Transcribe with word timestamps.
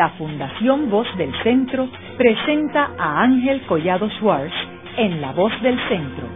la 0.00 0.08
Fundación 0.16 0.88
Voz 0.88 1.06
del 1.18 1.30
Centro 1.42 1.86
presenta 2.16 2.92
a 2.98 3.20
Ángel 3.20 3.60
Collado 3.66 4.08
Schwartz 4.12 4.54
en 4.96 5.20
La 5.20 5.32
Voz 5.32 5.52
del 5.60 5.78
Centro, 5.90 6.26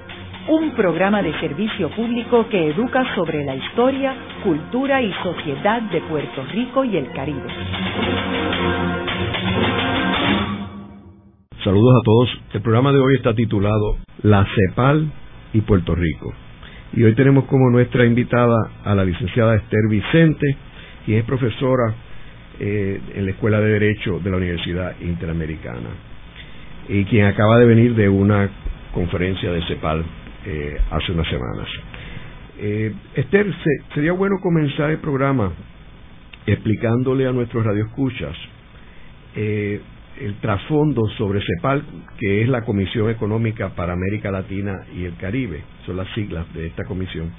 un 0.50 0.72
programa 0.72 1.22
de 1.22 1.32
servicio 1.40 1.88
público 1.96 2.46
que 2.50 2.68
educa 2.68 3.02
sobre 3.14 3.42
la 3.42 3.56
historia, 3.56 4.14
cultura 4.42 5.00
y 5.00 5.10
sociedad 5.22 5.80
de 5.80 5.98
Puerto 6.02 6.44
Rico 6.52 6.84
y 6.84 6.98
el 6.98 7.10
Caribe. 7.12 7.40
Saludos 11.64 11.94
a 11.98 12.04
todos. 12.04 12.40
El 12.52 12.60
programa 12.60 12.92
de 12.92 12.98
hoy 12.98 13.14
está 13.14 13.32
titulado 13.34 13.96
La 14.22 14.44
CEPAL 14.44 15.10
y 15.54 15.62
Puerto 15.62 15.94
Rico. 15.94 16.34
Y 16.92 17.02
hoy 17.04 17.14
tenemos 17.14 17.44
como 17.46 17.70
nuestra 17.70 18.04
invitada 18.04 18.58
a 18.84 18.94
la 18.94 19.06
licenciada 19.06 19.56
Esther 19.56 19.88
Vicente, 19.88 20.54
quien 21.06 21.20
es 21.20 21.24
profesora 21.24 22.03
eh, 22.60 23.00
en 23.14 23.24
la 23.24 23.30
Escuela 23.32 23.60
de 23.60 23.70
Derecho 23.72 24.18
de 24.20 24.30
la 24.30 24.36
Universidad 24.36 24.94
Interamericana 25.00 25.90
y 26.88 27.04
quien 27.04 27.26
acaba 27.26 27.58
de 27.58 27.66
venir 27.66 27.94
de 27.94 28.08
una 28.08 28.48
conferencia 28.92 29.50
de 29.50 29.62
CEPAL 29.66 30.04
eh, 30.46 30.80
hace 30.90 31.12
unas 31.12 31.26
semanas. 31.28 31.68
Eh, 32.58 32.94
Esther, 33.14 33.52
sería 33.94 34.12
bueno 34.12 34.36
comenzar 34.40 34.90
el 34.90 34.98
programa 34.98 35.52
explicándole 36.46 37.26
a 37.26 37.32
nuestros 37.32 37.64
radioescuchas 37.64 38.36
eh, 39.34 39.80
el 40.20 40.36
trasfondo 40.36 41.08
sobre 41.18 41.40
CEPAL, 41.40 41.82
que 42.18 42.42
es 42.42 42.48
la 42.48 42.62
Comisión 42.62 43.10
Económica 43.10 43.70
para 43.70 43.94
América 43.94 44.30
Latina 44.30 44.84
y 44.94 45.04
el 45.04 45.16
Caribe, 45.16 45.62
son 45.86 45.96
las 45.96 46.08
siglas 46.14 46.46
de 46.54 46.68
esta 46.68 46.84
comisión. 46.84 47.32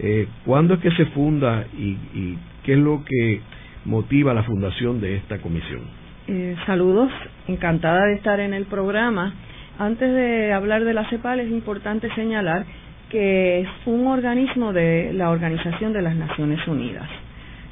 Eh, 0.00 0.26
¿Cuándo 0.44 0.74
es 0.74 0.80
que 0.80 0.90
se 0.90 1.06
funda 1.06 1.66
y, 1.78 1.90
y 2.14 2.38
qué 2.64 2.72
es 2.72 2.78
lo 2.78 3.04
que 3.04 3.40
motiva 3.86 4.34
la 4.34 4.42
fundación 4.42 5.00
de 5.00 5.16
esta 5.16 5.38
comisión. 5.38 5.82
Eh, 6.28 6.56
saludos, 6.66 7.10
encantada 7.46 8.06
de 8.06 8.14
estar 8.14 8.40
en 8.40 8.52
el 8.52 8.66
programa. 8.66 9.32
Antes 9.78 10.12
de 10.12 10.52
hablar 10.52 10.84
de 10.84 10.92
la 10.92 11.08
CEPAL 11.08 11.40
es 11.40 11.50
importante 11.50 12.12
señalar 12.14 12.66
que 13.10 13.60
es 13.60 13.68
un 13.86 14.08
organismo 14.08 14.72
de 14.72 15.12
la 15.12 15.30
Organización 15.30 15.92
de 15.92 16.02
las 16.02 16.16
Naciones 16.16 16.66
Unidas, 16.66 17.08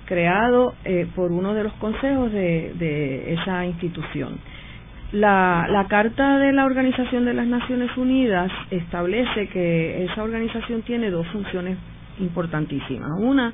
creado 0.07 0.75
eh, 0.85 1.09
por 1.17 1.33
uno 1.33 1.55
de 1.55 1.65
los 1.65 1.73
consejos 1.75 2.31
de, 2.31 3.35
esa 3.35 3.67
institución. 3.67 4.39
La, 5.11 5.67
la, 5.69 5.87
Carta 5.89 6.39
de 6.39 6.53
la 6.53 6.65
Organización 6.65 7.25
de 7.25 7.35
las 7.35 7.47
Naciones 7.47 7.97
Unidas 7.97 8.53
establece 8.71 9.49
que 9.49 10.05
esa 10.05 10.23
organización 10.23 10.83
tiene 10.83 11.11
dos 11.11 11.27
funciones 11.29 11.79
importantísimas. 12.21 13.11
Una 13.19 13.53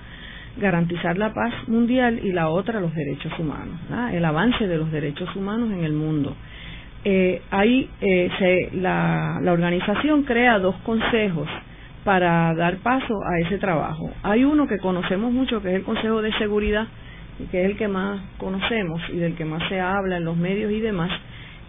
garantizar 0.56 1.16
la 1.16 1.32
paz 1.32 1.52
mundial 1.68 2.20
y 2.22 2.32
la 2.32 2.48
otra 2.48 2.80
los 2.80 2.94
derechos 2.94 3.32
humanos, 3.38 3.76
el 4.12 4.24
avance 4.24 4.66
de 4.66 4.76
los 4.76 4.90
derechos 4.90 5.34
humanos 5.36 5.70
en 5.72 5.84
el 5.84 5.92
mundo. 5.92 6.34
Eh, 7.04 7.40
ahí 7.50 7.88
eh, 8.00 8.70
la, 8.74 9.38
la 9.40 9.52
organización 9.52 10.24
crea 10.24 10.58
dos 10.58 10.76
consejos 10.84 11.48
para 12.04 12.54
dar 12.54 12.76
paso 12.78 13.14
a 13.24 13.38
ese 13.40 13.58
trabajo. 13.58 14.10
Hay 14.22 14.44
uno 14.44 14.66
que 14.66 14.78
conocemos 14.78 15.32
mucho, 15.32 15.62
que 15.62 15.70
es 15.70 15.74
el 15.76 15.82
Consejo 15.82 16.22
de 16.22 16.32
Seguridad, 16.34 16.86
que 17.50 17.62
es 17.62 17.70
el 17.70 17.76
que 17.76 17.88
más 17.88 18.20
conocemos 18.38 19.00
y 19.12 19.16
del 19.16 19.34
que 19.34 19.44
más 19.44 19.66
se 19.68 19.80
habla 19.80 20.18
en 20.18 20.24
los 20.24 20.36
medios 20.36 20.72
y 20.72 20.80
demás. 20.80 21.10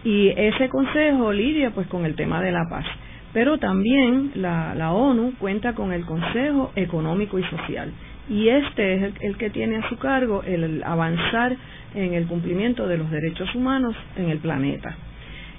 Y 0.04 0.28
ese 0.28 0.68
consejo 0.68 1.32
lidia 1.32 1.70
pues 1.70 1.86
con 1.86 2.04
el 2.04 2.14
tema 2.14 2.42
de 2.42 2.52
la 2.52 2.64
paz. 2.68 2.84
Pero 3.32 3.58
también 3.58 4.32
la, 4.34 4.74
la 4.74 4.92
ONU 4.92 5.34
cuenta 5.38 5.74
con 5.74 5.92
el 5.92 6.04
Consejo 6.04 6.72
Económico 6.76 7.38
y 7.38 7.44
Social 7.44 7.90
y 8.32 8.48
este 8.48 8.94
es 8.94 9.14
el, 9.20 9.36
que 9.36 9.50
tiene 9.50 9.76
a 9.76 9.88
su 9.90 9.98
cargo 9.98 10.42
el 10.42 10.82
avanzar 10.84 11.54
en 11.94 12.14
el 12.14 12.26
cumplimiento 12.26 12.88
de 12.88 12.96
los 12.96 13.10
derechos 13.10 13.54
humanos 13.54 13.94
en 14.16 14.30
el 14.30 14.38
planeta. 14.38 14.96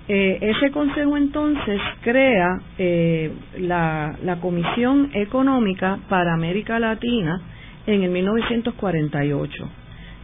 Eh, 0.07 0.39
ese 0.41 0.71
consejo 0.71 1.15
entonces 1.15 1.79
crea 2.01 2.59
eh, 2.79 3.31
la, 3.59 4.17
la 4.23 4.37
Comisión 4.37 5.11
Económica 5.13 5.99
para 6.09 6.33
América 6.33 6.79
Latina 6.79 7.39
en 7.85 8.01
el 8.01 8.09
1948 8.09 9.69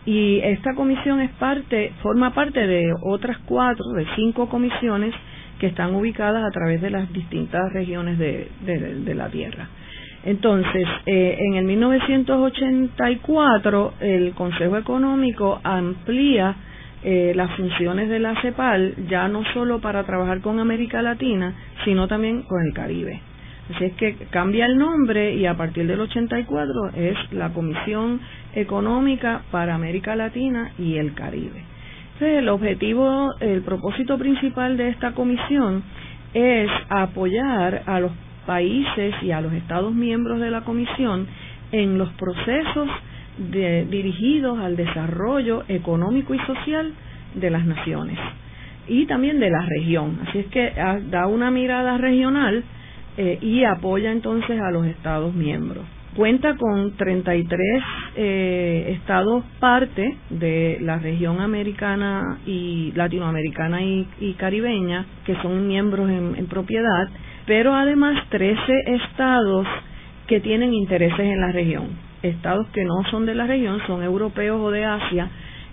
y 0.06 0.40
esta 0.40 0.74
comisión 0.74 1.22
es 1.22 1.30
parte 1.32 1.94
forma 2.02 2.34
parte 2.34 2.66
de 2.66 2.92
otras 3.04 3.38
cuatro 3.46 3.86
de 3.92 4.08
cinco 4.16 4.50
comisiones 4.50 5.14
que 5.60 5.68
están 5.68 5.94
ubicadas 5.94 6.44
a 6.44 6.52
través 6.52 6.82
de 6.82 6.90
las 6.90 7.12
distintas 7.14 7.72
regiones 7.74 8.18
de, 8.18 8.50
de 8.66 9.14
la 9.14 9.30
tierra 9.30 9.68
entonces, 10.24 10.88
eh, 11.06 11.38
en 11.40 11.56
el 11.56 11.66
1984, 11.66 13.94
el 14.02 14.34
Consejo 14.34 14.78
Económico 14.78 15.60
amplía 15.64 16.56
eh, 17.02 17.32
las 17.34 17.56
funciones 17.56 18.10
de 18.10 18.20
la 18.20 18.36
CEPAL 18.42 19.08
ya 19.08 19.30
no 19.30 19.46
solo 19.54 19.80
para 19.80 20.04
trabajar 20.04 20.42
con 20.42 20.60
América 20.60 21.02
Latina, 21.02 21.56
sino 21.86 22.10
también 22.10 22.44
con 22.44 22.62
el 22.66 22.74
Caribe. 22.74 23.22
Así 23.74 23.86
es 23.86 23.94
que 23.94 24.16
cambia 24.32 24.66
el 24.66 24.78
nombre 24.78 25.34
y 25.36 25.46
a 25.46 25.56
partir 25.56 25.88
del 25.88 26.02
84 26.02 26.90
es 26.96 27.16
la 27.32 27.54
Comisión 27.54 28.20
Económica 28.54 29.44
para 29.52 29.76
América 29.76 30.18
Latina 30.18 30.74
y 30.78 30.98
el 30.98 31.14
Caribe. 31.14 31.64
Entonces, 32.14 32.40
el 32.40 32.50
objetivo, 32.50 33.34
el 33.40 33.62
propósito 33.62 34.18
principal 34.18 34.76
de 34.76 34.90
esta 34.90 35.14
comisión 35.14 35.82
es 36.34 36.70
apoyar 36.90 37.84
a 37.86 38.02
los 38.02 38.12
países 38.50 39.14
y 39.22 39.30
a 39.30 39.42
los 39.42 39.54
Estados 39.54 39.94
miembros 39.94 40.40
de 40.40 40.50
la 40.50 40.62
Comisión 40.62 41.28
en 41.72 42.00
los 42.00 42.10
procesos 42.14 42.90
dirigidos 43.38 44.58
al 44.58 44.76
desarrollo 44.76 45.66
económico 45.68 46.34
y 46.34 46.40
social 46.40 46.92
de 47.36 47.50
las 47.52 47.64
naciones 47.64 48.18
y 48.88 49.06
también 49.06 49.40
de 49.40 49.52
la 49.52 49.64
región. 49.68 50.18
Así 50.28 50.40
es 50.40 50.48
que 50.48 50.74
ah, 50.82 50.98
da 51.12 51.28
una 51.28 51.52
mirada 51.52 52.00
regional 52.00 52.64
eh, 53.18 53.38
y 53.40 53.66
apoya 53.66 54.12
entonces 54.12 54.60
a 54.60 54.72
los 54.72 54.88
Estados 54.88 55.36
miembros. 55.36 55.86
Cuenta 56.16 56.58
con 56.58 56.98
33 56.98 57.60
eh, 58.16 58.96
estados 58.98 59.44
parte 59.60 60.18
de 60.32 60.80
la 60.82 60.98
región 60.98 61.40
americana 61.40 62.40
y 62.48 62.94
latinoamericana 62.96 63.84
y, 63.84 64.34
caribeña 64.40 65.06
que 65.24 65.36
son 65.44 65.68
miembros 65.68 66.10
en 66.10 66.48
propiedad 66.48 67.10
pero 67.50 67.74
además 67.74 68.16
13 68.30 68.60
estados 68.86 69.66
que 70.28 70.40
tienen 70.40 70.72
intereses 70.72 71.20
en 71.20 71.42
la 71.42 71.52
región. 71.52 71.88
Estados 72.22 72.68
que 72.68 72.84
no 72.84 73.04
son 73.10 73.26
de 73.26 73.34
la 73.34 73.48
región, 73.48 73.82
son 73.88 74.04
europeos 74.04 74.62
o 74.62 74.70
de 74.70 74.86
Asia, 74.86 75.28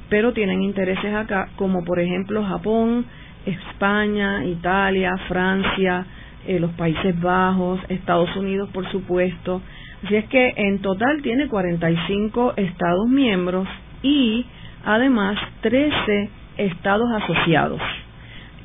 pero 0.09 0.33
tienen 0.33 0.63
intereses 0.63 1.13
acá, 1.15 1.51
como 1.57 1.85
por 1.85 2.01
ejemplo 2.01 2.43
Japón, 2.45 3.05
España, 3.45 4.43
Italia, 4.47 5.11
Francia, 5.29 6.07
eh, 6.47 6.59
los 6.59 6.71
Países 6.71 7.21
Bajos, 7.21 7.79
Estados 7.91 8.35
Unidos, 8.37 8.71
por 8.73 8.91
supuesto. 8.91 9.61
Así 10.03 10.17
es 10.17 10.25
que 10.31 10.55
en 10.57 10.79
total 10.79 11.21
tiene 11.21 11.47
45 11.47 12.55
estados 12.57 13.07
miembros 13.11 13.69
y 14.03 14.47
además 14.83 15.37
13 15.61 16.31
estados 16.57 17.11
asociados. 17.23 17.83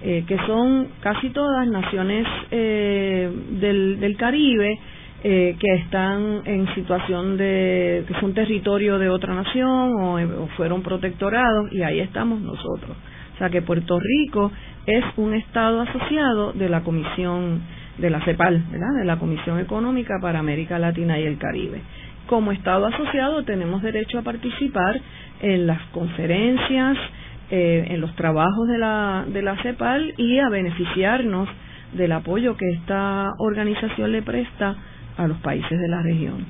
Eh, 0.03 0.23
que 0.27 0.35
son 0.47 0.87
casi 1.01 1.29
todas 1.29 1.67
naciones 1.67 2.25
eh, 2.49 3.31
del, 3.59 4.15
Caribe 4.17 4.79
eh, 5.23 5.55
que 5.59 5.73
están 5.75 6.41
en 6.45 6.73
situación 6.73 7.37
de 7.37 8.03
que 8.07 8.19
son 8.19 8.33
territorio 8.33 8.97
de 8.97 9.09
otra 9.09 9.35
nación 9.35 9.93
o, 10.01 10.15
o, 10.15 10.47
fueron 10.57 10.81
protectorados 10.81 11.71
y 11.71 11.83
ahí 11.83 11.99
estamos 11.99 12.41
nosotros. 12.41 12.97
O 13.35 13.37
sea 13.37 13.51
que 13.51 13.61
Puerto 13.61 13.99
Rico 13.99 14.51
es 14.87 15.03
un 15.17 15.35
estado 15.35 15.81
asociado 15.81 16.53
de 16.53 16.67
la 16.67 16.81
Comisión 16.81 17.61
de 17.99 18.09
la 18.09 18.21
CEPAL, 18.25 18.63
¿verdad? 18.71 18.95
de 18.97 19.05
la 19.05 19.19
Comisión 19.19 19.59
Económica 19.59 20.15
para 20.19 20.39
América 20.39 20.79
Latina 20.79 21.19
y 21.19 21.25
el 21.25 21.37
Caribe. 21.37 21.79
Como 22.25 22.51
estado 22.51 22.87
asociado 22.87 23.43
tenemos 23.43 23.83
derecho 23.83 24.17
a 24.17 24.23
participar 24.23 24.99
en 25.41 25.67
las 25.67 25.81
conferencias, 25.91 26.97
eh, 27.53 27.85
en 27.89 27.99
los 27.99 28.15
trabajos 28.15 28.65
de 28.69 28.77
la, 28.77 29.25
de 29.27 29.41
la 29.41 29.61
CEPAL 29.61 30.13
y 30.15 30.39
a 30.39 30.47
beneficiarnos 30.47 31.49
del 31.91 32.13
apoyo 32.13 32.55
que 32.55 32.69
esta 32.69 33.33
organización 33.39 34.13
le 34.13 34.21
presta 34.21 34.73
a 35.17 35.27
los 35.27 35.37
países 35.39 35.77
de 35.77 35.87
la 35.89 36.01
región. 36.01 36.45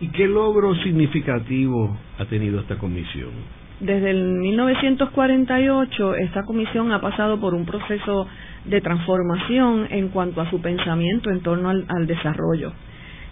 ¿Y 0.00 0.08
qué 0.08 0.26
logro 0.26 0.74
significativo 0.82 1.96
ha 2.18 2.24
tenido 2.24 2.58
esta 2.58 2.76
comisión? 2.76 3.30
Desde 3.78 4.10
el 4.10 4.32
1948 4.32 6.16
esta 6.16 6.42
comisión 6.42 6.90
ha 6.90 7.00
pasado 7.00 7.38
por 7.38 7.54
un 7.54 7.64
proceso 7.64 8.26
de 8.64 8.80
transformación 8.80 9.86
en 9.90 10.08
cuanto 10.08 10.40
a 10.40 10.50
su 10.50 10.60
pensamiento 10.60 11.30
en 11.30 11.40
torno 11.40 11.70
al, 11.70 12.06
desarrollo 12.08 12.72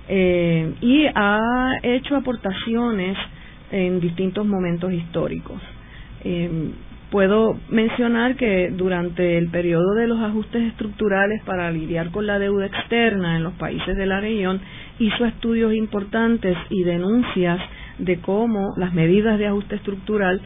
eh, 0.08 0.72
y 0.81 1.06
ha 1.12 1.81
hecho 1.82 2.14
aportaciones 2.14 3.19
en 3.72 3.98
distintos 3.98 4.46
momentos 4.46 4.92
históricos. 4.92 5.60
Eh, 6.25 6.70
puedo 7.11 7.56
mencionar 7.70 8.37
que 8.37 8.70
durante 8.70 9.38
el 9.38 9.49
periodo 9.49 9.94
de 9.94 10.06
los 10.06 10.20
ajustes 10.20 10.62
estructurales 10.65 11.43
para 11.44 11.70
lidiar 11.70 12.11
con 12.11 12.26
la 12.26 12.38
deuda 12.38 12.67
externa 12.67 13.37
en 13.37 13.44
los 13.44 13.55
países 13.55 13.97
de 13.97 14.06
la 14.06 14.20
región, 14.20 14.61
hizo 14.99 15.25
estudios 15.25 15.73
importantes 15.73 16.56
y 16.70 16.82
denuncias 16.82 17.61
de 17.99 18.20
cómo 18.20 18.75
las 18.76 18.93
medidas 18.93 19.38
de 19.38 19.47
ajuste 19.47 19.76
estructural 19.76 20.41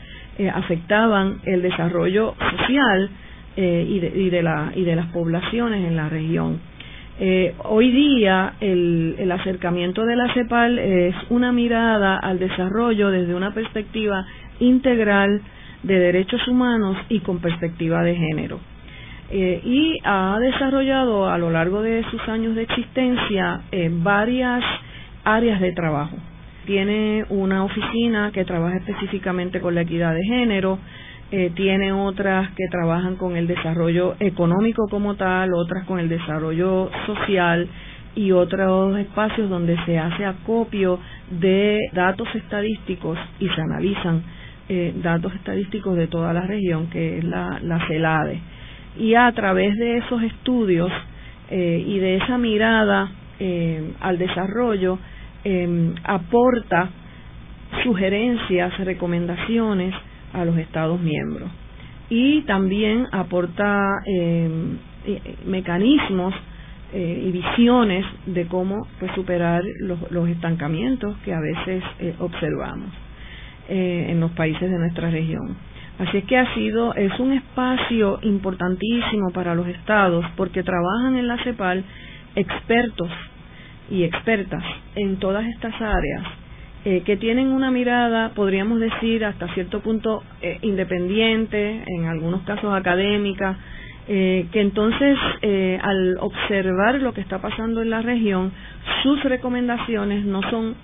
afectaban 0.54 1.40
el 1.44 1.62
desarrollo 1.62 2.34
social 2.38 3.10
la, 4.42 4.72
y 4.74 4.84
de 4.84 4.96
las 4.96 5.06
poblaciones 5.12 5.86
en 5.86 5.96
la 5.96 6.08
región. 6.08 6.58
Eh, 7.20 7.54
hoy 7.64 7.90
día 7.90 8.54
el, 8.60 9.16
el, 9.18 9.30
acercamiento 9.30 10.06
de 10.06 10.16
la 10.16 10.32
CEPAL 10.32 10.78
es 10.78 11.14
una 11.28 11.52
mirada 11.52 12.18
al 12.18 12.38
desarrollo 12.38 13.10
desde 13.10 13.34
una 13.34 13.52
perspectiva 13.52 14.24
integral 14.60 15.42
de 15.82 15.98
derechos 15.98 16.46
humanos 16.48 16.96
y 17.08 17.20
con 17.20 17.40
perspectiva 17.40 18.02
de 18.02 18.16
género. 18.16 18.60
Eh, 19.30 19.62
y 19.64 19.98
ha 20.04 20.38
desarrollado 20.40 21.28
a 21.28 21.38
lo 21.38 21.50
largo 21.50 21.80
de 21.80 22.04
sus 22.10 22.20
años 22.28 22.54
de 22.54 22.62
existencia 22.62 23.62
eh, 23.72 23.90
varias 23.90 24.62
áreas 25.24 25.60
de 25.60 25.72
trabajo. 25.72 26.16
Tiene 26.66 27.24
una 27.30 27.64
oficina 27.64 28.30
que 28.32 28.44
trabaja 28.44 28.76
específicamente 28.76 29.60
con 29.60 29.74
la 29.74 29.80
equidad 29.82 30.14
de 30.14 30.22
género, 30.22 30.78
eh, 31.30 31.50
tiene 31.54 31.94
otras 31.94 32.50
que 32.50 32.66
trabajan 32.70 33.16
con 33.16 33.36
el 33.38 33.46
desarrollo 33.46 34.16
económico 34.20 34.86
como 34.90 35.14
tal, 35.14 35.54
otras 35.54 35.86
con 35.86 35.98
el 35.98 36.10
desarrollo 36.10 36.90
social 37.06 37.68
y 38.14 38.32
otros 38.32 38.98
espacios 38.98 39.48
donde 39.48 39.82
se 39.86 39.98
hace 39.98 40.26
acopio 40.26 40.98
de 41.30 41.78
datos 41.94 42.28
estadísticos 42.34 43.18
y 43.40 43.48
se 43.48 43.60
analizan 43.62 44.22
eh, 44.74 44.94
datos 45.02 45.34
estadísticos 45.34 45.96
de 45.96 46.06
toda 46.06 46.32
la 46.32 46.46
región, 46.46 46.88
que 46.88 47.18
es 47.18 47.24
la, 47.24 47.58
la 47.62 47.86
CELADE. 47.86 48.40
Y 48.98 49.14
a 49.14 49.30
través 49.32 49.76
de 49.76 49.98
esos 49.98 50.22
estudios 50.22 50.90
eh, 51.50 51.84
y 51.86 51.98
de 51.98 52.16
esa 52.16 52.38
mirada 52.38 53.10
al 53.98 54.18
desarrollo, 54.18 55.00
aporta 56.04 56.90
sugerencias, 57.82 58.78
recomendaciones, 58.78 59.92
a 60.32 60.44
los 60.44 60.56
Estados 60.58 61.00
miembros. 61.00 61.50
Y 62.08 62.42
también 62.42 63.06
aporta 63.10 64.02
eh, 64.06 64.50
eh, 65.06 65.36
mecanismos 65.46 66.34
eh, 66.92 67.24
y 67.26 67.32
visiones 67.32 68.04
de 68.26 68.46
cómo 68.46 68.86
pues, 68.98 69.12
superar 69.14 69.62
los 69.80 70.28
estancamientos 70.28 71.16
que 71.24 71.32
a 71.32 71.40
veces 71.40 71.82
observamos 72.18 72.90
en 73.74 74.20
los 74.20 74.30
países 74.32 74.70
de 74.70 74.78
nuestra 74.78 75.10
región. 75.10 75.56
Así 75.98 76.18
es 76.18 76.24
que 76.24 76.36
ha 76.36 76.54
sido, 76.54 76.94
es 76.94 77.18
un 77.18 77.32
espacio 77.32 78.18
importantísimo 78.22 79.30
para 79.32 79.54
los 79.54 79.66
estados 79.68 80.24
porque 80.36 80.62
trabajan 80.62 81.16
en 81.16 81.28
la 81.28 81.42
CEPAL 81.42 81.84
expertos 82.34 83.10
y 83.90 84.04
expertas 84.04 84.62
en 84.94 85.18
todas 85.18 85.46
estas 85.46 85.74
áreas 85.80 86.24
eh, 86.84 87.02
que 87.04 87.16
tienen 87.16 87.48
una 87.48 87.70
mirada, 87.70 88.30
podríamos 88.34 88.80
decir, 88.80 89.24
hasta 89.24 89.46
cierto 89.54 89.80
punto 89.80 90.24
eh, 90.40 90.58
independiente, 90.62 91.84
en 91.86 92.06
algunos 92.06 92.42
casos 92.42 92.74
académica, 92.74 93.56
eh, 94.08 94.48
que 94.50 94.60
entonces 94.60 95.16
al 95.80 96.16
observar 96.18 97.00
lo 97.00 97.14
que 97.14 97.20
está 97.20 97.40
pasando 97.40 97.82
en 97.82 97.90
la 97.90 98.02
región, 98.02 98.50
sus 99.04 99.22
recomendaciones 99.22 100.24
no 100.24 100.42
son 100.50 100.74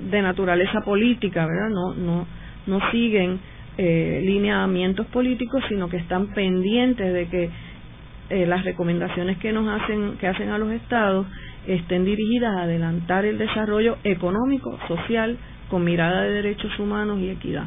de 0.00 0.22
naturaleza 0.22 0.80
política, 0.82 1.46
¿verdad? 1.46 1.70
No, 1.70 1.94
no, 1.94 2.26
no 2.66 2.90
siguen 2.90 3.40
lineamientos 3.78 5.06
políticos, 5.06 5.62
sino 5.68 5.88
que 5.88 5.98
están 5.98 6.34
pendientes 6.34 7.12
de 7.12 7.28
que 7.28 8.46
las 8.46 8.64
recomendaciones 8.64 9.38
que 9.38 9.52
nos 9.52 9.68
hacen, 9.68 10.16
que 10.18 10.26
hacen 10.26 10.48
a 10.48 10.58
los 10.58 10.72
estados, 10.72 11.28
estén 11.66 12.04
dirigidas 12.04 12.56
a 12.56 12.62
adelantar 12.62 13.24
el 13.24 13.38
desarrollo 13.38 13.98
económico, 14.02 14.76
social, 14.88 15.38
con 15.68 15.84
mirada 15.84 16.22
de 16.22 16.30
derechos 16.30 16.76
humanos 16.78 17.18
y 17.20 17.30
equidad. 17.30 17.66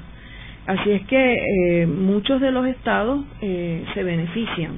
Así 0.66 0.92
es 0.92 1.06
que 1.08 1.82
eh, 1.82 1.88
muchos 1.88 2.40
de 2.42 2.52
los 2.52 2.66
estados 2.68 3.24
eh, 3.42 3.84
se 3.94 4.04
benefician 4.04 4.74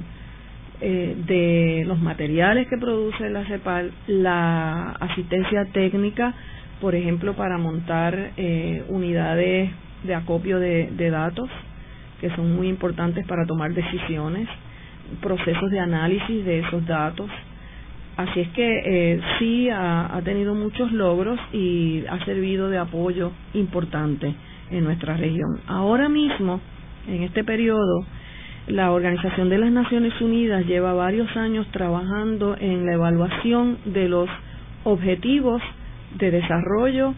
eh, 0.80 1.14
de 1.26 1.84
los 1.86 2.00
materiales 2.00 2.68
que 2.68 2.78
produce 2.78 3.28
la 3.30 3.44
CEPAL, 3.44 3.92
la 4.06 4.90
asistencia 4.92 5.66
técnica, 5.72 6.34
por 6.84 6.94
ejemplo, 6.94 7.32
para 7.32 7.56
montar 7.56 8.32
unidades 8.88 9.70
de 10.02 10.14
acopio 10.14 10.60
de 10.60 11.10
datos, 11.10 11.48
que 12.20 12.28
son 12.36 12.54
muy 12.54 12.68
importantes 12.68 13.26
para 13.26 13.46
tomar 13.46 13.72
decisiones, 13.72 14.46
procesos 15.22 15.70
de 15.70 15.80
análisis 15.80 16.44
de 16.44 16.58
esos 16.58 16.84
datos, 16.84 17.30
Así 18.16 18.40
es 18.40 18.48
que 18.50 18.82
eh, 18.84 19.20
sí 19.38 19.68
ha, 19.70 20.20
tenido 20.24 20.54
muchos 20.54 20.92
logros 20.92 21.38
y 21.52 22.04
ha 22.08 22.24
servido 22.24 22.70
de 22.70 22.78
apoyo 22.78 23.32
importante 23.54 24.32
en 24.70 24.84
nuestra 24.84 25.16
región. 25.16 25.60
Ahora 25.66 26.08
mismo, 26.08 26.60
en 27.08 27.24
este 27.24 27.42
periodo, 27.42 28.06
la 28.68 28.92
Organización 28.92 29.48
de 29.48 29.58
las 29.58 29.72
Naciones 29.72 30.18
Unidas 30.20 30.64
lleva 30.64 30.92
varios 30.92 31.36
años 31.36 31.66
trabajando 31.72 32.56
en 32.58 32.86
la 32.86 32.92
evaluación 32.92 33.78
de 33.84 34.08
los 34.08 34.28
objetivos 34.84 35.60
de 36.14 36.30
desarrollo 36.30 37.14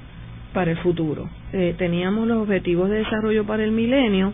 para 0.52 0.70
el 0.70 0.78
futuro. 0.78 1.28
Eh, 1.52 1.74
teníamos 1.78 2.26
los 2.26 2.38
objetivos 2.38 2.88
de 2.90 2.98
desarrollo 2.98 3.44
para 3.46 3.64
el 3.64 3.72
milenio 3.72 4.32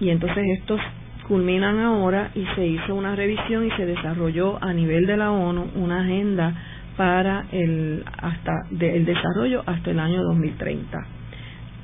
y 0.00 0.10
entonces 0.10 0.44
estos 0.58 0.80
culminan 1.26 1.78
ahora 1.78 2.30
y 2.34 2.44
se 2.54 2.66
hizo 2.66 2.94
una 2.94 3.14
revisión 3.14 3.66
y 3.66 3.70
se 3.72 3.86
desarrolló 3.86 4.62
a 4.62 4.72
nivel 4.72 5.06
de 5.06 5.16
la 5.16 5.30
ONU 5.30 5.70
una 5.74 6.00
agenda 6.00 6.54
para 6.96 7.46
el 7.52 8.02
hasta 8.20 8.52
el 8.80 9.04
desarrollo 9.04 9.62
hasta 9.66 9.90
el 9.90 10.00
año 10.00 10.22
2030. 10.22 10.98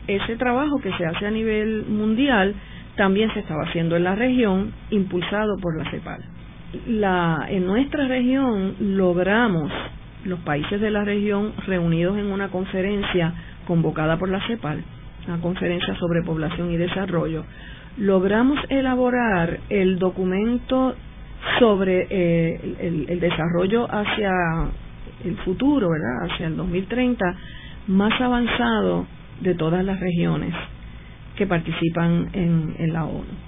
Ese 0.06 0.36
trabajo 0.36 0.80
que 0.80 0.92
se 0.96 1.06
hace 1.06 1.26
a 1.26 1.30
nivel 1.30 1.84
mundial 1.86 2.54
también 2.96 3.32
se 3.32 3.40
estaba 3.40 3.64
haciendo 3.64 3.96
en 3.96 4.04
la 4.04 4.14
región, 4.14 4.72
impulsado 4.90 5.56
por 5.60 5.76
la 5.78 5.90
CEPAL. 5.90 6.24
La, 6.88 7.46
en 7.48 7.66
nuestra 7.66 8.06
región 8.08 8.74
logramos, 8.80 9.72
los 10.24 10.40
países 10.40 10.80
de 10.80 10.90
la 10.90 11.04
región 11.04 11.52
reunidos 11.66 12.18
en 12.18 12.26
una 12.26 12.48
conferencia 12.48 13.32
convocada 13.66 14.18
por 14.18 14.28
la 14.28 14.46
CEPAL, 14.46 14.82
una 15.26 15.40
conferencia 15.40 15.94
sobre 15.96 16.22
población 16.22 16.70
y 16.70 16.76
desarrollo, 16.76 17.44
logramos 17.98 18.58
elaborar 18.68 19.60
el 19.68 19.98
documento 19.98 20.94
sobre 21.58 22.06
eh, 22.10 23.06
el, 23.08 23.20
desarrollo 23.20 23.86
hacia 23.90 24.32
el 25.24 25.36
futuro, 25.38 25.90
¿verdad? 25.90 26.30
Hacia 26.30 26.46
el 26.46 26.56
2030, 26.56 27.36
más 27.88 28.20
avanzado 28.20 29.06
de 29.40 29.54
todas 29.54 29.84
las 29.84 30.00
regiones 30.00 30.54
que 31.36 31.46
participan 31.46 32.30
en, 32.32 32.76
en 32.78 32.92
la 32.92 33.04
ONU. 33.04 33.43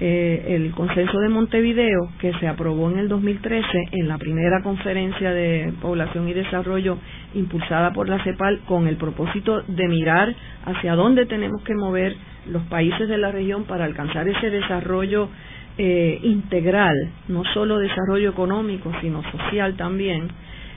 Eh, 0.00 0.54
el 0.54 0.70
consenso 0.70 1.18
de 1.18 1.28
Montevideo, 1.28 2.10
que 2.20 2.32
se 2.34 2.46
aprobó 2.46 2.88
en 2.88 2.98
el 2.98 3.08
2013 3.08 3.66
en 3.90 4.06
la 4.06 4.16
primera 4.16 4.62
conferencia 4.62 5.32
de 5.32 5.72
población 5.82 6.28
y 6.28 6.34
desarrollo 6.34 6.98
impulsada 7.34 7.92
por 7.92 8.08
la 8.08 8.22
CEPAL, 8.22 8.60
con 8.60 8.86
el 8.86 8.96
propósito 8.96 9.60
de 9.66 9.88
mirar 9.88 10.32
hacia 10.66 10.94
dónde 10.94 11.26
tenemos 11.26 11.62
que 11.64 11.74
mover 11.74 12.14
los 12.46 12.62
países 12.64 13.08
de 13.08 13.18
la 13.18 13.32
región 13.32 13.64
para 13.64 13.86
alcanzar 13.86 14.28
ese 14.28 14.50
desarrollo 14.50 15.30
eh, 15.78 16.20
integral, 16.22 16.94
no 17.26 17.42
solo 17.52 17.78
desarrollo 17.78 18.30
económico, 18.30 18.92
sino 19.00 19.24
social 19.32 19.76
también. 19.76 20.28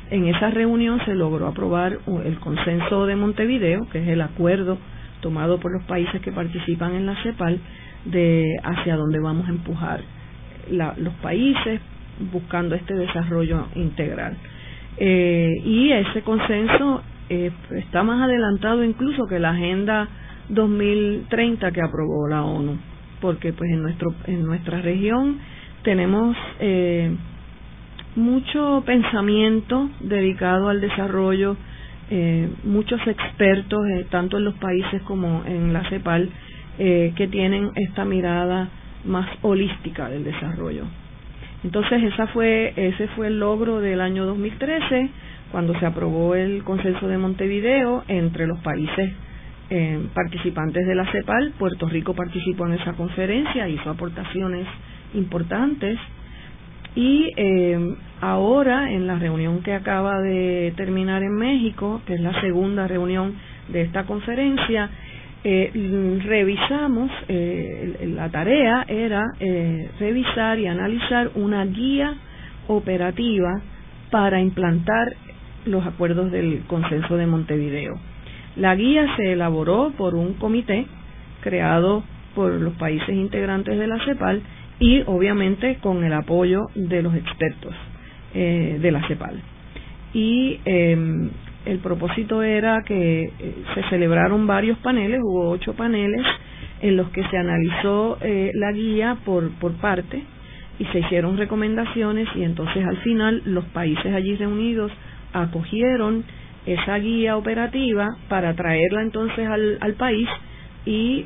En 0.10 0.28
esa 0.28 0.50
reunión 0.50 1.00
se 1.06 1.14
logró 1.14 1.46
aprobar 1.46 2.00
el 2.26 2.40
consenso 2.40 3.06
de 3.06 3.16
Montevideo, 3.16 3.88
que 3.92 4.00
es 4.02 4.08
el 4.08 4.22
acuerdo 4.22 4.80
tomado 5.22 5.60
por 5.60 5.72
los 5.72 5.84
países 5.84 6.20
que 6.22 6.32
participan 6.32 6.96
en 6.96 7.06
la 7.06 7.16
CEPAL, 7.22 7.60
de 8.06 8.58
hacia 8.64 8.96
dónde 8.96 9.20
vamos 9.20 9.48
a 9.48 9.52
empujar 9.52 10.02
los 10.70 11.14
países 11.16 11.82
buscando 12.32 12.76
este 12.76 12.94
desarrollo 12.94 13.68
integral. 13.76 14.38
Eh, 14.98 15.54
y 15.64 15.92
ese 15.92 16.22
consenso 16.22 17.02
eh, 17.30 17.50
está 17.72 18.04
más 18.04 18.22
adelantado 18.22 18.84
incluso 18.84 19.26
que 19.26 19.40
la 19.40 19.52
Agenda 19.52 20.08
2030 20.50 21.72
que 21.72 21.82
aprobó 21.82 22.28
la 22.28 22.44
ONU, 22.44 22.78
porque 23.22 23.54
pues 23.54 23.72
en 23.72 23.82
nuestro 23.84 24.14
en 24.26 24.46
nuestra 24.46 24.82
región 24.82 25.40
tenemos 25.84 26.36
eh, 26.60 27.16
mucho 28.18 28.84
pensamiento 28.86 29.90
dedicado 30.02 30.68
al 30.68 30.82
desarrollo, 30.82 31.56
eh, 32.10 32.50
muchos 32.66 33.00
expertos 33.08 33.80
tanto 34.10 34.38
en 34.38 34.44
los 34.44 34.56
países 34.56 35.02
como 35.04 35.44
en 35.46 35.72
la 35.72 35.88
CEPAL 35.90 36.30
eh, 36.80 37.14
que 37.16 37.28
tienen 37.28 37.72
esta 37.76 38.06
mirada 38.06 38.70
más 39.06 39.28
holística 39.42 40.10
del 40.10 40.24
desarrollo. 40.24 40.86
Entonces 41.64 42.04
esa 42.04 42.28
fue 42.28 42.74
ese 42.76 43.08
fue 43.10 43.28
el 43.28 43.40
logro 43.40 43.80
del 43.80 44.02
año 44.02 44.26
2013 44.26 45.10
cuando 45.52 45.78
se 45.80 45.86
aprobó 45.86 46.36
el 46.36 46.64
consenso 46.64 47.08
de 47.08 47.18
Montevideo 47.18 48.04
entre 48.08 48.48
los 48.48 48.60
países 48.60 49.12
eh, 49.70 50.06
participantes 50.14 50.86
de 50.88 50.96
la 50.96 51.12
CEPAL. 51.12 51.54
Puerto 51.58 51.88
Rico 51.88 52.14
participó 52.14 52.66
en 52.66 52.74
esa 52.74 52.94
conferencia, 52.94 53.68
hizo 53.68 53.90
aportaciones 53.90 54.66
importantes 55.14 56.00
y 56.96 57.30
eh, 57.38 57.96
ahora 58.20 58.92
en 58.92 59.08
la 59.08 59.18
reunión 59.18 59.62
que 59.62 59.74
acaba 59.74 60.20
de 60.20 60.74
terminar 60.76 61.24
en 61.24 61.36
México, 61.36 62.02
que 62.06 62.16
es 62.16 62.22
la 62.22 62.40
segunda 62.42 62.88
reunión 62.88 63.36
de 63.70 63.82
esta 63.82 64.06
conferencia, 64.06 64.90
eh, 65.44 66.20
revisamos, 66.24 67.10
eh, 67.28 68.12
la 68.16 68.30
tarea 68.30 68.86
era 68.88 69.24
eh, 69.40 69.90
revisar 70.00 70.60
y 70.60 70.68
analizar 70.68 71.32
una 71.34 71.66
guía 71.66 72.14
operativa 72.68 73.60
para 74.12 74.40
implantar 74.40 75.16
los 75.66 75.86
acuerdos 75.86 76.32
del 76.32 76.62
consenso 76.68 77.18
de 77.18 77.26
Montevideo. 77.26 78.00
La 78.56 78.76
guía 78.76 79.16
se 79.16 79.34
elaboró 79.34 79.94
por 79.98 80.14
un 80.14 80.34
comité 80.36 80.86
creado 81.42 82.04
por 82.36 82.52
los 82.52 82.74
países 82.76 83.10
integrantes 83.10 83.80
de 83.80 83.88
la 83.88 84.04
CEPAL 84.06 84.44
y 84.80 85.02
obviamente 85.08 85.78
con 85.82 86.04
el 86.04 86.14
apoyo 86.14 86.68
de 86.76 87.02
los 87.02 87.16
expertos 87.16 87.74
de 88.34 88.92
la 88.92 89.06
CEPAL. 89.08 89.42
Y 90.14 90.60
em, 90.66 91.30
el 91.66 91.80
propósito 91.80 92.42
era 92.42 92.84
que 92.84 93.24
eh, 93.24 93.56
se 93.76 93.84
celebraron 93.90 94.48
varios 94.48 94.78
paneles, 94.80 95.22
hubo 95.24 95.50
ocho 95.50 95.74
paneles 95.74 96.26
en 96.82 96.98
los 96.98 97.10
que 97.10 97.24
se 97.28 97.38
analizó 97.38 98.18
eh, 98.22 98.52
la 98.56 98.72
guía 98.72 99.18
por, 99.24 99.52
por 99.60 99.74
parte 99.74 100.24
y 100.80 100.86
se 100.86 101.00
hicieron 101.00 101.38
recomendaciones 101.38 102.28
y 102.36 102.44
entonces 102.44 102.84
al 102.86 102.98
final 102.98 103.44
los 103.46 103.66
países 103.66 104.14
allí 104.14 104.36
reunidos 104.36 104.92
acogieron 105.34 106.24
esa 106.66 106.98
guía 106.98 107.38
operativa 107.38 108.08
para 108.28 108.56
traerla 108.56 109.04
entonces 109.04 109.48
al, 109.48 109.78
al 109.82 109.94
país 109.94 110.28
y 110.86 111.26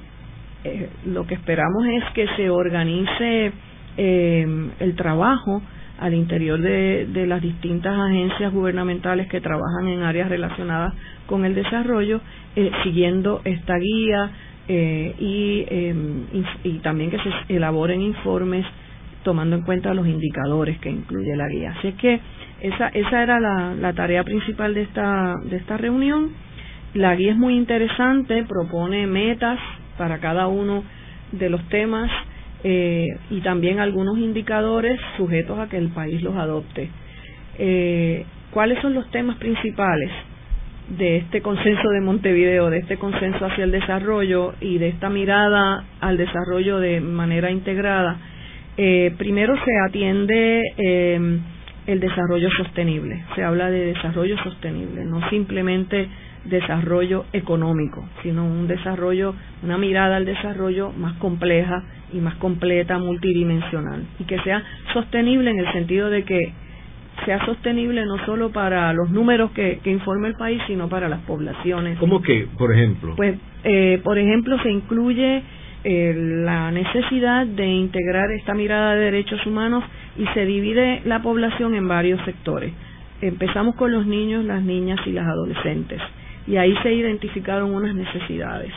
eh, 0.66 0.90
lo 1.06 1.26
que 1.26 1.36
esperamos 1.36 1.86
es 1.88 2.04
que 2.14 2.28
se 2.36 2.50
organice 2.50 3.54
el 3.98 4.96
trabajo 4.98 5.62
al 6.00 6.14
interior 6.14 6.60
de, 6.60 7.26
las 7.28 7.42
distintas 7.42 7.98
agencias 7.98 8.52
gubernamentales 8.52 9.28
que 9.28 9.42
trabajan 9.42 9.88
en 9.88 10.04
áreas 10.04 10.30
relacionadas 10.30 10.94
con 11.26 11.46
el 11.46 11.56
desarrollo, 11.56 12.22
eh, 12.56 12.72
siguiendo 12.84 13.42
esta 13.46 13.78
guía 13.78 14.32
eh, 14.68 15.16
y, 15.20 15.66
em, 15.70 16.26
y, 16.64 16.80
también 16.80 17.12
que 17.12 17.18
se 17.18 17.56
elaboren 17.56 18.02
informes 18.02 18.66
tomando 19.24 19.56
en 19.56 19.64
cuenta 19.64 19.94
los 19.94 20.08
indicadores 20.08 20.78
que 20.80 20.90
incluye 20.90 21.36
la 21.36 21.48
guía. 21.48 21.74
Así 21.78 21.88
es 21.90 21.96
que 21.96 22.20
esa, 22.62 22.90
esa 22.90 23.24
era 23.24 23.40
la, 23.40 23.74
la 23.74 23.94
tarea 23.94 24.24
principal 24.24 24.74
de 24.74 24.84
esta, 24.84 25.34
de 25.46 25.58
esta 25.58 25.78
reunión. 25.78 26.32
La 26.94 27.16
guía 27.16 27.32
es 27.32 27.38
muy 27.38 27.56
interesante, 27.56 28.44
propone 28.44 29.08
metas 29.08 29.60
para 29.98 30.20
cada 30.20 30.48
uno 30.48 30.84
de 31.32 31.50
los 31.50 31.68
temas 31.70 32.12
eh, 32.68 33.20
y 33.30 33.42
también 33.42 33.80
algunos 33.80 34.18
indicadores 34.18 35.00
sujetos 35.18 35.60
a 35.60 35.70
que 35.70 35.78
el 35.78 35.90
país 35.90 36.24
los 36.24 36.36
adopte. 36.36 36.90
Eh, 37.60 38.26
¿Cuáles 38.50 38.82
son 38.82 38.96
los 38.96 39.08
temas 39.12 39.38
principales 39.38 40.10
de 40.98 41.18
este 41.18 41.44
consenso 41.44 41.88
de 41.90 42.02
Montevideo, 42.02 42.72
de 42.72 42.80
este 42.80 42.98
consenso 42.98 43.46
hacia 43.46 43.66
el 43.66 43.72
desarrollo 43.72 44.56
y 44.62 44.80
de 44.80 44.88
esta 44.88 45.12
mirada 45.12 45.84
al 46.02 46.18
desarrollo 46.18 46.80
de 46.80 47.02
manera 47.02 47.52
integrada? 47.52 48.18
Eh, 48.78 49.14
primero 49.16 49.54
se 49.64 49.72
atiende 49.88 50.64
el 51.86 52.00
desarrollo 52.00 52.50
sostenible, 52.50 53.26
se 53.36 53.44
habla 53.44 53.70
de 53.70 53.94
desarrollo 53.94 54.40
sostenible, 54.40 55.06
no 55.06 55.30
simplemente 55.30 56.10
desarrollo 56.46 57.26
económico, 57.34 58.08
sino 58.24 58.46
un 58.46 58.68
desarrollo, 58.68 59.34
una 59.64 59.78
mirada 59.78 60.18
al 60.18 60.26
desarrollo 60.26 60.92
más 60.92 61.14
compleja 61.18 61.84
y 62.14 62.18
más 62.18 62.36
completa, 62.36 62.98
multidimensional, 62.98 64.04
y 64.20 64.24
que 64.26 64.40
sea 64.40 64.64
sostenible 64.94 65.52
en 65.52 65.60
el 65.60 65.72
sentido 65.74 66.10
de 66.10 66.24
que 66.24 66.54
sea 67.26 67.44
sostenible 67.46 68.06
no 68.06 68.24
solo 68.26 68.52
para 68.52 68.92
los 68.94 69.10
números 69.10 69.52
que, 69.52 69.80
que 69.84 69.90
informa 69.90 70.28
el 70.28 70.36
país, 70.36 70.62
sino 70.68 70.90
para 70.90 71.08
las 71.08 71.22
poblaciones. 71.22 71.98
¿Cómo 71.98 72.22
que, 72.22 72.48
por 72.58 72.74
ejemplo? 72.74 73.16
Pues, 73.16 73.38
eh, 73.64 74.02
por 74.04 74.18
ejemplo, 74.18 74.62
se 74.62 74.70
incluye 74.70 75.42
eh, 75.84 76.14
la 76.44 76.72
necesidad 76.72 77.48
de 77.48 77.68
integrar 77.68 78.32
esta 78.32 78.54
mirada 78.54 78.96
de 78.96 79.06
derechos 79.06 79.46
humanos 79.46 79.84
y 80.18 80.26
se 80.34 80.46
divide 80.46 81.02
la 81.06 81.22
población 81.22 81.74
en 81.76 81.88
varios 81.88 82.24
sectores. 82.26 82.74
Empezamos 83.22 83.76
con 83.76 83.94
los 83.94 84.06
niños, 84.06 84.44
las 84.44 84.62
niñas 84.62 85.00
y 85.06 85.12
las 85.12 85.26
adolescentes 85.26 86.02
y 86.48 86.58
ahí 86.58 86.76
se 86.84 86.94
identificaron 86.94 87.74
unas 87.74 87.96
necesidades 87.96 88.72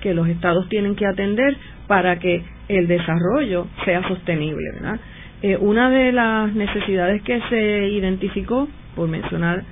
que 0.00 0.14
los 0.14 0.28
estados 0.28 0.68
tienen 0.68 0.96
que 0.96 1.06
atender 1.06 1.56
para 1.86 2.18
que 2.18 2.42
el 2.68 2.88
desarrollo 2.88 3.66
sea 3.84 4.06
sostenible. 4.08 4.72
¿verdad? 4.74 5.00
Eh, 5.42 5.56
una 5.60 5.90
de 5.90 6.12
las 6.12 6.54
necesidades 6.54 7.22
que 7.22 7.40
se 7.48 7.88
identificó, 7.88 8.68
por 8.96 9.08
mencionar 9.08 9.62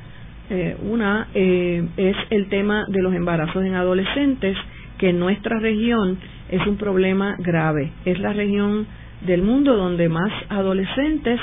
eh, 0.49 0.76
una, 0.83 1.28
eh, 1.35 1.87
es 1.97 2.16
el 2.30 2.49
tema 2.49 2.87
de 2.88 3.02
los 3.02 3.14
embarazos 3.14 3.64
en 3.64 3.75
adolescentes, 3.75 4.57
que 4.99 5.11
en 5.11 5.19
nuestra 5.19 5.59
región 5.59 6.19
es 6.50 6.66
un 6.66 6.76
problema 6.76 7.37
grave. 7.38 7.92
Es 8.04 8.19
la 8.19 8.33
región 8.33 8.87
del 9.23 9.42
mundo 9.42 9.76
donde 9.76 10.09
más 10.09 10.33
adolescentes 10.49 11.40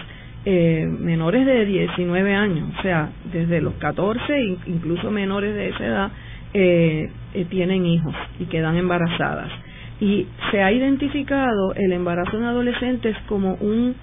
eh, 0.50 0.88
menores 0.88 1.46
de 1.46 1.66
19 1.66 2.34
años, 2.34 2.70
o 2.80 2.82
sea, 2.82 3.10
desde 3.34 3.60
los 3.60 3.74
14, 3.74 4.58
incluso 4.68 5.12
menores 5.12 5.54
de 5.54 5.68
esa 5.68 5.86
edad, 5.86 6.12
eh, 6.54 7.12
eh, 7.34 7.46
tienen 7.50 7.86
hijos 7.86 8.16
y 8.39 8.46
quedan 8.46 8.77
embarazadas. 8.77 9.51
Y 10.00 10.25
se 10.50 10.63
ha 10.63 10.72
identificado 10.72 11.74
el 11.75 11.92
embarazo 11.92 12.38
en 12.38 12.46
adolescentes 12.46 13.18
como 13.27 13.56
un, 13.56 13.94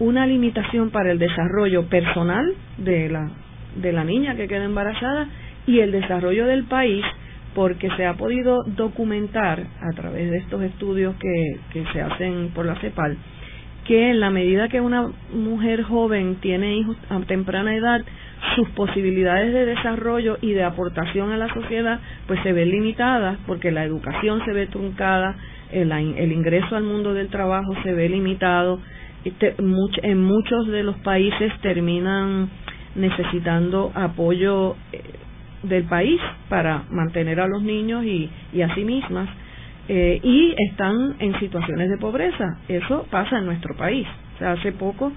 una 0.00 0.26
limitación 0.26 0.90
para 0.90 1.12
el 1.12 1.20
desarrollo 1.20 1.84
personal 1.84 2.44
de 2.78 3.08
la, 3.08 3.30
de 3.80 3.92
la 3.92 4.02
niña 4.02 4.34
que 4.34 4.48
queda 4.48 4.64
embarazada 4.64 5.28
y 5.64 5.78
el 5.78 5.92
desarrollo 5.92 6.46
del 6.46 6.64
país 6.64 7.04
porque 7.54 7.88
se 7.96 8.04
ha 8.04 8.14
podido 8.14 8.64
documentar 8.64 9.60
a 9.80 9.92
través 9.94 10.28
de 10.28 10.38
estos 10.38 10.60
estudios 10.60 11.14
que, 11.20 11.60
que 11.72 11.84
se 11.92 12.02
hacen 12.02 12.50
por 12.52 12.66
la 12.66 12.74
CEPAL 12.80 13.16
que 13.84 14.10
en 14.10 14.20
la 14.20 14.30
medida 14.30 14.68
que 14.68 14.80
una 14.80 15.10
mujer 15.32 15.82
joven 15.82 16.36
tiene 16.36 16.76
hijos 16.76 16.96
a 17.10 17.20
temprana 17.20 17.74
edad, 17.74 18.02
sus 18.56 18.68
posibilidades 18.70 19.52
de 19.52 19.66
desarrollo 19.66 20.38
y 20.40 20.52
de 20.52 20.64
aportación 20.64 21.30
a 21.30 21.36
la 21.36 21.52
sociedad 21.52 22.00
pues 22.26 22.40
se 22.42 22.52
ven 22.52 22.70
limitadas 22.70 23.38
porque 23.46 23.70
la 23.70 23.84
educación 23.84 24.44
se 24.44 24.52
ve 24.52 24.66
truncada, 24.66 25.36
el, 25.72 25.92
el 25.92 26.32
ingreso 26.32 26.76
al 26.76 26.84
mundo 26.84 27.14
del 27.14 27.28
trabajo 27.28 27.74
se 27.82 27.92
ve 27.92 28.08
limitado, 28.08 28.80
este, 29.24 29.54
en 30.02 30.22
muchos 30.22 30.66
de 30.68 30.82
los 30.82 30.96
países 30.98 31.52
terminan 31.62 32.50
necesitando 32.94 33.90
apoyo 33.94 34.76
eh, 34.92 35.02
del 35.62 35.84
país 35.84 36.20
para 36.48 36.84
mantener 36.90 37.40
a 37.40 37.48
los 37.48 37.62
niños 37.62 38.04
y, 38.04 38.30
y 38.52 38.62
a 38.62 38.74
sí 38.74 38.84
mismas 38.84 39.28
eh, 39.88 40.20
y 40.22 40.54
están 40.70 41.16
en 41.18 41.38
situaciones 41.40 41.90
de 41.90 41.98
pobreza. 41.98 42.58
Eso 42.68 43.06
pasa 43.10 43.38
en 43.38 43.46
nuestro 43.46 43.76
país. 43.76 44.06
Hace 44.40 44.72
poco 44.72 45.12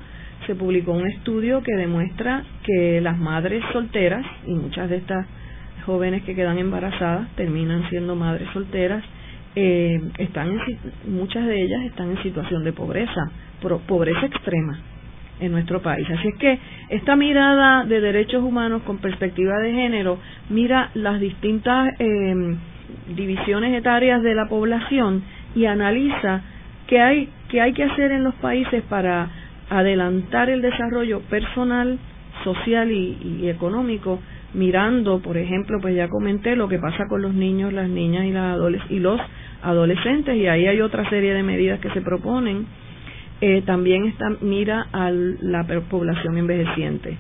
se 0.45 0.55
publicó 0.55 0.93
un 0.93 1.07
estudio 1.07 1.63
que 1.63 1.75
demuestra 1.75 2.43
que 2.63 3.01
las 3.01 3.17
madres 3.17 3.63
solteras, 3.74 4.25
y 4.45 4.53
muchas 4.53 4.89
de 4.89 4.97
estas 4.97 5.25
jóvenes 5.86 6.24
que 6.24 6.36
quedan 6.36 6.57
embarazadas 6.57 7.29
terminan 7.36 7.89
siendo 7.89 8.15
madres 8.15 8.47
solteras, 8.53 9.03
eh, 9.55 10.00
están 10.19 10.59
muchas 11.07 11.45
de 11.47 11.63
ellas 11.63 11.83
están 11.86 12.12
en 12.12 12.21
situación 12.21 12.63
de 12.63 12.74
pobreza, 12.74 13.31
pobreza 13.88 14.25
extrema 14.27 14.79
en 15.39 15.51
nuestro 15.51 15.81
país. 15.81 16.07
Así 16.09 16.27
es 16.27 16.36
que 16.36 16.59
esta 16.89 17.15
mirada 17.15 17.83
de 17.86 18.00
derechos 18.00 18.43
humanos 18.43 18.83
con 18.83 18.97
perspectiva 19.00 19.57
de 19.59 19.71
género 19.71 20.19
mira 20.50 20.91
las 20.93 21.19
distintas 21.19 21.89
eh, 22.00 22.55
divisiones 23.15 23.77
etarias 23.77 24.22
de 24.24 24.36
la 24.36 24.48
población 24.48 25.24
y 25.56 25.65
analiza 25.65 26.41
qué 26.88 27.00
hay, 27.01 27.29
qué 27.50 27.62
hay 27.62 27.74
que 27.74 27.84
hacer 27.84 28.12
en 28.12 28.24
los 28.24 28.36
países 28.36 28.84
para 28.84 29.29
adelantar 29.70 30.50
el 30.50 30.62
desarrollo 30.62 31.22
personal, 31.22 31.98
social 32.44 32.91
y, 32.91 33.50
económico, 33.50 34.20
mirando, 34.53 35.20
por 35.20 35.38
ejemplo, 35.38 35.79
pues 35.82 35.96
ya 35.96 36.08
comenté 36.08 36.56
lo 36.56 36.67
que 36.70 36.79
pasa 36.79 37.06
con 37.10 37.22
los 37.22 37.34
niños, 37.34 37.74
las 37.74 37.89
niñas 37.89 38.25
y, 38.25 38.32
las 38.32 38.58
y 38.89 39.00
los 39.00 39.20
adolescentes, 39.62 40.36
y 40.36 40.48
ahí 40.48 40.67
hay 40.67 40.82
otra 40.82 41.10
serie 41.10 41.34
de 41.34 41.44
medidas 41.44 41.79
que 41.79 41.89
se 41.89 42.01
proponen. 42.01 42.65
Eh, 43.41 43.62
también 43.65 44.06
está, 44.06 44.25
mira 44.41 44.88
a 44.94 45.12
la 45.12 45.65
población 45.89 46.38
envejeciente. 46.38 47.17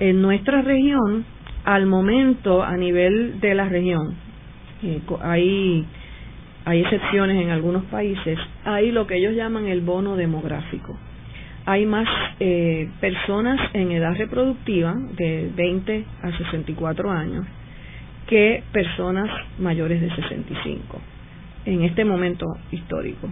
En 0.00 0.20
nuestra 0.20 0.62
región, 0.62 1.24
al 1.64 1.86
momento, 1.86 2.62
a 2.62 2.76
nivel 2.76 3.40
de 3.40 3.54
la 3.54 3.68
región, 3.68 4.16
eh, 4.84 5.00
hay, 5.22 5.86
hay 6.64 6.80
excepciones 6.80 7.42
en 7.42 7.50
algunos 7.50 7.84
países, 7.84 8.38
hay 8.64 8.92
lo 8.92 9.06
que 9.06 9.16
ellos 9.16 9.34
llaman 9.34 9.66
el 9.66 9.80
bono 9.80 10.16
demográfico. 10.16 10.96
Hay 11.66 11.86
más 11.86 12.06
eh, 12.40 12.90
personas 13.00 13.58
en 13.72 13.90
edad 13.92 14.14
reproductiva 14.16 14.94
de 15.16 15.50
20 15.56 16.04
a 16.22 16.36
64 16.36 17.10
años 17.10 17.46
que 18.26 18.62
personas 18.72 19.30
mayores 19.58 20.00
de 20.00 20.14
65 20.14 21.00
en 21.64 21.82
este 21.82 22.04
momento 22.04 22.46
histórico. 22.70 23.30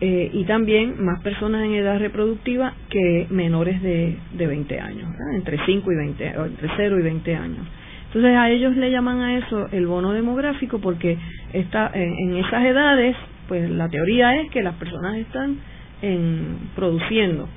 Eh, 0.00 0.30
y 0.32 0.44
también 0.44 1.04
más 1.04 1.20
personas 1.22 1.64
en 1.64 1.74
edad 1.74 1.98
reproductiva 1.98 2.72
que 2.88 3.26
menores 3.30 3.82
de, 3.82 4.16
de 4.32 4.46
20 4.46 4.78
años, 4.78 5.10
entre 5.34 5.58
5 5.66 5.90
y 5.90 5.96
20, 5.96 6.26
entre 6.26 6.68
0 6.76 7.00
y 7.00 7.02
20 7.02 7.34
años. 7.34 7.66
Entonces 8.08 8.36
a 8.36 8.50
ellos 8.50 8.76
le 8.76 8.90
llaman 8.90 9.20
a 9.20 9.36
eso 9.36 9.68
el 9.70 9.86
bono 9.86 10.12
demográfico 10.12 10.80
porque 10.80 11.18
está 11.52 11.90
en, 11.92 12.36
esas 12.36 12.64
edades, 12.64 13.16
pues 13.48 13.70
la 13.70 13.88
teoría 13.88 14.40
es 14.40 14.50
que 14.50 14.62
las 14.62 14.74
personas 14.76 15.16
están 15.16 15.58
en, 16.00 16.70
produciendo. 16.74 17.48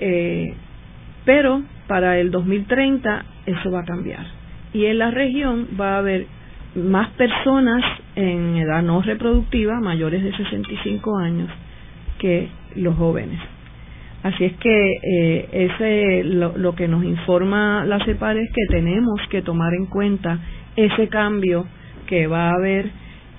Eh, 0.00 0.54
pero 1.24 1.62
para 1.86 2.18
el 2.18 2.30
2030 2.30 3.24
eso 3.46 3.70
va 3.70 3.80
a 3.80 3.84
cambiar. 3.84 4.26
Y 4.72 4.86
en 4.86 4.98
la 4.98 5.10
región 5.10 5.68
va 5.78 5.96
a 5.96 5.98
haber 5.98 6.26
más 6.74 7.10
personas 7.10 7.82
en 8.14 8.56
edad 8.56 8.82
no 8.82 9.02
reproductiva, 9.02 9.80
mayores 9.80 10.22
de 10.22 10.36
65 10.36 11.18
años, 11.18 11.50
que 12.18 12.48
los 12.76 12.96
jóvenes. 12.96 13.55
Así 14.26 14.44
es 14.44 14.56
que 14.56 14.92
eh, 15.04 15.48
ese 15.52 16.24
lo, 16.24 16.58
lo, 16.58 16.74
que 16.74 16.88
nos 16.88 17.04
informa 17.04 17.84
la 17.84 18.04
CEPAL 18.04 18.38
es 18.38 18.50
que 18.52 18.66
tenemos 18.68 19.20
que 19.30 19.40
tomar 19.40 19.72
en 19.72 19.86
cuenta 19.86 20.40
ese 20.74 21.06
cambio 21.06 21.64
que 22.08 22.26
va 22.26 22.48
a 22.48 22.54
haber 22.54 22.90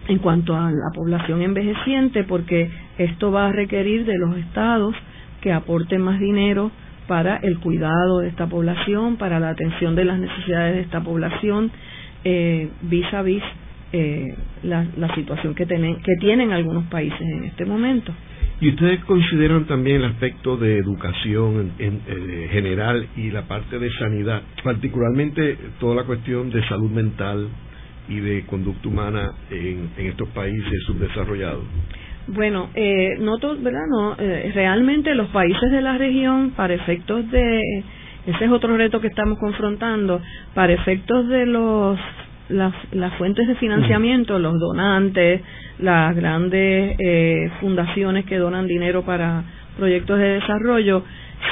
en 0.08 0.20
cuanto 0.20 0.56
a 0.56 0.72
la 0.72 0.90
población 0.96 1.42
envejeciente, 1.42 2.24
porque 2.24 2.72
esto 2.98 3.34
va 3.34 3.48
a 3.48 3.52
requerir 3.52 4.06
de 4.06 4.18
los 4.18 4.38
estados 4.38 4.96
que 5.42 5.52
aporten 5.52 6.02
más 6.02 6.22
dinero 6.22 6.72
para 7.06 7.36
el 7.36 7.60
cuidado 7.60 8.20
de 8.20 8.30
esta 8.30 8.48
población, 8.48 9.18
para 9.18 9.42
la 9.42 9.50
atención 9.50 9.94
de 9.94 10.06
las 10.06 10.18
necesidades 10.20 10.76
de 10.76 10.82
esta 10.84 11.02
población, 11.02 11.70
eh, 12.24 12.70
vis 12.84 13.14
a 13.14 13.24
vis 13.24 13.44
eh, 13.92 14.38
la, 14.64 14.86
la, 14.96 15.14
situación 15.16 15.54
que, 15.54 15.66
tienen, 15.66 15.98
que 15.98 16.16
tienen 16.22 16.54
algunos 16.54 16.86
países 16.86 17.20
en 17.20 17.44
este 17.44 17.66
momento. 17.66 18.14
¿Y 18.60 18.70
ustedes 18.70 19.04
consideran 19.06 19.66
también 19.66 19.98
el 19.98 20.06
aspecto 20.06 20.58
de 20.58 20.80
educación 20.80 21.74
en, 21.78 22.02
eh, 22.08 22.50
general 22.52 23.08
y 23.16 23.30
la 23.30 23.44
parte 23.44 23.78
de 23.78 23.92
sanidad, 24.00 24.42
particularmente 24.64 25.58
toda 25.80 25.96
la 25.96 26.04
cuestión 26.06 26.50
de 26.50 26.68
salud 26.68 26.90
mental 26.90 27.50
y 28.10 28.20
de 28.20 28.46
conducta 28.48 28.88
humana 28.88 29.32
en, 29.52 29.92
estos 29.98 30.30
países 30.30 30.84
subdesarrollados? 30.88 31.66
Bueno, 32.28 32.70
eh, 32.74 33.18
no 33.20 33.38
¿verdad? 33.38 33.86
No, 33.92 34.16
eh, 34.18 34.52
realmente 34.56 35.14
los 35.14 35.28
países 35.28 35.70
de 35.72 35.82
la 35.82 35.98
región, 36.00 36.52
para 36.56 36.74
efectos 36.74 37.30
de, 37.30 37.62
ese 38.26 38.46
es 38.46 38.52
otro 38.52 38.76
reto 38.76 39.00
que 39.00 39.08
estamos 39.08 39.38
confrontando, 39.38 40.20
para 40.56 40.74
efectos 40.74 41.28
de 41.30 41.46
los 41.46 42.00
las, 42.50 42.74
las 42.92 43.14
fuentes 43.16 43.48
de 43.48 43.56
financiamiento, 43.56 44.40
los 44.40 44.60
donantes, 44.60 45.42
las 45.80 46.16
grandes 46.16 46.96
eh, 47.00 47.52
fundaciones 47.60 48.26
que 48.26 48.38
donan 48.38 48.68
dinero 48.68 49.04
para 49.04 49.44
proyectos 49.78 50.18
de 50.20 50.40
desarrollo, 50.40 51.04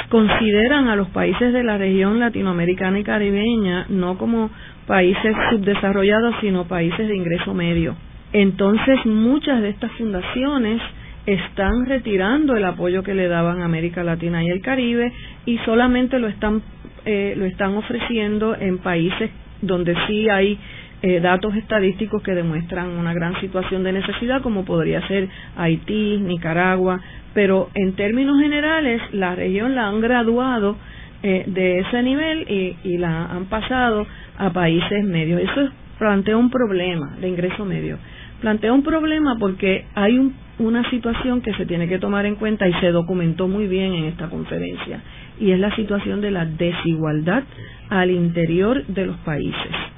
consideran 0.09 0.87
a 0.87 0.95
los 0.95 1.09
países 1.09 1.53
de 1.53 1.63
la 1.63 1.77
región 1.77 2.19
latinoamericana 2.19 2.99
y 2.99 3.03
caribeña 3.03 3.85
no 3.89 4.17
como 4.17 4.49
países 4.87 5.35
subdesarrollados, 5.51 6.35
sino 6.41 6.65
países 6.65 7.07
de 7.07 7.15
ingreso 7.15 7.53
medio. 7.53 7.95
Entonces, 8.33 9.05
muchas 9.05 9.61
de 9.61 9.69
estas 9.69 9.91
fundaciones 9.93 10.81
están 11.25 11.85
retirando 11.85 12.55
el 12.55 12.65
apoyo 12.65 13.03
que 13.03 13.15
le 13.15 13.27
daban 13.27 13.61
América 13.61 14.03
Latina 14.03 14.43
y 14.43 14.49
el 14.49 14.61
Caribe 14.61 15.11
y 15.45 15.57
solamente 15.59 16.19
lo 16.19 16.27
están 16.27 16.61
eh, 17.05 17.33
lo 17.37 17.45
están 17.45 17.75
ofreciendo 17.75 18.55
en 18.55 18.79
países 18.79 19.29
donde 19.61 19.95
sí 20.07 20.27
hay 20.29 20.57
eh, 21.07 21.19
datos 21.19 21.55
estadísticos 21.55 22.23
que 22.23 22.33
demuestran 22.33 22.89
una 22.89 23.13
gran 23.13 23.39
situación 23.39 23.83
de 23.83 23.93
necesidad, 23.93 24.41
como 24.41 24.65
podría 24.65 25.07
ser 25.07 25.29
Haití, 25.55 26.17
Nicaragua, 26.17 26.99
pero 27.35 27.69
en 27.75 27.93
términos 27.93 28.41
generales 28.41 28.99
la 29.11 29.35
región 29.35 29.75
la 29.75 29.87
han 29.87 30.01
graduado 30.01 30.77
eh, 31.21 31.43
de 31.45 31.81
ese 31.81 32.01
nivel 32.01 32.49
y, 32.49 32.77
y, 32.83 32.97
la 32.97 33.25
han 33.25 33.45
pasado 33.45 34.07
a 34.39 34.49
países 34.49 35.03
medios. 35.03 35.41
Eso 35.41 35.69
plantea 35.99 36.37
un 36.37 36.49
problema 36.49 37.15
de 37.21 37.27
ingreso 37.27 37.65
medio. 37.65 37.99
Plantea 38.41 38.73
un 38.73 38.81
problema 38.81 39.37
porque 39.39 39.85
hay 39.93 40.17
un, 40.17 40.33
una 40.57 40.89
situación 40.89 41.41
que 41.41 41.53
se 41.53 41.67
tiene 41.67 41.87
que 41.87 41.99
tomar 41.99 42.25
en 42.25 42.33
cuenta 42.33 42.67
y 42.67 42.73
se 42.79 42.89
documentó 42.89 43.47
muy 43.47 43.67
bien 43.67 43.93
en 43.93 44.05
esta 44.05 44.27
conferencia, 44.27 45.01
y 45.39 45.51
es 45.51 45.59
la 45.59 45.75
situación 45.75 46.21
de 46.21 46.31
la 46.31 46.45
desigualdad 46.45 47.43
al 47.89 48.09
interior 48.09 48.83
de 48.87 49.05
los 49.05 49.17
países 49.17 49.94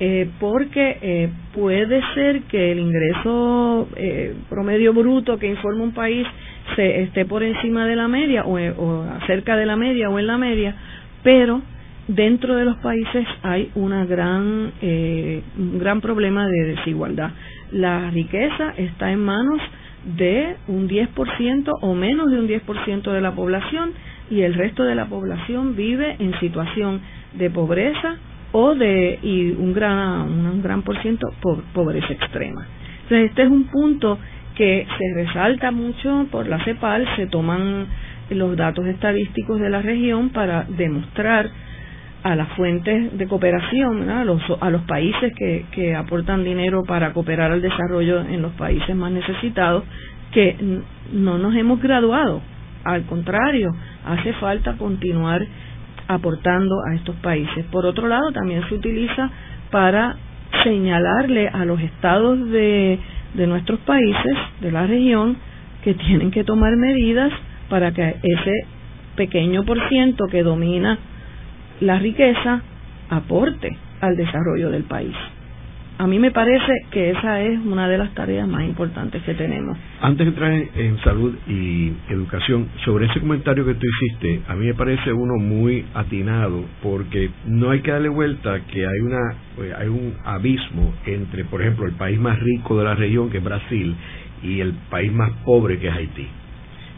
eh, 0.00 0.30
porque 0.38 0.98
eh, 1.02 1.28
puede 1.52 2.00
ser 2.14 2.42
que 2.42 2.70
el 2.70 2.78
ingreso 2.78 3.88
eh, 3.96 4.32
promedio 4.48 4.94
bruto 4.94 5.38
que 5.38 5.48
informa 5.48 5.82
un 5.82 5.92
país 5.92 6.24
se 6.76 7.02
esté 7.02 7.24
por 7.24 7.42
encima 7.42 7.84
de 7.84 7.96
la 7.96 8.06
media 8.06 8.44
o, 8.44 8.58
o 8.58 9.04
cerca 9.26 9.56
de 9.56 9.66
la 9.66 9.74
media 9.74 10.08
o 10.08 10.20
en 10.20 10.28
la 10.28 10.38
media, 10.38 10.76
pero 11.24 11.62
dentro 12.06 12.54
de 12.54 12.64
los 12.64 12.76
países 12.76 13.26
hay 13.42 13.72
una 13.74 14.06
gran 14.06 14.72
un 14.80 15.78
gran 15.78 16.00
problema 16.00 16.46
de 16.46 16.76
desigualdad. 16.76 17.32
La 17.72 18.10
riqueza 18.10 18.74
está 18.76 19.10
en 19.10 19.24
manos 19.24 19.60
de 20.16 20.56
un 20.68 20.88
10% 20.88 21.72
o 21.80 21.94
menos 21.94 22.30
de 22.30 22.38
un 22.38 22.46
10% 22.48 23.12
de 23.12 23.20
la 23.20 23.32
población 23.32 23.92
y 24.30 24.42
el 24.42 24.54
resto 24.54 24.84
de 24.84 24.94
la 24.94 25.06
población 25.06 25.74
vive 25.74 26.16
en 26.18 26.38
situación 26.38 27.00
de 27.34 27.50
pobreza 27.50 28.18
o 28.52 28.74
de 28.74 29.18
y 29.22 29.50
un 29.52 29.72
gran 29.72 30.30
un 30.30 30.62
gran 30.62 30.82
por 30.82 31.00
ciento 31.02 31.28
por 31.40 31.62
pobreza 31.72 32.12
extrema. 32.12 32.66
Entonces 33.02 33.30
este 33.30 33.42
es 33.42 33.50
un 33.50 33.64
punto 33.64 34.18
que 34.56 34.86
se 34.98 35.14
resalta 35.14 35.70
mucho 35.70 36.26
por 36.30 36.48
la 36.48 36.62
CEPAL, 36.64 37.06
se 37.16 37.26
toman 37.28 37.86
los 38.30 38.56
datos 38.56 38.84
estadísticos 38.86 39.60
de 39.60 39.70
la 39.70 39.80
región 39.82 40.30
para 40.30 40.64
demostrar 40.64 41.48
a 42.24 42.34
las 42.34 42.48
fuentes 42.54 43.16
de 43.16 43.26
cooperación, 43.28 44.10
a, 44.10 44.24
los, 44.24 44.42
a 44.60 44.70
los 44.70 44.82
países 44.82 45.32
que, 45.36 45.64
que 45.70 45.94
aportan 45.94 46.42
dinero 46.44 46.82
para 46.82 47.12
cooperar 47.12 47.52
al 47.52 47.62
desarrollo 47.62 48.20
en 48.22 48.42
los 48.42 48.52
países 48.54 48.94
más 48.96 49.12
necesitados, 49.12 49.84
que 50.32 50.56
no 51.12 51.38
nos 51.38 51.54
hemos 51.54 51.80
graduado. 51.80 52.42
Al 52.84 53.04
contrario, 53.04 53.70
hace 54.04 54.32
falta 54.34 54.76
continuar 54.76 55.46
aportando 56.08 56.82
a 56.84 56.94
estos 56.94 57.14
países. 57.16 57.64
Por 57.66 57.86
otro 57.86 58.08
lado, 58.08 58.32
también 58.32 58.66
se 58.68 58.74
utiliza 58.74 59.30
para 59.70 60.16
señalarle 60.64 61.48
a 61.48 61.64
los 61.64 61.80
estados 61.80 62.50
de, 62.50 62.98
de 63.34 63.46
nuestros 63.46 63.78
países, 63.80 64.36
de 64.60 64.72
la 64.72 64.86
región, 64.86 65.36
que 65.84 65.94
tienen 65.94 66.30
que 66.30 66.44
tomar 66.44 66.74
medidas 66.76 67.32
para 67.68 67.92
que 67.92 68.16
ese 68.22 68.54
pequeño 69.14 69.64
por 69.64 69.88
ciento 69.88 70.26
que 70.26 70.42
domina 70.42 70.98
la 71.80 71.98
riqueza 71.98 72.62
aporte 73.10 73.76
al 74.00 74.16
desarrollo 74.16 74.70
del 74.70 74.84
país 74.84 75.14
a 75.98 76.06
mí 76.06 76.20
me 76.20 76.30
parece 76.30 76.72
que 76.92 77.10
esa 77.10 77.40
es 77.40 77.58
una 77.58 77.88
de 77.88 77.98
las 77.98 78.14
tareas 78.14 78.46
más 78.46 78.62
importantes 78.62 79.20
que 79.24 79.34
tenemos. 79.34 79.76
Antes 80.00 80.26
de 80.26 80.30
entrar 80.30 80.52
en, 80.52 80.98
salud 81.00 81.34
y 81.48 81.92
educación, 82.08 82.68
sobre 82.84 83.06
ese 83.06 83.18
comentario 83.18 83.66
que 83.66 83.74
tú 83.74 83.84
hiciste, 83.84 84.42
a 84.46 84.54
mí 84.54 84.66
me 84.66 84.74
parece 84.74 85.12
uno 85.12 85.34
muy 85.38 85.84
atinado, 85.94 86.64
porque 86.84 87.30
no 87.46 87.70
hay 87.70 87.80
que 87.80 87.90
darle 87.90 88.08
vuelta 88.10 88.60
que 88.66 88.86
hay 88.86 89.00
una 89.00 89.18
eh, 89.60 89.74
hay 89.76 89.88
un 89.88 90.14
abismo 90.24 90.94
entre, 91.04 91.44
por 91.46 91.62
ejemplo, 91.62 91.86
el 91.86 91.94
país 91.94 92.18
más 92.20 92.38
rico 92.38 92.78
de 92.78 92.84
la 92.84 92.94
región, 92.94 93.28
que 93.28 93.38
es 93.38 93.44
Brasil, 93.44 93.96
y 94.44 94.60
el 94.60 94.74
país 94.90 95.12
más 95.12 95.32
pobre, 95.44 95.80
que 95.80 95.88
es 95.88 95.94
Haití. 95.94 96.28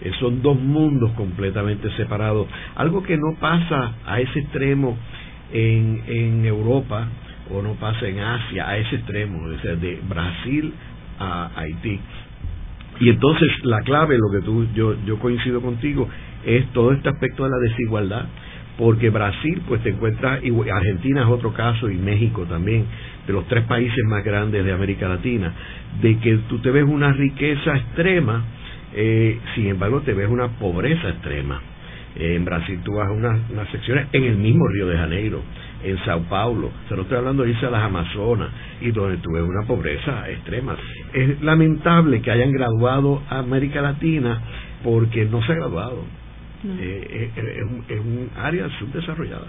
Eh, 0.03 0.13
son 0.21 0.43
dos 0.43 0.61
mundos 0.61 1.13
completamente 1.13 1.91
separados. 1.97 2.49
Algo 2.77 3.03
que 3.03 3.17
no 3.17 3.35
pasa 3.41 3.95
a 4.05 4.21
ese 4.21 4.41
extremo 4.41 4.99
en, 5.53 6.03
en 6.07 6.45
Europa, 6.45 7.09
o 7.53 7.63
no 7.63 7.75
pasa 7.75 8.07
en 8.07 8.21
Asia 8.21 8.69
a 8.69 8.77
ese 8.77 8.97
extremo, 8.97 9.45
o 9.45 9.59
sea, 9.59 9.75
de 9.75 10.01
Brasil 10.09 10.73
a 11.19 11.51
Haití. 11.57 12.01
Y 13.01 13.09
entonces 13.09 13.49
la 13.65 13.81
clave, 13.81 14.19
lo 14.19 14.31
que 14.31 14.45
tú, 14.45 14.67
yo, 14.75 14.95
yo 15.05 15.19
coincido 15.19 15.61
contigo, 15.61 16.09
es 16.45 16.67
todo 16.73 16.93
este 16.93 17.09
aspecto 17.09 17.45
de 17.45 17.51
la 17.51 17.59
desigualdad, 17.59 18.27
porque 18.77 19.11
Brasil, 19.11 19.63
pues 19.69 19.83
te 19.83 19.91
encuentras, 19.91 20.43
y 20.43 20.51
Argentina 20.71 21.23
es 21.23 21.29
otro 21.29 21.53
caso, 21.53 21.91
y 21.91 21.97
México 21.97 22.45
también, 22.45 22.87
de 23.27 23.33
los 23.33 23.47
tres 23.49 23.65
países 23.65 24.05
más 24.07 24.25
grandes 24.25 24.65
de 24.65 24.73
América 24.73 25.09
Latina, 25.09 25.53
de 26.01 26.19
que 26.19 26.37
tú 26.49 26.59
te 26.59 26.71
ves 26.71 26.85
una 26.85 27.13
riqueza 27.13 27.77
extrema, 27.77 28.43
eh, 28.95 29.39
sin 29.55 29.67
embargo 29.69 30.01
te 30.01 30.15
ves 30.15 30.29
una 30.29 30.49
pobreza 30.59 31.11
extrema. 31.11 31.61
En 32.17 32.45
Brasil 32.45 32.81
tú 32.83 32.95
vas 32.95 33.09
a 33.09 33.13
unas, 33.13 33.51
unas 33.51 33.69
secciones 33.69 34.09
en 34.13 34.25
el 34.25 34.37
mismo 34.37 34.67
Río 34.69 34.87
de 34.89 34.97
Janeiro, 34.97 35.43
en 35.83 35.99
Sao 36.05 36.21
Paulo, 36.29 36.71
se 36.89 36.97
lo 36.97 37.03
estoy 37.03 37.19
hablando 37.19 37.43
de 37.43 37.51
irse 37.51 37.67
a 37.67 37.71
las 37.71 37.83
Amazonas, 37.83 38.51
y 38.81 38.91
donde 38.91 39.19
tuve 39.19 39.43
una 39.43 39.67
pobreza 39.67 40.29
extrema. 40.29 40.77
Es 41.13 41.41
lamentable 41.43 42.21
que 42.21 42.31
hayan 42.31 42.53
graduado 42.53 43.23
a 43.29 43.39
América 43.39 43.81
Latina 43.81 44.41
porque 44.83 45.25
no 45.27 45.43
se 45.43 45.53
ha 45.53 45.57
graduado. 45.57 46.05
Eh, 46.63 47.31
eh, 47.37 47.57
es, 47.57 47.63
un, 47.65 47.85
es 47.89 48.01
un 48.01 48.31
área 48.37 48.69
subdesarrollada. 48.79 49.47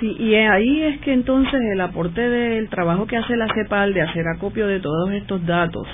Sí, 0.00 0.16
y 0.18 0.34
ahí 0.34 0.82
es 0.82 1.00
que 1.00 1.12
entonces 1.12 1.60
el 1.72 1.80
aporte 1.80 2.20
del 2.20 2.68
trabajo 2.68 3.06
que 3.06 3.16
hace 3.16 3.36
la 3.36 3.46
CEPAL 3.54 3.94
de 3.94 4.02
hacer 4.02 4.26
acopio 4.26 4.66
de 4.66 4.80
todos 4.80 5.12
estos 5.12 5.44
datos 5.46 5.86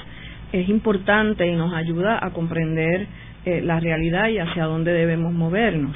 es 0.52 0.68
importante 0.68 1.46
y 1.46 1.54
nos 1.54 1.72
ayuda 1.74 2.18
a 2.24 2.30
comprender 2.30 3.06
eh, 3.44 3.60
la 3.62 3.78
realidad 3.80 4.28
y 4.28 4.38
hacia 4.38 4.64
dónde 4.64 4.92
debemos 4.92 5.32
movernos. 5.32 5.94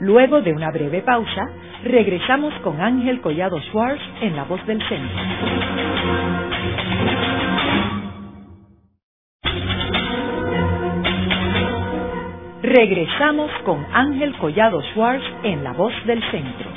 Luego 0.00 0.40
de 0.40 0.54
una 0.54 0.70
breve 0.70 1.02
pausa, 1.02 1.46
regresamos 1.84 2.54
con 2.62 2.80
Ángel 2.80 3.20
Collado 3.20 3.60
Schwartz 3.64 4.00
en 4.22 4.34
La 4.34 4.44
Voz 4.44 4.64
del 4.66 4.80
Centro. 4.88 5.20
Regresamos 12.62 13.50
con 13.66 13.84
Ángel 13.92 14.34
Collado 14.38 14.80
Schwartz 14.94 15.24
en 15.42 15.62
La 15.62 15.74
Voz 15.74 15.92
del 16.06 16.22
Centro. 16.30 16.70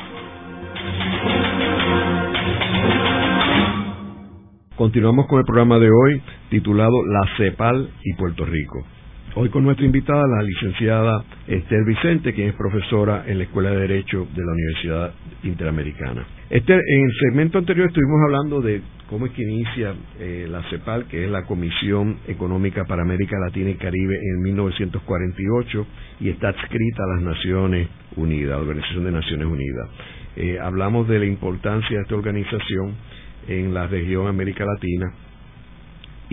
Continuamos 4.76 5.28
con 5.28 5.40
el 5.40 5.46
programa 5.46 5.80
de 5.80 5.88
hoy 5.88 6.22
titulado 6.50 7.06
La 7.06 7.22
CEPAL 7.38 7.90
y 8.04 8.16
Puerto 8.16 8.44
Rico. 8.44 8.84
Hoy 9.36 9.50
con 9.50 9.64
nuestra 9.64 9.84
invitada, 9.84 10.22
la 10.28 10.44
licenciada 10.44 11.24
Esther 11.48 11.84
Vicente, 11.86 12.36
quien 12.36 12.50
es 12.50 12.54
profesora 12.54 13.24
en 13.26 13.40
la 13.40 13.46
Escuela 13.46 13.72
de 13.72 13.80
Derecho 13.80 14.28
de 14.32 14.46
la 14.46 14.52
Universidad 14.52 15.14
Interamericana. 15.42 16.24
Esther, 16.52 16.80
en 16.86 17.02
el 17.04 17.12
segmento 17.20 17.58
anterior 17.58 17.88
estuvimos 17.88 18.22
hablando 18.26 18.62
de 18.62 18.84
cómo 19.10 19.26
es 19.26 19.32
que 19.32 19.42
inicia 19.42 19.96
eh, 20.20 20.46
la 20.48 20.62
CEPAL, 20.70 21.06
que 21.06 21.26
es 21.26 21.32
la 21.32 21.46
Comisión 21.46 22.20
Económica 22.28 22.86
para 22.86 23.02
América 23.02 23.36
Latina 23.40 23.72
y 23.72 23.76
Caribe 23.76 24.20
en 24.22 24.44
1948 24.44 25.88
y 26.20 26.30
está 26.30 26.50
adscrita 26.50 27.04
a 27.04 27.16
las 27.16 27.24
Naciones 27.24 27.88
Unidas, 28.16 28.52
la 28.52 28.60
Organización 28.60 29.06
de 29.06 29.12
Naciones 29.14 29.48
Unidas. 29.48 29.90
Eh, 30.36 30.60
hablamos 30.62 31.08
de 31.08 31.18
la 31.18 31.26
importancia 31.26 31.98
de 31.98 32.04
esta 32.04 32.14
organización 32.14 32.94
en 33.48 33.74
la 33.74 33.88
región 33.88 34.28
América 34.28 34.64
Latina 34.64 35.12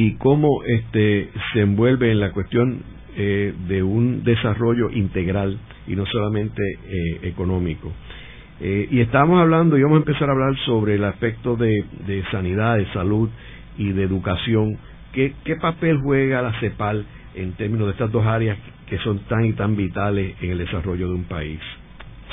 y 0.00 0.14
cómo 0.14 0.62
este 0.64 1.28
se 1.52 1.60
envuelve 1.60 2.10
en 2.10 2.20
la 2.20 2.32
cuestión 2.32 2.82
eh, 3.18 3.52
de 3.68 3.82
un 3.82 4.24
desarrollo 4.24 4.88
integral 4.90 5.58
y 5.86 5.94
no 5.94 6.06
solamente 6.06 6.62
eh, 6.62 7.20
económico. 7.24 7.92
Eh, 8.60 8.88
y 8.90 9.00
estamos 9.00 9.38
hablando, 9.38 9.76
y 9.76 9.82
vamos 9.82 9.96
a 9.96 10.00
empezar 10.00 10.30
a 10.30 10.32
hablar 10.32 10.56
sobre 10.64 10.94
el 10.94 11.04
aspecto 11.04 11.54
de, 11.56 11.84
de 12.06 12.24
sanidad, 12.30 12.78
de 12.78 12.86
salud 12.94 13.28
y 13.76 13.92
de 13.92 14.04
educación. 14.04 14.78
¿Qué, 15.12 15.34
¿Qué 15.44 15.56
papel 15.56 15.98
juega 15.98 16.40
la 16.40 16.58
CEPAL 16.60 17.04
en 17.34 17.52
términos 17.52 17.88
de 17.88 17.92
estas 17.92 18.10
dos 18.10 18.24
áreas 18.24 18.56
que 18.88 18.96
son 18.98 19.18
tan 19.28 19.44
y 19.44 19.52
tan 19.52 19.76
vitales 19.76 20.34
en 20.40 20.52
el 20.52 20.58
desarrollo 20.58 21.08
de 21.08 21.14
un 21.14 21.24
país? 21.24 21.60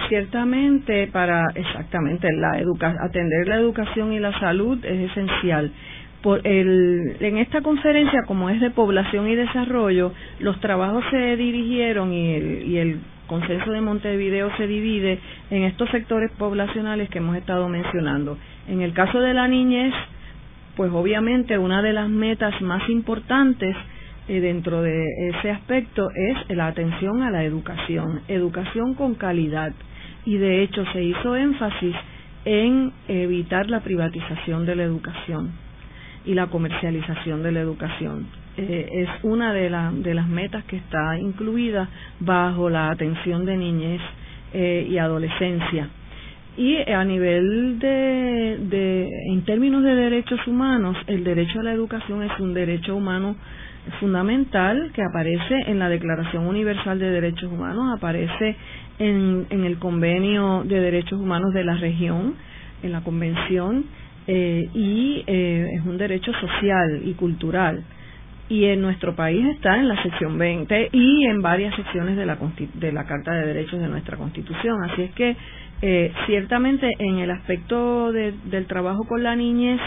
Ciertamente, 0.07 1.07
para 1.07 1.47
exactamente 1.53 2.29
la 2.31 2.59
educa 2.59 2.95
atender 3.01 3.45
la 3.45 3.57
educación 3.57 4.13
y 4.13 4.19
la 4.19 4.31
salud 4.39 4.79
es 4.85 5.11
esencial. 5.11 5.69
Por 6.21 6.45
el, 6.47 7.15
en 7.19 7.37
esta 7.37 7.61
conferencia, 7.61 8.23
como 8.25 8.49
es 8.49 8.59
de 8.59 8.71
población 8.71 9.27
y 9.27 9.35
desarrollo, 9.35 10.13
los 10.39 10.59
trabajos 10.59 11.03
se 11.11 11.35
dirigieron 11.37 12.11
y 12.11 12.33
el, 12.33 12.63
y 12.63 12.77
el 12.77 12.99
consenso 13.27 13.71
de 13.71 13.81
Montevideo 13.81 14.49
se 14.57 14.65
divide 14.65 15.19
en 15.51 15.63
estos 15.63 15.89
sectores 15.91 16.31
poblacionales 16.31 17.09
que 17.09 17.19
hemos 17.19 17.37
estado 17.37 17.69
mencionando. 17.69 18.37
En 18.67 18.81
el 18.81 18.93
caso 18.93 19.19
de 19.19 19.33
la 19.33 19.47
niñez, 19.47 19.93
pues 20.75 20.91
obviamente 20.91 21.57
una 21.57 21.81
de 21.81 21.93
las 21.93 22.09
metas 22.09 22.59
más 22.61 22.89
importantes 22.89 23.75
eh, 24.27 24.39
dentro 24.39 24.81
de 24.81 25.05
ese 25.29 25.51
aspecto 25.51 26.09
es 26.15 26.55
la 26.55 26.67
atención 26.67 27.21
a 27.21 27.29
la 27.29 27.43
educación, 27.43 28.21
educación 28.27 28.95
con 28.95 29.13
calidad. 29.15 29.71
Y 30.25 30.37
de 30.37 30.63
hecho 30.63 30.83
se 30.93 31.03
hizo 31.03 31.35
énfasis 31.35 31.95
en 32.43 32.91
evitar 33.07 33.69
la 33.69 33.81
privatización 33.81 34.65
de 34.65 34.75
la 34.75 34.83
educación 34.83 35.66
y 36.27 36.33
la 36.33 36.47
comercialización 36.47 37.41
de 37.41 37.51
la 37.53 37.61
educación. 37.61 38.27
Eh, 38.57 38.89
es 38.91 39.09
una 39.23 39.53
de, 39.53 39.69
de 40.03 40.13
las 40.13 40.27
metas 40.27 40.63
que 40.65 40.77
está 40.77 41.17
incluida 41.17 41.89
bajo 42.19 42.69
la 42.69 42.89
atención 42.89 43.45
de 43.45 43.57
niñez 43.57 44.01
eh, 44.53 44.85
y 44.89 44.97
adolescencia. 44.97 45.89
Y 46.57 46.77
a 46.91 47.03
nivel 47.05 47.79
de, 47.79 48.57
de, 48.59 49.09
en 49.31 49.45
términos 49.45 49.83
de 49.83 49.95
derechos 49.95 50.39
humanos, 50.47 50.97
el 51.05 51.23
derecho 51.23 51.59
a 51.59 51.63
la 51.63 51.71
educación 51.71 52.23
es 52.23 52.39
un 52.39 52.53
derecho 52.53 52.95
humano 52.95 53.35
fundamental 53.99 54.91
que 54.93 55.03
aparece 55.03 55.55
en 55.67 55.79
la 55.79 55.87
Declaración 55.87 56.45
Universal 56.47 56.99
de 56.99 57.11
Derechos 57.11 57.51
Humanos, 57.51 57.95
aparece 57.95 58.55
en, 58.99 59.45
en 59.49 59.63
el 59.65 59.77
Convenio 59.77 60.63
de 60.65 60.79
Derechos 60.81 61.19
Humanos 61.19 61.53
de 61.53 61.63
la 61.63 61.75
región, 61.75 62.33
en 62.83 62.91
la 62.91 63.01
Convención, 63.01 63.85
eh, 64.27 64.69
y 64.73 65.23
eh, 65.25 65.69
es 65.73 65.85
un 65.85 65.97
derecho 65.97 66.31
social 66.33 67.01
y 67.05 67.13
cultural. 67.13 67.83
Y 68.49 68.65
en 68.65 68.81
nuestro 68.81 69.15
país 69.15 69.45
está 69.47 69.77
en 69.77 69.89
la 69.89 70.01
sección 70.03 70.37
20 70.37 70.89
y 70.93 71.25
en 71.25 71.41
varias 71.41 71.75
secciones 71.75 72.15
de 72.15 72.25
la, 72.25 72.37
de 72.75 72.91
la 72.91 73.05
Carta 73.05 73.33
de 73.33 73.45
Derechos 73.45 73.79
de 73.79 73.87
nuestra 73.89 74.15
Constitución. 74.15 74.83
Así 74.83 75.01
es 75.01 75.11
que, 75.11 75.35
eh, 75.81 76.13
ciertamente, 76.27 76.89
en 76.99 77.17
el 77.17 77.31
aspecto 77.31 78.11
del 78.13 78.65
trabajo 78.67 79.03
con 79.05 79.23
la 79.23 79.35
niñez, 79.35 79.81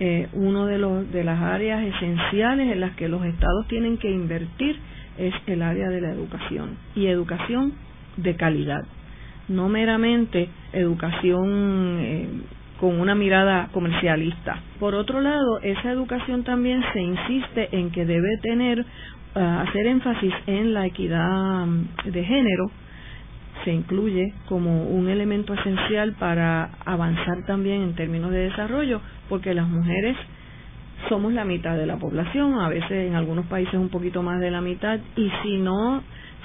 eh, 0.00 0.26
uno 0.32 0.66
de, 0.66 0.78
los, 0.78 1.10
de 1.12 1.22
las 1.22 1.40
áreas 1.40 1.84
esenciales 1.84 2.72
en 2.72 2.80
las 2.80 2.96
que 2.96 3.08
los 3.08 3.24
estados 3.24 3.68
tienen 3.68 3.96
que 3.96 4.10
invertir 4.10 4.76
es 5.18 5.32
el 5.46 5.62
área 5.62 5.88
de 5.88 6.00
la 6.00 6.10
educación 6.10 6.76
y 6.96 7.06
educación 7.06 7.74
de 8.16 8.34
calidad, 8.34 8.82
no 9.46 9.68
meramente 9.68 10.48
educación 10.72 11.98
eh, 12.00 12.28
con 12.80 13.00
una 13.00 13.14
mirada 13.14 13.68
comercialista. 13.72 14.60
Por 14.80 14.94
otro 14.94 15.20
lado, 15.20 15.60
esa 15.62 15.90
educación 15.90 16.44
también 16.44 16.82
se 16.92 17.00
insiste 17.00 17.68
en 17.72 17.90
que 17.90 18.04
debe 18.04 18.36
tener, 18.42 18.84
ah, 19.34 19.64
hacer 19.66 19.86
énfasis 19.86 20.34
en 20.46 20.74
la 20.74 20.86
equidad 20.86 21.66
mm, 21.66 22.10
de 22.10 22.24
género, 22.24 22.70
se 23.64 23.72
incluye 23.72 24.34
como 24.46 24.84
un 24.88 25.08
elemento 25.08 25.54
esencial 25.54 26.14
para 26.14 26.70
avanzar 26.84 27.44
también 27.46 27.82
en 27.82 27.94
términos 27.94 28.30
de 28.30 28.50
desarrollo, 28.50 29.00
porque 29.28 29.54
las 29.54 29.68
mujeres 29.68 30.16
somos 31.08 31.32
la 31.32 31.44
mitad 31.44 31.76
de 31.76 31.86
la 31.86 31.96
población, 31.96 32.58
a 32.60 32.68
veces 32.68 33.08
en 33.08 33.14
algunos 33.14 33.46
países 33.46 33.74
un 33.74 33.88
poquito 33.88 34.22
más 34.22 34.40
de 34.40 34.50
la 34.50 34.60
mitad, 34.60 34.98
y 35.16 35.30
si 35.42 35.58
no 35.58 36.02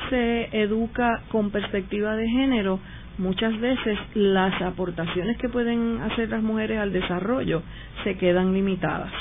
se 0.10 0.62
educa 0.62 1.24
con 1.30 1.52
perspectiva 1.52 2.16
de 2.16 2.28
género, 2.30 2.80
muchas 3.20 3.60
veces 3.60 3.98
las 4.16 4.60
aportaciones 4.62 5.38
que 5.38 5.50
pueden 5.50 6.02
hacer 6.02 6.30
las 6.30 6.42
mujeres 6.42 6.80
al 6.80 6.92
desarrollo 6.92 7.62
se 8.04 8.18
quedan 8.18 8.54
limitadas 8.54 9.12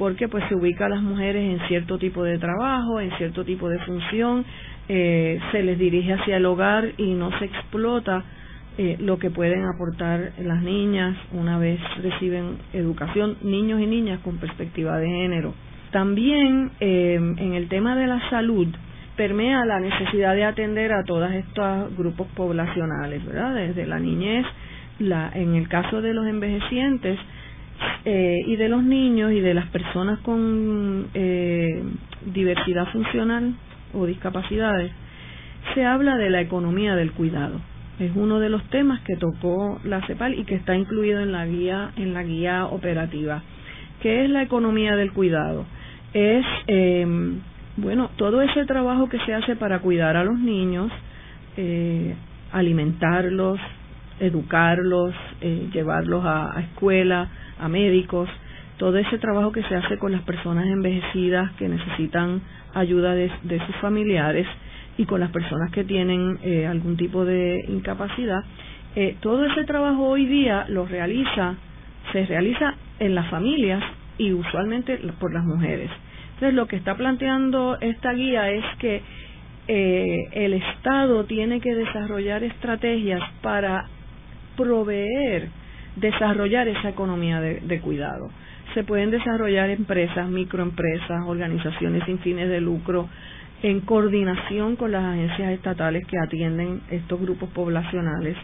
porque 0.00 0.28
pues 0.28 0.42
se 0.48 0.54
ubica 0.54 0.86
a 0.86 0.88
las 0.88 1.02
mujeres 1.02 1.42
en 1.60 1.68
cierto 1.68 1.98
tipo 1.98 2.24
de 2.24 2.38
trabajo, 2.38 3.02
en 3.02 3.10
cierto 3.18 3.44
tipo 3.44 3.68
de 3.68 3.78
función, 3.80 4.46
eh, 4.88 5.38
se 5.52 5.62
les 5.62 5.78
dirige 5.78 6.14
hacia 6.14 6.38
el 6.38 6.46
hogar 6.46 6.92
y 6.96 7.12
no 7.12 7.38
se 7.38 7.44
explota 7.44 8.24
eh, 8.78 8.96
lo 8.98 9.18
que 9.18 9.28
pueden 9.28 9.62
aportar 9.66 10.32
las 10.38 10.62
niñas 10.62 11.18
una 11.32 11.58
vez 11.58 11.78
reciben 12.02 12.56
educación, 12.72 13.36
niños 13.42 13.78
y 13.82 13.86
niñas 13.86 14.20
con 14.20 14.38
perspectiva 14.38 14.96
de 14.96 15.06
género. 15.06 15.52
También 15.90 16.70
eh, 16.80 17.16
en 17.16 17.52
el 17.52 17.68
tema 17.68 17.94
de 17.94 18.06
la 18.06 18.26
salud, 18.30 18.68
permea 19.20 19.66
la 19.66 19.78
necesidad 19.80 20.34
de 20.34 20.44
atender 20.44 20.94
a 20.94 21.04
todos 21.04 21.30
estos 21.32 21.94
grupos 21.94 22.26
poblacionales, 22.28 23.22
¿verdad? 23.26 23.54
Desde 23.54 23.86
la 23.86 23.98
niñez, 23.98 24.46
la, 24.98 25.30
en 25.34 25.56
el 25.56 25.68
caso 25.68 26.00
de 26.00 26.14
los 26.14 26.26
envejecientes 26.26 27.18
eh, 28.06 28.38
y 28.46 28.56
de 28.56 28.70
los 28.70 28.82
niños 28.82 29.32
y 29.32 29.40
de 29.40 29.52
las 29.52 29.66
personas 29.66 30.20
con 30.20 31.08
eh, 31.12 31.82
diversidad 32.32 32.86
funcional 32.92 33.52
o 33.92 34.06
discapacidades, 34.06 34.90
se 35.74 35.84
habla 35.84 36.16
de 36.16 36.30
la 36.30 36.40
economía 36.40 36.96
del 36.96 37.12
cuidado. 37.12 37.60
Es 37.98 38.12
uno 38.14 38.40
de 38.40 38.48
los 38.48 38.64
temas 38.70 39.02
que 39.02 39.16
tocó 39.16 39.82
la 39.84 40.00
CEPAL 40.06 40.38
y 40.38 40.44
que 40.44 40.54
está 40.54 40.74
incluido 40.74 41.20
en 41.20 41.32
la 41.32 41.44
guía 41.44 41.90
en 41.96 42.14
la 42.14 42.22
guía 42.22 42.64
operativa. 42.64 43.42
¿Qué 44.00 44.24
es 44.24 44.30
la 44.30 44.42
economía 44.42 44.96
del 44.96 45.12
cuidado? 45.12 45.66
Es 46.14 46.46
eh, 46.68 47.06
bueno, 47.80 48.10
todo 48.16 48.42
ese 48.42 48.64
trabajo 48.66 49.08
que 49.08 49.18
se 49.20 49.34
hace 49.34 49.56
para 49.56 49.80
cuidar 49.80 50.16
a 50.16 50.24
los 50.24 50.38
niños, 50.38 50.90
eh, 51.56 52.14
alimentarlos, 52.52 53.58
educarlos, 54.20 55.14
eh, 55.40 55.68
llevarlos 55.72 56.24
a, 56.24 56.60
escuela, 56.60 57.28
a 57.58 57.68
médicos, 57.68 58.28
todo 58.76 58.96
ese 58.98 59.18
trabajo 59.18 59.52
que 59.52 59.62
se 59.64 59.74
hace 59.74 59.98
con 59.98 60.12
las 60.12 60.22
personas 60.22 60.66
envejecidas 60.66 61.52
que 61.52 61.68
necesitan 61.68 62.40
ayuda 62.74 63.14
de, 63.14 63.30
sus 63.66 63.76
familiares 63.76 64.46
y 64.96 65.06
con 65.06 65.20
las 65.20 65.30
personas 65.30 65.70
que 65.72 65.84
tienen 65.84 66.38
eh, 66.42 66.66
algún 66.66 66.96
tipo 66.96 67.24
de 67.24 67.64
incapacidad, 67.68 68.44
eh, 68.96 69.16
todo 69.20 69.44
ese 69.44 69.64
trabajo 69.64 70.08
hoy 70.08 70.26
día 70.26 70.66
lo 70.68 70.86
realiza, 70.86 71.54
se 72.12 72.26
realiza 72.26 72.74
en 72.98 73.14
las 73.14 73.28
familias 73.30 73.82
y 74.18 74.32
usualmente 74.32 74.98
por 75.18 75.32
las 75.32 75.44
mujeres. 75.44 75.90
Entonces, 76.40 76.56
lo 76.56 76.68
que 76.68 76.76
está 76.76 76.94
planteando 76.94 77.76
esta 77.82 78.14
guía 78.14 78.50
es 78.50 78.64
que 78.78 79.02
eh, 79.68 80.28
el 80.32 80.54
Estado 80.54 81.24
tiene 81.24 81.60
que 81.60 81.74
desarrollar 81.74 82.42
estrategias 82.42 83.20
para 83.42 83.84
proveer, 84.56 85.50
desarrollar 85.96 86.66
esa 86.66 86.88
economía 86.88 87.42
de, 87.42 87.80
cuidado. 87.82 88.30
Se 88.72 88.84
pueden 88.84 89.10
desarrollar 89.10 89.68
empresas, 89.68 90.30
microempresas, 90.30 91.26
organizaciones 91.26 92.04
sin 92.06 92.18
fines 92.20 92.48
de 92.48 92.62
lucro, 92.62 93.06
en 93.62 93.80
coordinación 93.80 94.76
con 94.76 94.92
las 94.92 95.04
agencias 95.04 95.50
estatales 95.50 96.06
que 96.06 96.16
atienden 96.18 96.80
estos 96.90 97.20
grupos 97.20 97.50
poblacionales 97.50 98.38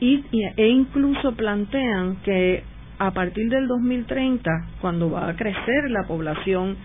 y, 0.00 0.22
e 0.58 0.68
incluso 0.68 1.32
plantean 1.32 2.16
que 2.16 2.62
a 2.98 3.10
partir 3.12 3.48
del 3.48 3.68
2030, 3.68 4.50
cuando 4.82 5.10
va 5.10 5.30
a 5.30 5.34
crecer 5.34 5.90
la 5.90 6.02
población 6.06 6.76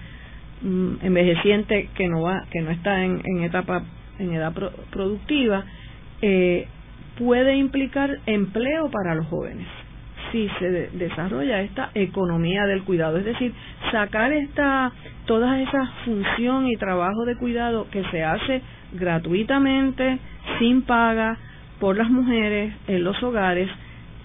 mm, 0.62 0.96
envejeciente 1.02 1.90
que 1.96 2.08
no 2.08 2.22
va, 2.22 2.46
que 2.52 2.62
no 2.62 2.72
está 2.72 3.04
en, 3.04 3.22
etapa, 3.44 3.84
en 4.20 4.34
edad 4.34 4.54
productiva, 4.92 5.64
eh, 6.22 6.68
puede 7.18 7.56
implicar 7.56 8.20
empleo 8.26 8.90
para 8.90 9.16
los 9.16 9.28
jóvenes. 9.28 9.68
Si 10.32 10.50
se 10.60 10.70
desarrolla 10.70 11.62
esta 11.62 11.92
economía 11.94 12.66
del 12.66 12.84
cuidado, 12.84 13.18
es 13.18 13.26
decir, 13.26 13.54
sacar 13.92 14.34
esta 14.34 14.92
toda 15.26 15.62
esa 15.62 15.86
función 16.06 16.68
y 16.68 16.78
trabajo 16.78 17.26
de 17.26 17.36
cuidado 17.36 17.88
que 17.92 18.04
se 18.06 18.24
hace 18.24 18.62
gratuitamente, 18.94 20.20
sin 20.58 20.82
paga, 20.84 21.38
por 21.80 21.96
las 21.96 22.10
mujeres 22.10 22.74
en 22.88 23.04
los 23.04 23.22
hogares, 23.22 23.70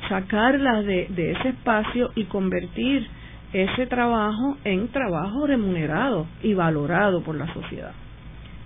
sacarlas 0.09 0.85
de, 0.87 1.07
de 1.11 1.33
ese 1.33 1.51
espacio 1.51 2.11
y 2.15 2.25
convertir 2.25 3.07
ese 3.53 3.87
trabajo 3.87 4.57
en 4.65 4.89
trabajo 4.89 5.47
remunerado 5.47 6.27
y 6.43 6.55
valorado 6.55 7.23
por 7.23 7.37
la 7.37 7.53
sociedad. 7.53 7.93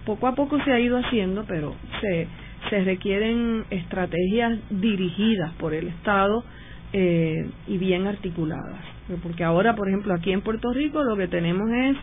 Poco 0.05 0.29
a 0.29 0.35
poco 0.35 0.63
se 0.65 0.73
ha 0.73 0.79
ido 0.79 0.99
haciendo, 0.99 1.45
pero 1.47 1.75
se, 2.01 2.29
se 2.71 2.85
requieren 2.85 3.65
estrategias 3.71 4.59
dirigidas 4.71 5.53
por 5.55 5.75
el 5.75 5.89
Estado 5.89 6.45
eh, 6.93 7.49
y 7.67 7.79
bien 7.79 8.07
articuladas. 8.07 8.81
Porque 9.23 9.45
ahora, 9.45 9.75
por 9.75 9.89
ejemplo, 9.89 10.15
aquí 10.15 10.33
en 10.33 10.43
Puerto 10.43 10.73
Rico 10.73 11.03
lo 11.03 11.17
que 11.17 11.29
tenemos 11.29 11.69
es 11.71 11.97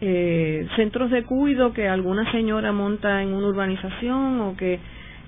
eh, 0.00 0.66
centros 0.76 1.10
de 1.10 1.22
cuido 1.22 1.72
que 1.72 1.88
alguna 1.88 2.30
señora 2.32 2.72
monta 2.72 3.22
en 3.22 3.32
una 3.32 3.46
urbanización 3.48 4.40
o 4.40 4.56
que 4.56 4.80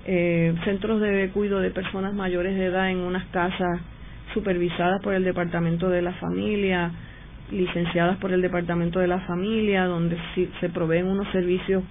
eh, 0.06 0.54
centros 0.64 1.00
de 1.00 1.30
cuido 1.32 1.60
de 1.60 1.70
personas 1.70 2.14
mayores 2.14 2.56
de 2.56 2.66
edad 2.66 2.90
en 2.90 2.98
unas 2.98 3.24
casas 3.26 3.80
supervisadas 4.36 5.00
por 5.02 5.14
el 5.14 5.24
Departamento 5.24 5.88
de 5.88 6.02
la 6.02 6.12
Familia, 6.12 6.92
licenciadas 7.50 8.18
por 8.18 8.32
el 8.32 8.42
Departamento 8.42 8.98
de 8.98 9.06
la 9.06 9.20
Familia, 9.20 9.86
donde 9.86 10.18
se 10.60 10.68
proveen 10.68 11.06
unos 11.06 11.26
servicios 11.32 11.82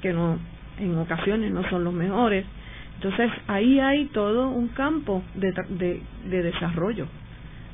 que 0.00 0.12
no 0.12 0.38
en 0.78 0.96
ocasiones 0.96 1.52
no 1.52 1.68
son 1.70 1.82
los 1.82 1.92
mejores. 1.92 2.46
Entonces 2.94 3.32
ahí 3.48 3.80
hay 3.80 4.06
todo 4.06 4.50
un 4.50 4.68
campo 4.68 5.24
de, 5.34 5.52
de, 6.30 6.42
desarrollo, 6.42 7.08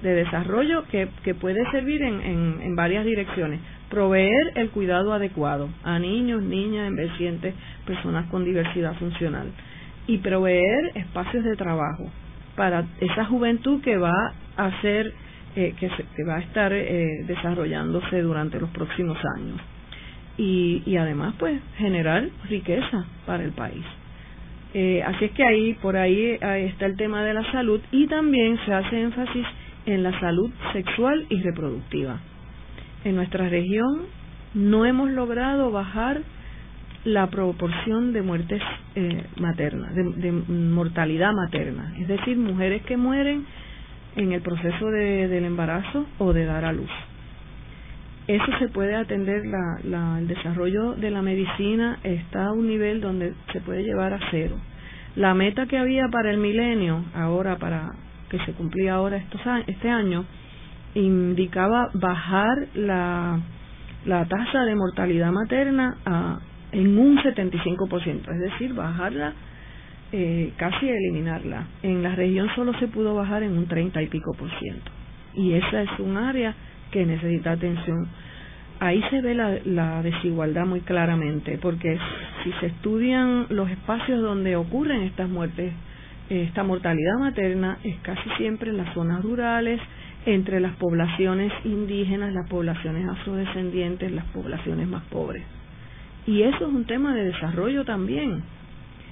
de 0.02 0.14
desarrollo 0.14 0.84
que, 0.88 1.34
puede 1.34 1.70
servir 1.70 2.00
en, 2.00 2.20
en, 2.22 2.60
en, 2.62 2.76
varias 2.76 3.04
direcciones. 3.04 3.60
Proveer 3.90 4.52
el 4.54 4.70
cuidado 4.70 5.12
adecuado 5.12 5.68
a 5.82 5.98
niños, 5.98 6.42
niñas, 6.42 6.88
envejecientes, 6.88 7.54
personas 7.84 8.26
con 8.30 8.46
diversidad 8.46 8.94
funcional. 8.94 9.48
Y 10.06 10.18
proveer 10.18 10.92
espacios 10.94 11.44
de 11.44 11.56
trabajo 11.56 12.10
para 12.56 12.84
esa 13.00 13.24
juventud 13.24 13.80
que 13.82 13.96
va 13.96 14.32
a 14.56 14.80
ser, 14.80 15.12
eh, 15.56 15.74
que, 15.78 15.90
que 16.16 16.24
va 16.24 16.36
a 16.36 16.40
estar 16.40 16.72
eh, 16.72 17.24
desarrollándose 17.26 18.22
durante 18.22 18.60
los 18.60 18.70
próximos 18.70 19.18
años. 19.36 19.60
Y, 20.36 20.82
y 20.86 20.96
además, 20.96 21.34
pues, 21.38 21.60
generar 21.78 22.28
riqueza 22.48 23.04
para 23.26 23.44
el 23.44 23.52
país. 23.52 23.84
Eh, 24.74 25.02
así 25.04 25.26
es 25.26 25.30
que 25.32 25.44
ahí, 25.44 25.74
por 25.74 25.96
ahí, 25.96 26.36
está 26.40 26.86
el 26.86 26.96
tema 26.96 27.22
de 27.24 27.34
la 27.34 27.50
salud 27.52 27.80
y 27.92 28.08
también 28.08 28.58
se 28.66 28.74
hace 28.74 29.00
énfasis 29.00 29.46
en 29.86 30.02
la 30.02 30.18
salud 30.18 30.50
sexual 30.72 31.26
y 31.28 31.40
reproductiva. 31.42 32.18
En 33.04 33.14
nuestra 33.14 33.48
región 33.48 34.06
no 34.54 34.84
hemos 34.84 35.10
logrado 35.10 35.70
bajar 35.70 36.22
la 37.04 37.26
proporción 37.26 38.12
de 38.12 38.22
muertes 38.22 38.62
eh, 38.94 39.24
maternas, 39.36 39.94
de, 39.94 40.32
mortalidad 40.32 41.32
materna, 41.32 41.94
es 41.98 42.08
decir, 42.08 42.36
mujeres 42.36 42.82
que 42.82 42.96
mueren 42.96 43.44
en 44.16 44.32
el 44.32 44.40
proceso 44.40 44.86
de, 44.90 45.28
del 45.28 45.44
embarazo 45.44 46.06
o 46.18 46.32
de 46.32 46.46
dar 46.46 46.64
a 46.64 46.72
luz. 46.72 46.90
Eso 48.26 48.46
se 48.58 48.68
puede 48.68 48.94
atender, 48.94 49.42
la, 49.44 50.18
el 50.18 50.28
desarrollo 50.28 50.94
de 50.94 51.10
la 51.10 51.20
medicina 51.20 51.98
está 52.04 52.46
a 52.46 52.52
un 52.52 52.66
nivel 52.66 53.02
donde 53.02 53.34
se 53.52 53.60
puede 53.60 53.82
llevar 53.82 54.14
a 54.14 54.20
cero. 54.30 54.56
La 55.14 55.34
meta 55.34 55.66
que 55.66 55.76
había 55.76 56.08
para 56.08 56.30
el 56.30 56.38
milenio, 56.38 57.04
ahora 57.14 57.56
para 57.56 57.92
que 58.30 58.38
se 58.46 58.52
cumplía 58.52 58.94
ahora 58.94 59.18
estos, 59.18 59.42
este 59.66 59.90
año, 59.90 60.24
indicaba 60.94 61.90
bajar 61.92 62.68
la, 62.74 63.40
la 64.06 64.24
tasa 64.24 64.64
de 64.64 64.74
mortalidad 64.74 65.30
materna 65.30 65.98
a, 66.06 66.38
en 66.74 66.98
un 66.98 67.16
75%, 67.18 68.32
es 68.32 68.40
decir, 68.40 68.74
bajarla 68.74 69.32
eh, 70.12 70.52
casi 70.56 70.88
eliminarla. 70.88 71.68
En 71.82 72.02
la 72.02 72.14
región 72.14 72.48
solo 72.56 72.76
se 72.80 72.88
pudo 72.88 73.14
bajar 73.14 73.42
en 73.44 73.56
un 73.56 73.66
30 73.66 74.02
y 74.02 74.08
pico 74.08 74.32
por 74.34 74.50
ciento. 74.58 74.90
Y 75.34 75.52
esa 75.54 75.82
es 75.82 75.90
un 76.00 76.16
área 76.16 76.54
que 76.90 77.06
necesita 77.06 77.52
atención. 77.52 78.08
Ahí 78.80 79.02
se 79.10 79.20
ve 79.20 79.34
la, 79.34 80.02
desigualdad 80.02 80.66
muy 80.66 80.80
claramente, 80.80 81.58
porque 81.58 81.96
si 82.42 82.52
se 82.60 82.66
estudian 82.66 83.46
los 83.50 83.70
espacios 83.70 84.20
donde 84.20 84.56
ocurren 84.56 85.02
estas 85.02 85.28
muertes, 85.28 85.72
esta 86.28 86.64
mortalidad 86.64 87.18
materna 87.20 87.78
es 87.84 87.96
casi 88.02 88.28
siempre 88.37 88.70
en 88.70 88.78
las 88.78 88.92
zonas 88.94 89.22
rurales, 89.22 89.80
entre 90.26 90.58
las 90.58 90.74
poblaciones 90.76 91.52
indígenas, 91.64 92.32
las 92.32 92.48
poblaciones 92.48 93.08
afrodescendientes, 93.08 94.10
las 94.10 94.24
poblaciones 94.26 94.88
más 94.88 95.04
pobres. 95.04 95.44
Y 96.26 96.42
eso 96.42 96.56
es 96.56 96.72
un 96.72 96.84
tema 96.87 97.14
de 97.14 97.24
desarrollo 97.24 97.84
también. 97.84 98.42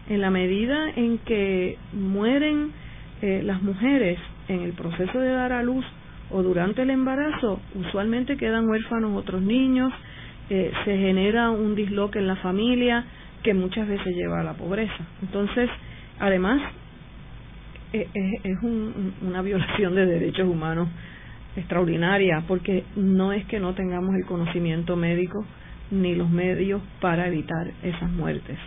En 0.09 0.21
la 0.21 0.31
medida 0.31 0.91
en 0.91 1.19
que 1.19 1.79
mueren 1.93 2.73
eh, 3.21 3.43
las 3.45 3.63
mujeres 3.63 4.19
en 4.49 4.63
el 4.63 4.73
proceso 4.73 5.19
de 5.21 5.31
dar 5.31 5.53
a 5.53 5.63
luz 5.63 5.85
o 6.31 6.43
durante 6.43 6.83
el 6.83 6.91
embarazo, 6.91 7.61
usualmente 7.75 8.37
quedan 8.37 8.69
huérfanos 8.69 9.17
otros 9.17 9.43
niños, 9.43 9.93
eh, 10.49 10.73
se 10.85 10.97
genera 10.97 11.51
un 11.51 11.75
disloque 11.75 12.19
en 12.19 12.27
la 12.27 12.37
familia 12.37 13.05
que 13.43 13.55
muchas 13.55 13.87
veces 13.87 14.17
lleva 14.17 14.41
a 14.41 14.45
la 14.45 14.55
pobreza. 14.55 15.07
Entonces, 15.21 15.69
además, 16.19 16.61
e, 17.93 18.09
e, 18.15 18.41
es, 18.45 18.59
una 18.63 19.43
violación 19.43 19.95
de 19.95 20.07
derechos 20.07 20.49
humanos 20.49 20.89
extraordinaria, 21.57 22.43
porque 22.49 22.85
no 22.97 23.33
es 23.33 23.45
que 23.47 23.61
no 23.61 23.75
tengamos 23.75 24.15
el 24.15 24.25
conocimiento 24.25 24.97
médico 24.97 25.45
ni 25.93 26.15
los 26.15 26.31
medios 26.31 26.83
para 27.01 27.29
evitar 27.29 27.71
esas 27.83 28.11
muertes, 28.11 28.59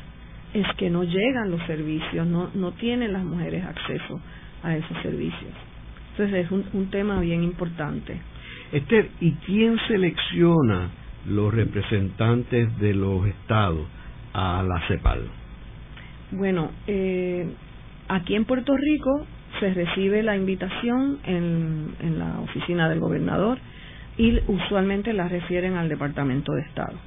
es 0.53 0.65
que 0.77 0.89
no 0.89 1.03
llegan 1.03 1.51
los 1.51 1.61
servicios, 1.63 2.25
no, 2.25 2.49
no 2.53 2.71
tienen 2.73 3.11
las 3.11 3.23
mujeres 3.23 3.65
acceso 3.65 4.21
a 4.63 4.77
esos 4.77 4.97
servicios. 5.01 5.51
Entonces 6.11 6.45
es 6.45 6.51
un, 6.51 6.89
tema 6.91 7.19
bien 7.19 7.43
importante. 7.43 8.17
Esther, 8.71 9.09
¿y 9.19 9.31
quién 9.45 9.77
selecciona 9.87 10.89
los 11.27 11.53
representantes 11.53 12.77
de 12.79 12.93
los 12.93 13.27
estados 13.27 13.85
a 14.33 14.63
la 14.63 14.87
CEPAL? 14.87 15.23
Bueno, 16.31 16.71
eh, 16.87 17.47
aquí 18.07 18.35
en 18.35 18.45
Puerto 18.45 18.77
Rico 18.77 19.25
se 19.59 19.73
recibe 19.73 20.23
la 20.23 20.37
invitación 20.37 21.19
en, 21.25 21.95
en 21.99 22.19
la 22.19 22.39
oficina 22.39 22.87
del 22.87 22.99
gobernador 22.99 23.57
y 24.17 24.39
usualmente 24.47 25.11
la 25.11 25.27
refieren 25.27 25.75
al 25.75 25.89
Departamento 25.89 26.53
de 26.53 26.61
Estado. 26.61 26.97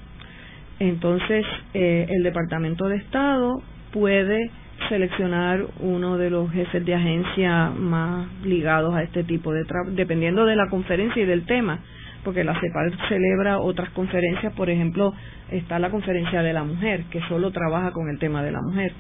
Entonces, 0.81 1.45
eh, 1.75 2.07
el 2.09 2.23
Departamento 2.23 2.89
de 2.89 2.97
Estado 2.97 3.63
puede 3.93 4.51
seleccionar 4.89 5.65
uno 5.81 6.19
de 6.19 6.31
los 6.31 6.51
jefes 6.53 6.85
de 6.85 6.95
agencia 6.95 7.71
más 7.71 8.29
ligados 8.45 8.95
a 8.95 9.03
este 9.03 9.25
tipo 9.25 9.53
de 9.53 9.65
trabajo, 9.65 9.91
dependiendo 9.93 10.47
de 10.47 10.55
la 10.55 10.69
conferencia 10.69 11.23
y 11.23 11.27
del 11.27 11.47
tema, 11.47 11.81
porque 12.23 12.45
la 12.45 12.59
CEPAL 12.61 12.97
celebra 13.09 13.59
otras 13.59 13.91
conferencias, 13.91 14.53
por 14.53 14.71
ejemplo, 14.71 15.15
está 15.51 15.79
la 15.79 15.91
conferencia 15.91 16.43
de 16.43 16.53
la 16.53 16.63
mujer, 16.63 17.05
que 17.11 17.21
solo 17.23 17.51
trabaja 17.51 17.93
con 17.93 18.09
el 18.09 18.19
tema 18.19 18.43
de 18.43 18.53
la 18.53 18.61
mujer. 18.61 18.93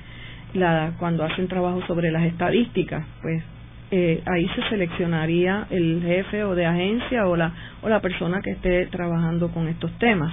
La, 0.54 0.92
cuando 0.98 1.24
hacen 1.24 1.46
trabajo 1.46 1.82
sobre 1.86 2.10
las 2.10 2.24
estadísticas, 2.24 3.04
pues 3.22 3.42
eh, 3.90 4.22
ahí 4.26 4.46
se 4.48 4.68
seleccionaría 4.68 5.66
el 5.70 6.02
jefe 6.04 6.44
o 6.44 6.54
de 6.54 6.66
agencia 6.66 7.26
o 7.26 7.36
la, 7.36 7.52
o 7.82 7.88
la 7.88 8.00
persona 8.00 8.40
que 8.42 8.50
esté 8.50 8.86
trabajando 8.86 9.48
con 9.48 9.68
estos 9.68 9.90
temas. 9.98 10.32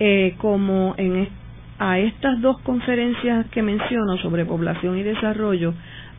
Eh, 0.00 0.34
como 0.38 0.94
en 0.96 1.28
a 1.78 1.98
estas 1.98 2.40
dos 2.40 2.60
conferencias 2.62 3.46
que 3.50 3.62
menciono 3.62 4.18
sobre 4.18 4.44
población 4.44 4.98
y 4.98 5.02
desarrollo 5.02 5.74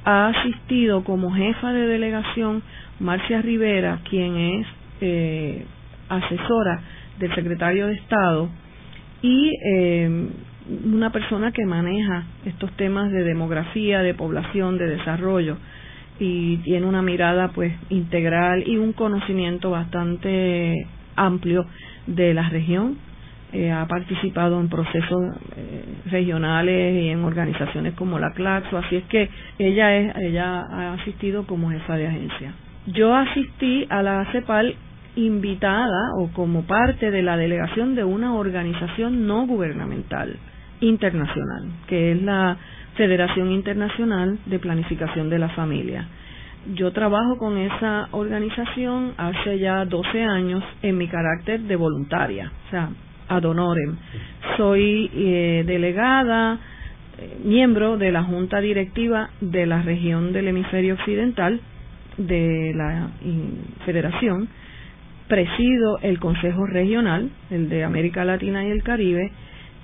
ha 0.05 0.27
asistido 0.27 1.03
como 1.03 1.31
jefa 1.31 1.73
de 1.73 1.85
delegación 1.85 2.63
Marcia 2.99 3.41
Rivera, 3.41 3.99
quien 4.09 4.37
es 4.37 4.67
eh, 5.01 5.65
asesora 6.07 6.81
del 7.19 7.35
secretario 7.35 7.87
de 7.87 7.93
Estado 7.95 8.49
y 9.21 9.51
eh, 9.65 10.29
una 10.85 11.11
persona 11.11 11.51
que 11.51 11.65
maneja 11.65 12.23
estos 12.45 12.71
temas 12.77 13.11
de 13.11 13.23
demografía, 13.23 14.01
de 14.01 14.13
población, 14.13 14.77
de 14.77 14.87
desarrollo 14.87 15.57
y 16.19 16.57
tiene 16.57 16.85
una 16.85 17.01
mirada 17.01 17.49
pues 17.49 17.73
integral 17.89 18.63
y 18.65 18.77
un 18.77 18.93
conocimiento 18.93 19.71
bastante 19.71 20.87
amplio 21.15 21.65
de 22.07 22.33
la 22.33 22.47
región 22.49 23.08
eh, 23.51 23.71
ha 23.71 23.87
participado 23.87 24.59
en 24.59 24.69
procesos 24.69 25.35
eh, 25.55 25.83
regionales 26.05 27.03
y 27.03 27.09
en 27.09 27.23
organizaciones 27.23 27.93
como 27.95 28.19
la 28.19 28.31
Claxo, 28.33 28.77
así 28.77 28.97
es 28.97 29.03
que 29.05 29.29
ella 29.57 29.95
es, 29.95 30.15
ella 30.17 30.61
ha 30.61 30.93
asistido 30.93 31.47
como 31.47 31.71
jefa 31.71 31.95
de 31.95 32.07
agencia. 32.07 32.53
Yo 32.87 33.15
asistí 33.15 33.87
a 33.89 34.03
la 34.03 34.25
CEPAL 34.31 34.75
invitada 35.15 36.11
o 36.17 36.29
como 36.29 36.63
parte 36.63 37.11
de 37.11 37.23
la 37.23 37.37
delegación 37.37 37.95
de 37.95 38.03
una 38.03 38.35
organización 38.35 39.25
no 39.25 39.47
gubernamental 39.47 40.37
internacional, 40.81 41.69
que 41.87 42.11
es 42.11 42.21
la 42.21 42.57
Federación 42.95 43.51
Internacional 43.51 44.37
de 44.45 44.59
Planificación 44.59 45.29
de 45.29 45.39
la 45.39 45.49
Familia. 45.49 46.07
Yo 46.75 46.91
trabajo 46.91 47.37
con 47.37 47.57
esa 47.57 48.09
organización 48.11 49.13
hace 49.17 49.59
ya 49.59 49.85
12 49.85 50.23
años 50.23 50.63
en 50.81 50.97
mi 50.97 51.07
carácter 51.07 51.61
de 51.61 51.75
voluntaria, 51.75 52.51
o 52.67 52.69
sea, 52.69 52.89
ad 53.29 53.45
honorem. 53.45 53.95
Soy 54.57 55.09
eh, 55.13 55.63
delegada, 55.65 56.59
eh, 57.17 57.37
miembro 57.43 57.97
de 57.97 58.11
la 58.11 58.23
Junta 58.23 58.59
Directiva 58.59 59.29
de 59.39 59.65
la 59.65 59.81
región 59.81 60.33
del 60.33 60.47
hemisferio 60.49 60.95
occidental 60.95 61.61
de 62.17 62.73
la 62.75 63.11
Federación, 63.85 64.49
presido 65.29 65.99
el 66.01 66.19
Consejo 66.19 66.65
Regional, 66.65 67.29
el 67.49 67.69
de 67.69 67.85
América 67.85 68.25
Latina 68.25 68.65
y 68.65 68.71
el 68.71 68.83
Caribe, 68.83 69.31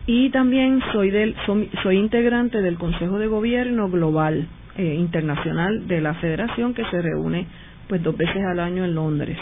y 0.08 0.30
también 0.32 0.82
soy, 0.92 1.12
del, 1.12 1.36
soy, 1.82 1.98
integrante 1.98 2.62
del 2.62 2.78
Consejo 2.78 3.18
de 3.20 3.28
Gobierno 3.28 3.90
Global 3.90 4.48
eh, 4.78 4.96
Internacional 4.96 5.88
de 5.88 6.02
la 6.02 6.16
Federación 6.16 6.74
que 6.74 6.84
se 6.86 7.02
reúne 7.02 7.48
pues 7.88 8.04
dos 8.04 8.18
veces 8.18 8.44
al 8.44 8.60
año 8.60 8.84
en 8.84 8.96
Londres 8.96 9.38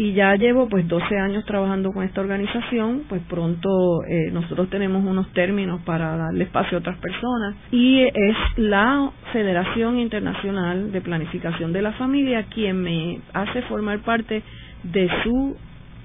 y 0.00 0.14
ya 0.14 0.34
llevo 0.34 0.66
pues 0.66 0.88
12 0.88 1.14
años 1.18 1.44
trabajando 1.44 1.92
con 1.92 2.02
esta 2.04 2.22
organización, 2.22 3.02
pues 3.06 3.20
pronto 3.28 4.02
eh, 4.08 4.30
nosotros 4.32 4.70
tenemos 4.70 5.04
unos 5.04 5.30
términos 5.34 5.82
para 5.82 6.16
darle 6.16 6.44
espacio 6.44 6.78
a 6.78 6.80
otras 6.80 6.96
personas 6.96 7.54
y 7.70 8.00
es 8.04 8.36
la 8.56 9.10
Federación 9.30 9.98
Internacional 9.98 10.90
de 10.90 11.02
Planificación 11.02 11.74
de 11.74 11.82
la 11.82 11.92
Familia 11.92 12.44
quien 12.44 12.80
me 12.80 13.20
hace 13.34 13.60
formar 13.64 13.98
parte 13.98 14.42
de 14.84 15.10
su 15.22 15.58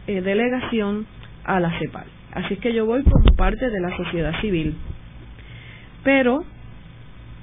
eh, 0.08 0.20
delegación 0.20 1.06
a 1.46 1.62
la 1.62 1.80
CEPAL. 1.80 2.08
Así 2.34 2.56
es 2.56 2.60
que 2.60 2.74
yo 2.74 2.86
voy 2.86 3.02
como 3.02 3.34
parte 3.38 3.70
de 3.70 3.80
la 3.80 3.96
sociedad 3.96 4.34
civil. 4.42 4.76
Pero 6.04 6.44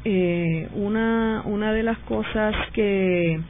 eh, 0.05 0.69
una, 0.75 1.45
una 1.47 1.73
de 1.73 1.83
las 1.83 1.97
cosas 2.01 2.55
que 2.75 3.41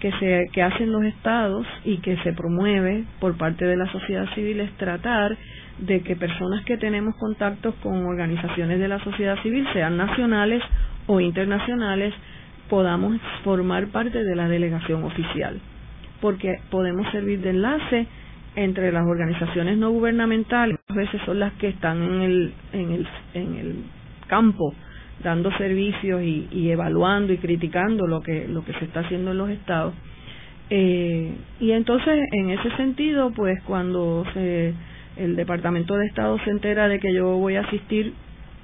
que, 0.00 0.12
se, 0.12 0.48
que 0.52 0.62
hacen 0.62 0.92
los 0.92 1.02
estados 1.04 1.66
y 1.84 1.98
que 1.98 2.16
se 2.18 2.32
promueve 2.32 3.04
por 3.20 3.36
parte 3.36 3.64
de 3.64 3.76
la 3.76 3.90
sociedad 3.90 4.26
civil 4.34 4.60
es 4.60 4.70
tratar 4.76 5.36
de 5.78 6.00
que 6.02 6.16
personas 6.16 6.64
que 6.64 6.76
tenemos 6.76 7.14
contactos 7.16 7.74
con 7.82 8.04
organizaciones 8.04 8.78
de 8.80 8.88
la 8.88 8.98
sociedad 9.00 9.40
civil, 9.42 9.66
sean 9.72 9.96
nacionales 9.96 10.62
o 11.06 11.20
internacionales, 11.20 12.14
podamos 12.68 13.20
formar 13.44 13.86
parte 13.88 14.24
de 14.24 14.36
la 14.36 14.48
delegación 14.48 15.04
oficial, 15.04 15.60
porque 16.20 16.56
podemos 16.70 17.10
servir 17.12 17.40
de 17.40 17.50
enlace 17.50 18.06
entre 18.56 18.90
las 18.90 19.06
organizaciones 19.06 19.78
no 19.78 19.90
gubernamentales, 19.90 20.78
a 20.88 20.94
veces 20.94 21.20
son 21.24 21.38
las 21.38 21.52
que 21.54 21.68
están 21.68 22.02
en 22.02 22.22
el, 22.22 22.52
en 22.72 22.90
el, 22.90 23.08
en 23.34 23.54
el 23.54 23.76
campo 24.26 24.74
dando 25.22 25.50
servicios 25.58 26.22
y, 26.22 26.70
evaluando 26.70 27.32
y 27.32 27.38
criticando 27.38 28.06
lo 28.06 28.20
que 28.20 28.46
lo 28.48 28.64
que 28.64 28.72
se 28.74 28.84
está 28.84 29.00
haciendo 29.00 29.32
en 29.32 29.38
los 29.38 29.50
estados 29.50 29.94
eh, 30.70 31.34
y 31.60 31.72
entonces 31.72 32.20
en 32.32 32.50
ese 32.50 32.70
sentido 32.76 33.30
pues 33.32 33.60
cuando 33.62 34.24
se, 34.34 34.74
el 35.16 35.34
departamento 35.34 35.96
de 35.96 36.06
estado 36.06 36.38
se 36.44 36.50
entera 36.50 36.88
de 36.88 37.00
que 37.00 37.12
yo 37.12 37.36
voy 37.36 37.56
a 37.56 37.62
asistir 37.62 38.12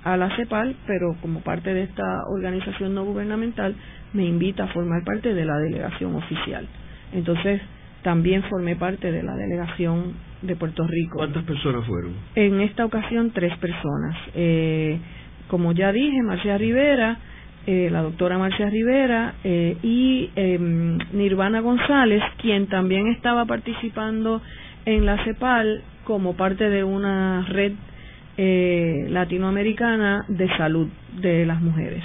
a 0.05 0.17
la 0.17 0.35
CEPAL 0.37 0.77
pero 0.87 1.17
como 1.21 1.40
parte 1.40 1.73
de 1.73 1.83
esta 1.83 2.23
organización 2.37 2.95
no 2.95 3.05
gubernamental 3.05 3.75
me 4.12 4.25
invita 4.25 4.64
a 4.64 4.69
formar 4.69 5.03
parte 5.03 5.35
de 5.35 5.45
la 5.45 5.59
delegación 5.59 6.14
oficial 6.14 6.69
entonces 7.12 7.61
también 8.03 8.43
formé 8.45 8.77
parte 8.77 9.11
de 9.11 9.23
la 9.23 9.35
delegación 9.35 10.12
de 10.43 10.55
Puerto 10.57 10.87
Rico. 10.87 11.17
¿Cuántas 11.17 11.43
personas 11.45 11.87
fueron? 11.87 12.12
En 12.35 12.61
esta 12.61 12.85
ocasión 12.85 13.31
tres 13.31 13.57
personas. 13.59 14.14
Eh, 14.35 14.99
como 15.48 15.72
ya 15.72 15.92
dije, 15.92 16.22
Marcia 16.22 16.59
Rivera, 16.59 17.18
eh, 17.66 17.88
la 17.90 18.02
doctora 18.02 18.37
Marcia 18.37 18.68
Rivera 18.68 19.35
eh, 19.42 19.76
y 19.83 20.30
em, 20.37 20.98
Nirvana 21.12 21.61
González, 21.61 22.22
quien 22.37 22.66
también 22.66 23.07
estaba 23.09 23.46
participando 23.46 24.42
en 24.85 25.07
la 25.07 25.24
CEPAL 25.24 25.83
como 26.04 26.37
parte 26.37 26.68
de 26.68 26.85
una 26.85 27.46
red 27.48 27.72
eh, 28.37 29.07
latinoamericana 29.09 30.24
de 30.28 30.48
salud 30.57 30.88
de 31.20 31.46
las 31.46 31.61
mujeres. 31.62 32.02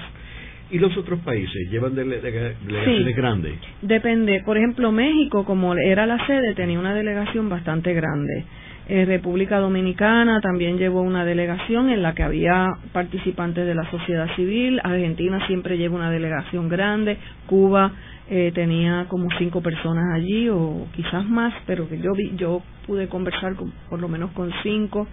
¿Y 0.72 0.78
los 0.78 0.96
otros 0.96 1.20
países 1.22 1.70
llevan 1.72 1.96
delegaciones 1.96 3.16
grandes? 3.16 3.54
Depende. 3.82 4.42
Por 4.46 4.58
ejemplo, 4.58 4.92
México, 4.92 5.44
como 5.44 5.74
era 5.74 6.06
la 6.06 6.26
sede, 6.28 6.54
tenía 6.54 6.80
una 6.80 6.94
delegación 6.94 7.50
bastante 7.50 7.94
grande. 7.94 8.46
Eh, 8.92 9.06
República 9.06 9.60
Dominicana 9.60 10.42
también 10.42 10.80
llevó 10.80 11.02
una 11.02 11.24
delegación 11.24 11.90
en 11.90 12.02
la 12.02 12.16
que 12.16 12.24
había 12.24 12.72
participantes 12.92 13.68
de 13.68 13.76
la 13.76 13.88
sociedad 13.92 14.28
civil. 14.36 14.82
Argentina 14.84 15.46
siempre 15.46 15.78
lleva 15.78 15.96
una 15.96 16.10
delegación 16.10 16.70
grande. 16.70 17.20
Cuba 17.46 17.92
eh, 18.32 18.52
tenía 18.56 19.06
como 19.08 19.30
cinco 19.38 19.62
personas 19.62 20.06
allí 20.16 20.50
o 20.50 20.88
quizás 20.96 21.24
más, 21.24 21.54
pero 21.68 21.88
que 21.88 22.00
yo 22.00 22.14
vi, 22.14 22.32
yo 22.36 22.64
pude 22.88 23.08
conversar 23.08 23.54
con, 23.56 23.72
por 23.92 24.00
lo 24.00 24.08
menos 24.08 24.32
con 24.32 24.52
cinco. 24.64 25.08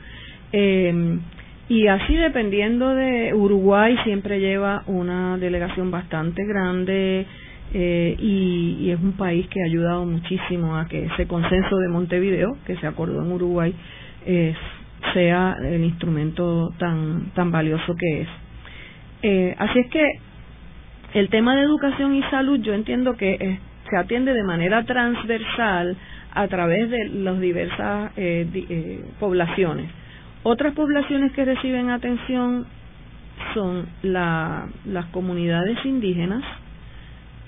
Eh, 0.53 1.19
y 1.69 1.87
así 1.89 2.15
dependiendo 2.15 2.95
de 2.95 3.35
Uruguay 3.35 3.95
siempre 4.05 4.41
lleva 4.41 4.85
una 4.87 5.37
delegación 5.37 5.91
bastante 5.91 6.47
grande. 6.47 7.27
Eh, 7.75 8.17
y, 8.19 8.91
es 8.91 9.01
un 9.01 9.13
país 9.13 9.47
que 9.49 9.61
ha 9.61 9.67
ayudado 9.67 10.07
muchísimo 10.07 10.77
a 10.77 10.87
que 10.87 11.07
ese 11.07 11.27
consenso 11.27 11.77
de 11.77 11.89
Montevideo, 11.89 12.57
que 12.65 12.77
se 12.77 12.87
acordó 12.87 13.23
en 13.23 13.33
Uruguay, 13.33 13.75
eh, 14.25 14.55
sea 15.13 15.57
el 15.61 15.85
instrumento 15.85 16.73
tan, 16.79 17.33
tan 17.35 17.51
valioso 17.51 17.95
que 17.99 18.23
es. 18.23 18.29
Eh, 19.23 19.55
así 19.59 19.81
es 19.81 19.87
que 19.89 20.05
el 21.15 21.29
tema 21.29 21.57
de 21.57 21.63
educación 21.63 22.15
y 22.15 22.23
salud 22.25 22.61
yo 22.61 22.75
entiendo 22.75 23.17
que 23.17 23.59
se 23.91 23.97
atiende 23.97 24.33
de 24.33 24.45
manera 24.45 24.85
transversal 24.85 25.97
a 26.35 26.49
través 26.49 26.91
de 26.91 27.09
las 27.09 27.41
diversas 27.41 28.13
poblaciones. 29.19 29.91
Otras 30.43 30.75
poblaciones 30.75 31.33
que 31.33 31.45
reciben 31.45 31.91
atención 31.91 32.67
son 33.55 33.87
la, 34.03 34.67
las 34.85 35.07
comunidades 35.07 35.79
indígenas, 35.85 36.43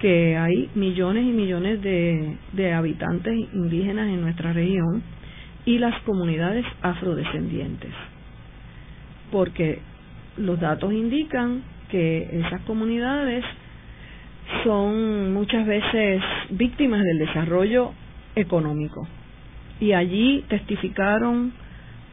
que 0.01 0.37
hay 0.37 0.71
millones 0.75 1.25
y 1.25 1.33
millones 1.33 1.83
de, 1.83 2.73
habitantes 2.73 3.35
indígenas 3.53 4.09
en 4.09 4.21
nuestra 4.21 4.53
región 4.53 5.03
y 5.65 5.79
las 5.79 6.01
comunidades 6.03 6.65
afrodescendientes, 6.83 7.93
porque 9.31 9.81
los 10.37 10.59
datos 10.61 10.93
indican 10.93 11.63
que 11.91 12.29
esas 12.41 12.61
comunidades 12.63 13.45
son 14.65 15.35
muchas 15.35 15.67
veces 15.67 16.23
víctimas 16.51 17.03
del 17.03 17.19
desarrollo 17.19 17.93
económico. 18.35 19.07
Y 19.81 19.93
allí 19.93 20.45
testificaron 20.49 21.53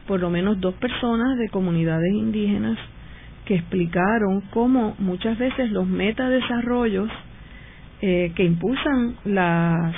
por 0.06 0.20
lo 0.20 0.30
menos 0.30 0.60
dos 0.60 0.74
personas 0.74 1.38
de 1.38 1.48
comunidades 1.48 2.12
indígenas 2.12 2.78
que 3.44 3.56
explicaron 3.56 4.40
cómo 4.50 4.94
muchas 4.98 5.38
veces 5.38 5.70
los 5.70 5.86
metadesarrollos 5.86 7.10
eh, 8.02 8.32
que 8.34 8.44
impulsan 8.44 9.16
las 9.24 9.94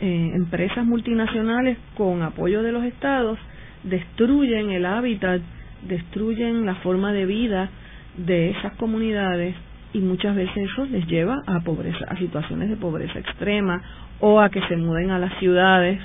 eh, 0.00 0.30
empresas 0.34 0.84
multinacionales 0.84 1.78
con 1.96 2.22
apoyo 2.22 2.62
de 2.62 2.72
los 2.72 2.84
estados 2.84 3.38
destruyen 3.84 4.70
el 4.70 4.86
hábitat, 4.86 5.40
destruyen 5.86 6.66
la 6.66 6.76
forma 6.76 7.12
de 7.12 7.26
vida 7.26 7.70
de 8.16 8.50
esas 8.50 8.74
comunidades 8.76 9.54
y 9.92 9.98
muchas 10.00 10.34
veces 10.34 10.56
eso 10.56 10.86
les 10.86 11.06
lleva 11.06 11.42
a 11.46 11.60
pobreza, 11.60 12.04
a 12.08 12.16
situaciones 12.16 12.68
de 12.68 12.76
pobreza 12.76 13.18
extrema 13.18 13.80
o 14.20 14.40
a 14.40 14.48
que 14.50 14.60
se 14.62 14.76
muden 14.76 15.10
a 15.10 15.18
las 15.18 15.38
ciudades 15.38 16.00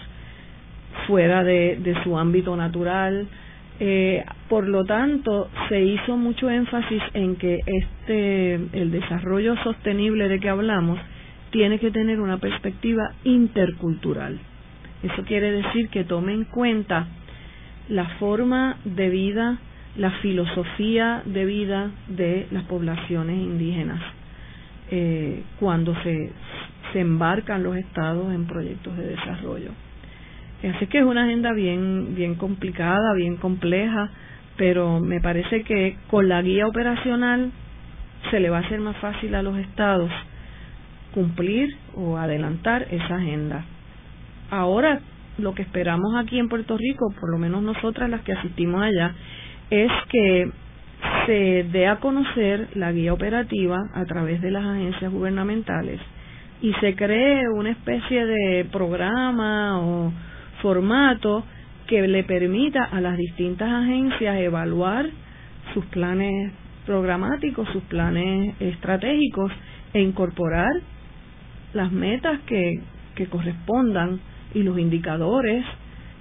fuera 1.07 1.43
de, 1.43 1.79
de 1.81 2.03
su 2.03 2.17
ámbito 2.17 2.55
natural. 2.55 3.27
Eh, 3.79 4.23
por 4.49 4.67
lo 4.67 4.83
tanto, 4.83 5.49
se 5.69 5.81
hizo 5.81 6.17
mucho 6.17 6.49
énfasis 6.49 7.01
en 7.13 7.37
que 7.37 7.59
este 7.65 8.55
el 8.55 8.91
desarrollo 8.91 9.55
sostenible 9.63 10.27
de 10.27 10.39
que 10.39 10.49
hablamos 10.49 10.99
tiene 11.51 11.79
que 11.79 11.91
tener 11.91 12.19
una 12.19 12.37
perspectiva 12.37 13.13
intercultural. 13.23 14.39
Eso 15.03 15.23
quiere 15.23 15.51
decir 15.51 15.89
que 15.89 16.03
tome 16.03 16.33
en 16.33 16.45
cuenta 16.45 17.07
la 17.87 18.05
forma 18.19 18.77
de 18.83 19.09
vida, 19.09 19.57
la 19.97 20.11
filosofía 20.21 21.23
de 21.25 21.45
vida 21.45 21.91
de 22.07 22.47
las 22.51 22.63
poblaciones 22.65 23.37
indígenas 23.37 24.01
eh, 24.91 25.43
cuando 25.59 25.95
se, 26.03 26.31
se 26.93 26.99
embarcan 26.99 27.63
los 27.63 27.75
estados 27.77 28.33
en 28.33 28.45
proyectos 28.45 28.97
de 28.97 29.07
desarrollo. 29.07 29.71
Así 30.75 30.87
que 30.87 30.99
es 30.99 31.05
una 31.05 31.23
agenda 31.23 31.53
bien, 31.53 32.15
bien 32.15 32.35
complicada, 32.35 33.13
bien 33.15 33.37
compleja, 33.37 34.09
pero 34.57 34.99
me 34.99 35.21
parece 35.21 35.63
que 35.63 35.97
con 36.09 36.27
la 36.27 36.41
guía 36.41 36.67
operacional 36.67 37.51
se 38.29 38.41
le 38.41 38.49
va 38.49 38.57
a 38.57 38.61
hacer 38.61 38.81
más 38.81 38.97
fácil 38.97 39.33
a 39.35 39.41
los 39.41 39.57
estados 39.57 40.11
cumplir 41.13 41.69
o 41.95 42.17
adelantar 42.17 42.87
esa 42.91 43.15
agenda. 43.15 43.65
Ahora, 44.49 45.01
lo 45.37 45.53
que 45.53 45.61
esperamos 45.61 46.15
aquí 46.17 46.39
en 46.39 46.49
Puerto 46.49 46.77
Rico, 46.77 47.13
por 47.19 47.31
lo 47.31 47.37
menos 47.37 47.63
nosotras 47.63 48.09
las 48.09 48.21
que 48.21 48.33
asistimos 48.33 48.81
allá, 48.81 49.13
es 49.69 49.91
que 50.09 50.51
se 51.25 51.65
dé 51.71 51.87
a 51.87 51.97
conocer 51.97 52.69
la 52.75 52.91
guía 52.91 53.13
operativa 53.13 53.77
a 53.93 54.05
través 54.05 54.41
de 54.41 54.51
las 54.51 54.65
agencias 54.65 55.11
gubernamentales 55.11 55.99
y 56.61 56.73
se 56.73 56.95
cree 56.95 57.47
una 57.49 57.71
especie 57.71 58.25
de 58.25 58.65
programa 58.65 59.79
o 59.79 60.11
formato 60.61 61.45
que 61.87 62.07
le 62.07 62.23
permita 62.23 62.83
a 62.83 62.99
las 62.99 63.17
distintas 63.17 63.69
agencias 63.69 64.37
evaluar 64.39 65.09
sus 65.73 65.85
planes 65.85 66.51
programáticos, 66.85 67.67
sus 67.69 67.83
planes 67.83 68.55
estratégicos 68.59 69.51
e 69.93 70.01
incorporar 70.01 70.71
las 71.73 71.91
metas 71.91 72.39
que, 72.47 72.81
que 73.15 73.27
correspondan 73.27 74.19
y 74.53 74.63
los 74.63 74.77
indicadores 74.79 75.65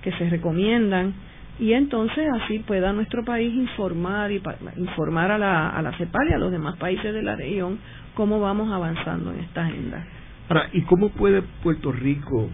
que 0.03 0.13
se 0.13 0.29
recomiendan 0.29 1.15
y 1.59 1.73
entonces 1.73 2.29
así 2.41 2.61
pueda 2.61 2.93
nuestro 2.93 3.25
país 3.25 3.53
informar 3.53 4.31
y 4.31 4.41
informar 4.77 5.33
a 5.33 5.39
la, 5.39 5.71
a 5.71 5.83
la 5.83 5.93
CEPAL 5.99 6.29
y 6.31 6.33
a 6.33 6.39
los 6.39 6.53
demás 6.53 6.77
países 6.77 7.13
de 7.13 7.23
la 7.23 7.35
región 7.35 7.79
cómo 8.15 8.41
vamos 8.41 8.71
avanzando 8.73 9.33
en 9.33 9.41
esta 9.41 9.67
agenda. 9.67 10.05
Ahora, 10.49 10.69
¿y 10.73 10.83
cómo 10.83 11.11
puede 11.11 11.43
Puerto 11.63 11.93
Rico 11.93 12.49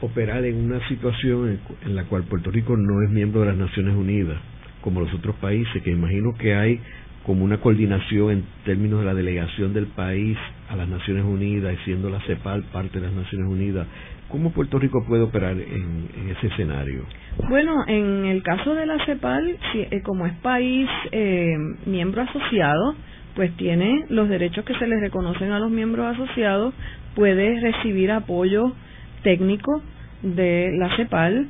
operar 0.00 0.44
en 0.44 0.56
una 0.64 0.86
situación 0.88 1.58
en 1.84 1.96
la 1.96 2.04
cual 2.04 2.24
Puerto 2.24 2.50
Rico 2.50 2.76
no 2.76 3.02
es 3.02 3.10
miembro 3.10 3.40
de 3.40 3.48
las 3.48 3.56
Naciones 3.56 3.96
Unidas, 3.96 4.38
como 4.80 5.00
los 5.00 5.12
otros 5.12 5.36
países, 5.36 5.82
que 5.82 5.90
imagino 5.90 6.32
que 6.38 6.54
hay 6.54 6.80
como 7.24 7.44
una 7.44 7.58
coordinación 7.58 8.30
en 8.30 8.44
términos 8.64 9.00
de 9.00 9.06
la 9.06 9.14
delegación 9.14 9.74
del 9.74 9.86
país 9.86 10.36
a 10.68 10.76
las 10.76 10.88
Naciones 10.88 11.24
Unidas 11.24 11.74
y 11.74 11.84
siendo 11.84 12.08
la 12.08 12.20
CEPAL 12.20 12.64
parte 12.72 13.00
de 13.00 13.06
las 13.06 13.14
Naciones 13.14 13.48
Unidas? 13.48 13.86
¿Cómo 14.28 14.52
Puerto 14.52 14.78
Rico 14.78 15.04
puede 15.06 15.22
operar 15.22 15.52
en, 15.52 16.08
ese 16.30 16.46
escenario? 16.46 17.04
Bueno, 17.48 17.84
en 17.88 18.26
el 18.26 18.42
caso 18.42 18.74
de 18.74 18.86
la 18.86 19.04
CEPAL, 19.04 19.58
eh, 19.74 20.02
como 20.02 20.26
es 20.26 20.32
país 20.34 20.88
eh, 21.10 21.56
miembro 21.86 22.22
asociado, 22.22 22.94
pues 23.34 23.56
tiene 23.56 24.04
los 24.08 24.28
derechos 24.28 24.64
que 24.64 24.74
se 24.74 24.86
les 24.86 25.00
reconocen 25.00 25.50
a 25.50 25.58
los 25.58 25.70
miembros 25.70 26.14
asociados, 26.14 26.74
puede 27.14 27.60
recibir 27.60 28.12
apoyo 28.12 28.72
técnico 29.22 29.82
de 30.22 30.70
la 30.76 30.96
CEPAL, 30.96 31.48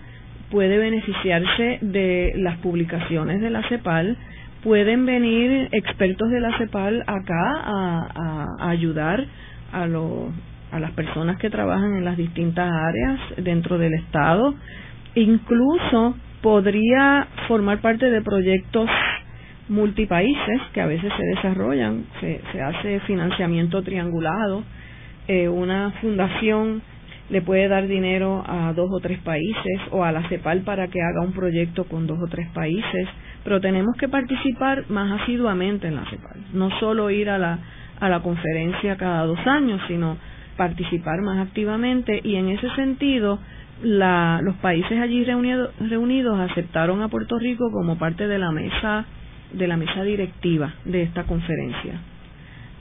puede 0.51 0.79
beneficiarse 0.79 1.79
de 1.83 2.33
las 2.37 2.59
publicaciones 2.59 3.41
de 3.41 3.51
la 3.51 3.69
CEPAL, 3.69 4.17
pueden 4.63 5.07
venir 5.07 5.69
expertos 5.73 6.31
de 6.31 6.41
la 6.41 6.57
CEPAL 6.59 7.03
acá 7.07 7.53
a, 7.65 8.71
ayudar 8.71 9.25
a 9.73 9.87
los 9.87 10.31
a 10.73 10.79
las 10.79 10.93
personas 10.93 11.37
que 11.39 11.51
trabajan 11.51 11.97
en 11.97 12.05
las 12.05 12.17
distintas 12.17 12.71
áreas 12.71 13.19
dentro 13.39 13.77
del 13.77 13.93
Estado. 13.95 14.55
Incluso 15.17 16.15
podría 16.43 17.27
formar 17.49 17.81
parte 17.81 18.09
de 18.09 18.23
proyectos 18.23 18.89
multipaíses 19.69 20.61
que 20.73 20.81
a 20.81 20.87
veces 20.87 21.13
se 21.17 21.25
desarrollan, 21.25 22.05
se, 22.21 22.41
se 22.53 22.63
hace 22.63 23.01
financiamiento 23.01 23.83
triangulado, 23.83 24.63
eh, 25.27 25.49
una 25.49 25.93
fundación 26.01 26.83
le 27.31 27.43
puede 27.43 27.69
dar 27.69 27.87
dinero 27.87 28.43
a 28.47 28.73
dos 28.73 28.91
o 28.93 28.99
tres 29.01 29.21
países 29.21 29.81
o 29.93 30.05
a 30.05 30.11
la 30.11 30.29
CEPAL 30.29 30.63
para 30.63 30.89
que 30.89 31.01
haga 31.01 31.25
un 31.25 31.33
proyecto 31.33 31.85
con 31.85 32.07
dos 32.07 32.19
o 32.21 32.27
tres 32.27 32.49
países, 32.51 33.09
pero 33.45 33.61
tenemos 33.61 33.97
que 33.97 34.09
participar 34.09 34.85
más 34.91 35.23
asiduamente 35.23 35.89
en 35.89 35.97
la 35.97 36.05
CEPAL, 36.05 36.45
no 36.53 36.71
solo 36.79 37.11
ir 37.11 37.31
a 37.31 37.39
la, 37.39 37.59
a 38.01 38.09
la 38.09 38.21
conferencia 38.21 38.97
cada 38.97 39.25
dos 39.25 39.39
años, 39.47 39.81
sino 39.89 40.17
participar 40.57 41.23
más 41.23 41.47
activamente. 41.47 42.21
Y 42.23 42.37
en 42.37 42.51
ese 42.51 42.69
sentido 42.75 43.39
la, 43.83 44.41
los 44.43 44.57
países 44.57 45.01
allí 45.01 45.25
reunido, 45.25 45.71
reunidos 45.81 46.39
aceptaron 46.39 47.03
a 47.03 47.09
Puerto 47.09 47.39
Rico 47.39 47.71
como 47.73 47.97
parte 47.99 48.29
de 48.29 48.39
la 48.39 48.53
mesa 48.53 49.07
de 49.53 49.67
la 49.67 49.77
mesa 49.77 50.05
directiva 50.05 50.75
de 50.85 51.03
esta 51.03 51.25
conferencia. 51.25 52.01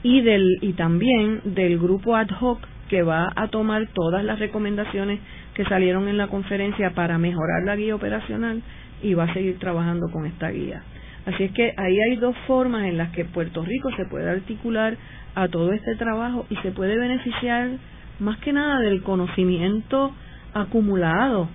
Y 0.02 0.20
del 0.20 0.58
y 0.60 0.74
también 0.74 1.40
del 1.44 1.78
grupo 1.78 2.16
ad 2.16 2.28
hoc 2.40 2.60
que 2.88 3.02
va 3.02 3.32
a 3.34 3.48
tomar 3.48 3.88
todas 3.88 4.24
las 4.24 4.38
recomendaciones 4.38 5.20
que 5.54 5.64
salieron 5.64 6.08
en 6.08 6.16
la 6.16 6.28
conferencia 6.28 6.90
para 6.90 7.18
mejorar 7.18 7.64
la 7.64 7.76
guía 7.76 7.94
operacional 7.94 8.62
y 9.02 9.14
va 9.14 9.24
a 9.24 9.34
seguir 9.34 9.58
trabajando 9.58 10.10
con 10.10 10.26
esta 10.26 10.50
guía. 10.50 10.82
Así 11.26 11.44
es 11.44 11.52
que 11.52 11.74
ahí 11.76 12.00
hay 12.00 12.16
dos 12.16 12.36
formas 12.46 12.84
en 12.84 12.96
las 12.96 13.10
que 13.10 13.24
Puerto 13.24 13.62
Rico 13.62 13.90
se 13.96 14.06
puede 14.06 14.28
articular 14.30 14.96
a 15.34 15.48
todo 15.48 15.72
este 15.72 15.94
trabajo 15.96 16.46
y 16.50 16.56
se 16.56 16.72
puede 16.72 16.98
beneficiar 16.98 17.70
más 18.18 18.38
que 18.38 18.52
nada 18.52 18.80
del 18.80 19.02
conocimiento 19.02 20.12
acumulado 20.54 21.48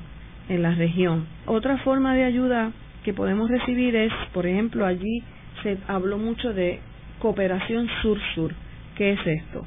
en 0.50 0.62
la 0.62 0.76
región. 0.76 1.26
Otra 1.46 1.78
forma 1.80 2.16
de 2.16 2.24
ayuda 2.24 2.72
que 3.04 3.14
podemos 3.14 3.50
recibir 3.50 3.96
es, 3.96 4.14
por 4.34 4.46
ejemplo, 4.46 4.86
allí 4.86 5.24
se 5.64 5.78
habló 5.88 6.18
mucho 6.18 6.54
de 6.54 6.80
cooperación 7.20 7.88
sur-sur. 8.02 8.54
¿Qué 8.96 9.14
es 9.14 9.20
esto? 9.26 9.66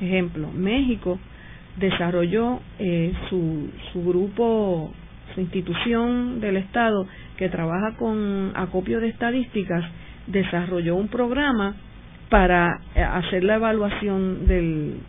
Ejemplo, 0.00 0.50
México 0.52 1.18
desarrolló 1.76 2.60
eh, 2.78 3.12
su, 3.28 3.70
su 3.92 4.04
grupo, 4.04 4.92
institución 5.40 6.40
del 6.40 6.56
Estado 6.56 7.06
que 7.36 7.48
trabaja 7.48 7.96
con 7.96 8.52
acopio 8.54 9.00
de 9.00 9.08
estadísticas, 9.08 9.84
desarrolló 10.26 10.96
un 10.96 11.08
programa 11.08 11.74
para 12.28 12.80
eh, 12.94 13.02
hacer 13.02 13.44
la 13.44 13.56
evaluación 13.56 14.46
del, 14.46 15.00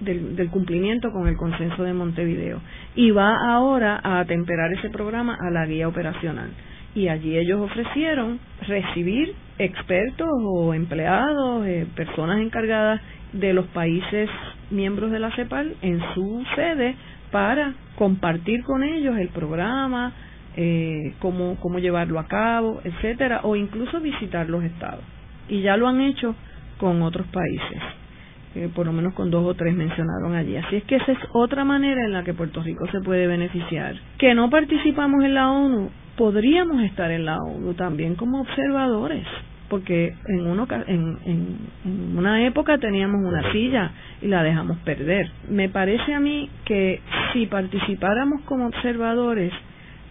del, 0.00 0.50
cumplimiento 0.50 1.10
con 1.12 1.28
el 1.28 1.36
consenso 1.36 1.82
de 1.82 1.92
Montevideo. 1.92 2.60
Y 2.94 3.10
va 3.10 3.36
ahora 3.52 4.00
a 4.02 4.20
atemperar 4.20 4.72
ese 4.72 4.90
programa 4.90 5.36
a 5.40 5.50
la 5.50 5.66
guía 5.66 5.88
operacional. 5.88 6.50
Y 6.94 7.08
allí 7.08 7.36
ellos 7.36 7.60
ofrecieron 7.60 8.40
recibir 8.66 9.34
expertos 9.58 10.28
o 10.44 10.74
empleados, 10.74 11.66
eh, 11.66 11.86
personas 11.94 12.40
encargadas 12.40 13.00
de 13.38 13.52
los 13.52 13.66
países 13.66 14.28
miembros 14.70 15.10
de 15.10 15.18
la 15.18 15.30
CEPAL 15.34 15.76
en 15.82 16.00
su 16.14 16.44
sede 16.54 16.96
para 17.30 17.74
compartir 17.96 18.62
con 18.62 18.82
ellos 18.82 19.16
el 19.18 19.28
programa, 19.28 20.12
eh, 20.56 21.14
cómo, 21.18 21.56
cómo 21.60 21.78
llevarlo 21.78 22.18
a 22.18 22.26
cabo, 22.26 22.80
etcétera, 22.84 23.40
o 23.42 23.56
incluso 23.56 24.00
visitar 24.00 24.48
los 24.48 24.64
estados. 24.64 25.04
Y 25.48 25.62
ya 25.62 25.76
lo 25.76 25.86
han 25.88 26.00
hecho 26.00 26.34
con 26.78 27.02
otros 27.02 27.26
países, 27.28 28.72
por 28.74 28.86
lo 28.86 28.92
menos 28.92 29.14
con 29.14 29.30
dos 29.30 29.44
o 29.46 29.54
tres 29.54 29.74
mencionaron 29.74 30.34
allí. 30.34 30.56
Así 30.56 30.76
es 30.76 30.84
que 30.84 30.96
esa 30.96 31.12
es 31.12 31.18
otra 31.32 31.64
manera 31.64 32.04
en 32.04 32.12
la 32.12 32.24
que 32.24 32.34
Puerto 32.34 32.62
Rico 32.62 32.86
se 32.90 33.00
puede 33.00 33.26
beneficiar. 33.26 33.96
Que 34.18 34.34
no 34.34 34.50
participamos 34.50 35.24
en 35.24 35.34
la 35.34 35.50
ONU, 35.50 35.90
podríamos 36.16 36.82
estar 36.82 37.10
en 37.10 37.26
la 37.26 37.38
ONU 37.38 37.74
también 37.74 38.14
como 38.14 38.40
observadores 38.40 39.26
porque 39.68 40.14
en, 40.28 40.46
uno, 40.46 40.66
en, 40.86 41.18
en, 41.24 42.16
una 42.16 42.46
época 42.46 42.78
teníamos 42.78 43.20
una 43.24 43.52
silla 43.52 43.90
y 44.22 44.28
la 44.28 44.42
dejamos 44.42 44.78
perder. 44.78 45.30
Me 45.48 45.68
parece 45.68 46.14
a 46.14 46.20
mí 46.20 46.48
que 46.64 47.00
si 47.32 47.46
participáramos 47.46 48.42
como 48.42 48.66
observadores 48.66 49.52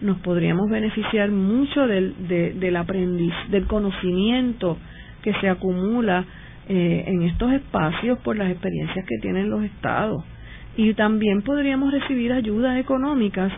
nos 0.00 0.18
podríamos 0.18 0.68
beneficiar 0.70 1.30
mucho 1.30 1.86
del, 1.86 2.14
del 2.28 2.76
aprendiz, 2.76 3.32
del 3.50 3.66
conocimiento 3.66 4.76
que 5.22 5.32
se 5.40 5.48
acumula 5.48 6.24
eh, 6.68 7.04
en 7.06 7.22
estos 7.22 7.52
espacios 7.52 8.18
por 8.18 8.36
las 8.36 8.50
experiencias 8.50 9.06
que 9.06 9.18
tienen 9.22 9.50
los 9.50 9.62
estados. 9.64 10.22
Y 10.76 10.92
también 10.94 11.42
podríamos 11.42 11.92
recibir 11.92 12.32
ayudas 12.32 12.78
económicas 12.78 13.52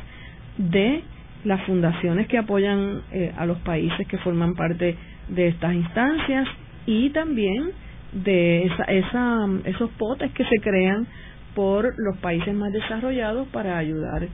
de 0.57 1.03
las 1.45 1.63
fundaciones 1.63 2.29
que 2.29 2.39
apoyan 2.39 3.03
eh, 3.13 3.33
a 3.37 3.47
los 3.47 3.59
países 3.59 4.07
que 4.07 4.19
forman 4.19 4.55
parte 4.55 4.97
de 5.29 5.49
estas 5.49 5.75
instancias 5.75 6.49
y 6.87 7.11
también 7.11 7.71
de 8.13 8.65
esa, 8.65 8.85
esa, 8.85 9.47
esos 9.65 9.91
potes 9.93 10.33
que 10.33 10.45
se 10.45 10.61
crean 10.61 11.07
por 11.55 11.93
los 11.99 12.17
países 12.19 12.55
más 12.55 12.73
desarrollados 12.73 13.49
para 13.49 13.79
ayudar 13.79 14.27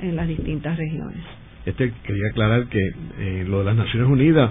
en 0.00 0.16
las 0.16 0.28
distintas 0.28 0.76
regiones. 0.76 1.22
Este 1.64 1.92
quería 2.02 2.28
aclarar 2.30 2.66
que 2.66 2.80
eh, 3.18 3.44
lo 3.48 3.60
de 3.60 3.64
las 3.64 3.76
Naciones 3.76 4.08
Unidas 4.08 4.50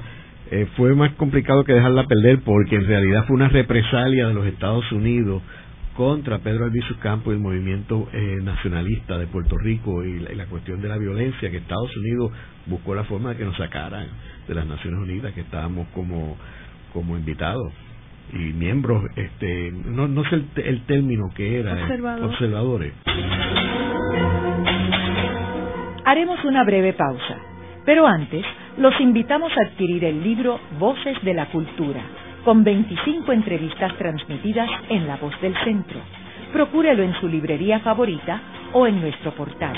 eh, 0.52 0.68
fue 0.76 0.96
más 0.96 1.12
complicado 1.14 1.64
que 1.64 1.74
dejarla 1.74 2.06
perder 2.06 2.39
porque 2.44 2.76
en 2.76 2.88
realidad 2.88 3.26
fue 3.28 3.36
una 3.36 3.50
represalia 3.50 4.28
de 4.28 4.34
los 4.34 4.46
Estados 4.48 4.91
Unidos 4.91 5.41
contra 5.96 6.39
Pedro 6.39 6.66
Albizu 6.66 6.98
Campo 6.98 7.32
y 7.32 7.36
el 7.36 7.39
movimiento 7.39 8.10
eh, 8.14 8.39
nacionalista 8.41 9.18
de 9.20 9.28
Puerto 9.28 9.58
Rico 9.58 10.04
y 10.04 10.20
la, 10.20 10.46
cuestión 10.48 10.82
de 10.82 10.89
la 10.89 10.98
violencia 10.98 11.52
que 11.52 11.58
Estados 11.58 11.96
Unidos 11.98 12.32
buscó 12.66 12.96
la 12.96 13.04
forma 13.04 13.30
de 13.30 13.38
que 13.38 13.46
nos 13.46 13.58
sacaran 13.58 14.08
de 14.48 14.56
las 14.56 14.66
Naciones 14.66 15.00
Unidas 15.00 15.34
que 15.34 15.41
estábamos 15.41 15.88
como 15.94 16.38
como 16.94 17.18
invitados 17.18 17.72
y 18.32 18.38
miembros 18.54 19.04
este 19.16 19.72
no 19.72 20.08
no 20.08 20.24
sé 20.26 20.41
el, 20.56 20.82
término 20.86 21.30
que 21.36 21.60
era 21.60 21.88
observadores 22.24 22.94
Haremos 26.06 26.44
una 26.44 26.66
breve 26.66 26.91
pausa, 26.94 27.38
pero 27.86 28.06
antes 28.06 28.44
los 28.78 29.00
invitamos 29.00 29.52
a 29.58 29.62
adquirir 29.62 30.04
el 30.04 30.22
libro 30.22 30.60
Voces 30.78 31.18
de 31.24 31.34
la 31.34 31.46
Cultura, 31.46 32.02
con 32.44 32.64
25 32.64 33.32
entrevistas 33.32 33.98
transmitidas 33.98 34.70
en 34.89 35.08
La 35.08 35.16
Voz 35.16 35.39
del 35.39 35.56
Centro. 35.64 36.02
Procúrelo 36.52 37.04
en 37.04 37.14
su 37.22 37.30
librería 37.30 37.80
favorita 37.80 38.41
o 38.74 38.86
en 38.86 39.00
nuestro 39.00 39.32
portal. 39.32 39.78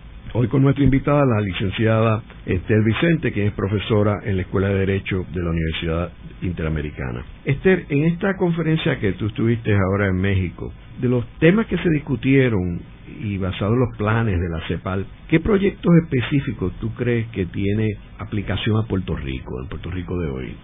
Hoy 0.33 0.47
con 0.47 0.61
nuestra 0.61 0.85
invitada, 0.85 1.25
la 1.25 1.41
licenciada 1.41 2.23
Esther 2.45 2.81
Vicente, 2.85 3.33
que 3.33 3.47
es 3.47 3.51
profesora 3.51 4.21
en 4.23 4.37
la 4.37 4.43
Escuela 4.43 4.69
de 4.69 4.75
Derecho 4.75 5.25
de 5.33 5.43
la 5.43 5.49
Universidad 5.49 6.09
Interamericana. 6.41 7.25
Esther, 7.43 7.85
en 7.89 8.05
esta 8.05 8.37
conferencia 8.37 8.97
que 8.97 9.11
tú 9.11 9.25
estuviste 9.25 9.75
ahora 9.75 10.07
en 10.07 10.15
México, 10.15 10.71
de 11.01 11.09
los 11.09 11.27
temas 11.39 11.67
que 11.67 11.77
se 11.79 11.89
discutieron 11.89 12.79
y 13.19 13.37
basados 13.39 13.73
en 13.73 13.79
los 13.81 13.97
planes 13.97 14.39
de 14.39 14.47
la 14.47 14.65
CEPAL, 14.69 15.05
¿qué 15.27 15.41
proyectos 15.41 15.91
específicos 16.05 16.71
tú 16.79 16.93
crees 16.93 17.27
que 17.31 17.45
tiene 17.47 17.89
aplicación 18.17 18.77
a 18.77 18.87
Puerto 18.87 19.17
Rico, 19.17 19.59
al 19.61 19.67
Puerto 19.67 19.91
Rico 19.91 20.17
de 20.17 20.29
hoy? 20.29 20.55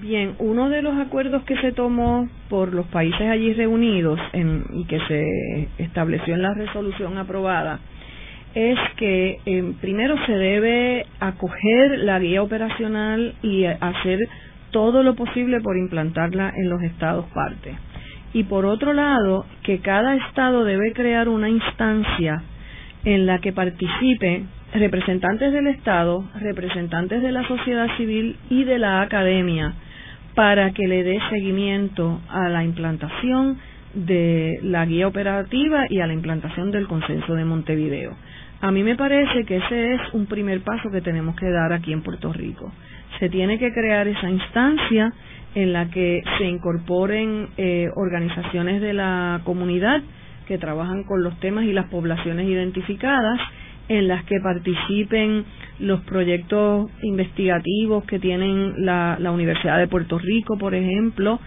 Bien, 0.00 0.34
uno 0.40 0.70
de 0.70 0.82
los 0.82 0.98
acuerdos 0.98 1.44
que 1.44 1.56
se 1.58 1.70
tomó 1.70 2.28
por 2.48 2.74
los 2.74 2.86
países 2.86 3.28
allí 3.28 3.52
reunidos 3.52 4.18
y 4.72 4.84
que 4.86 4.98
se 5.06 5.68
estableció 5.84 6.34
en 6.34 6.42
la 6.42 6.54
resolución 6.54 7.16
aprobada 7.16 7.78
es 8.54 8.78
que 8.96 9.38
eh, 9.44 9.72
primero 9.80 10.16
se 10.26 10.32
debe 10.32 11.06
acoger 11.20 11.98
la 11.98 12.18
guía 12.18 12.42
operacional 12.42 13.34
y 13.42 13.64
hacer 13.64 14.28
todo 14.70 15.02
lo 15.02 15.14
posible 15.14 15.60
por 15.60 15.76
implantarla 15.76 16.52
en 16.56 16.68
los 16.68 16.82
estados 16.82 17.26
parte. 17.34 17.76
Y 18.32 18.44
por 18.44 18.66
otro 18.66 18.92
lado, 18.92 19.46
que 19.62 19.78
cada 19.78 20.14
estado 20.16 20.64
debe 20.64 20.92
crear 20.92 21.28
una 21.28 21.48
instancia 21.48 22.42
en 23.04 23.26
la 23.26 23.38
que 23.38 23.52
participen 23.52 24.48
representantes 24.74 25.52
del 25.52 25.66
Estado, 25.68 26.24
representantes 26.40 27.22
de 27.22 27.32
la 27.32 27.46
sociedad 27.48 27.86
civil 27.96 28.36
y 28.50 28.64
de 28.64 28.78
la 28.78 29.00
academia 29.00 29.72
para 30.34 30.72
que 30.72 30.86
le 30.86 31.02
dé 31.02 31.18
seguimiento 31.30 32.20
a 32.28 32.48
la 32.48 32.64
implantación 32.64 33.58
de 33.94 34.58
la 34.62 34.84
guía 34.84 35.08
operativa 35.08 35.86
y 35.88 36.00
a 36.00 36.06
la 36.06 36.12
implantación 36.12 36.70
del 36.70 36.86
consenso 36.86 37.34
de 37.34 37.44
Montevideo. 37.44 38.14
A 38.60 38.72
mí 38.72 38.82
me 38.82 38.96
parece 38.96 39.44
que 39.44 39.56
ese 39.58 39.94
es 39.94 40.00
un 40.12 40.26
primer 40.26 40.60
paso 40.62 40.90
que 40.90 41.00
tenemos 41.00 41.36
que 41.36 41.48
dar 41.48 41.72
aquí 41.72 41.92
en 41.92 42.02
Puerto 42.02 42.32
Rico. 42.32 42.72
Se 43.20 43.28
tiene 43.28 43.58
que 43.58 43.72
crear 43.72 44.08
esa 44.08 44.28
instancia 44.28 45.12
en 45.54 45.72
la 45.72 45.88
que 45.90 46.22
se 46.38 46.44
incorporen 46.44 47.48
eh, 47.56 47.88
organizaciones 47.94 48.80
de 48.80 48.94
la 48.94 49.40
comunidad 49.44 50.02
que 50.46 50.58
trabajan 50.58 51.04
con 51.04 51.22
los 51.22 51.38
temas 51.38 51.64
y 51.64 51.72
las 51.72 51.88
poblaciones 51.88 52.48
identificadas, 52.48 53.38
en 53.88 54.08
las 54.08 54.24
que 54.24 54.40
participen 54.40 55.44
los 55.78 56.00
proyectos 56.02 56.90
investigativos 57.02 58.04
que 58.04 58.18
tienen 58.18 58.84
la, 58.84 59.18
Universidad 59.30 59.78
de 59.78 59.86
Puerto 59.86 60.18
Rico, 60.18 60.58
por 60.58 60.74
ejemplo, 60.74 61.38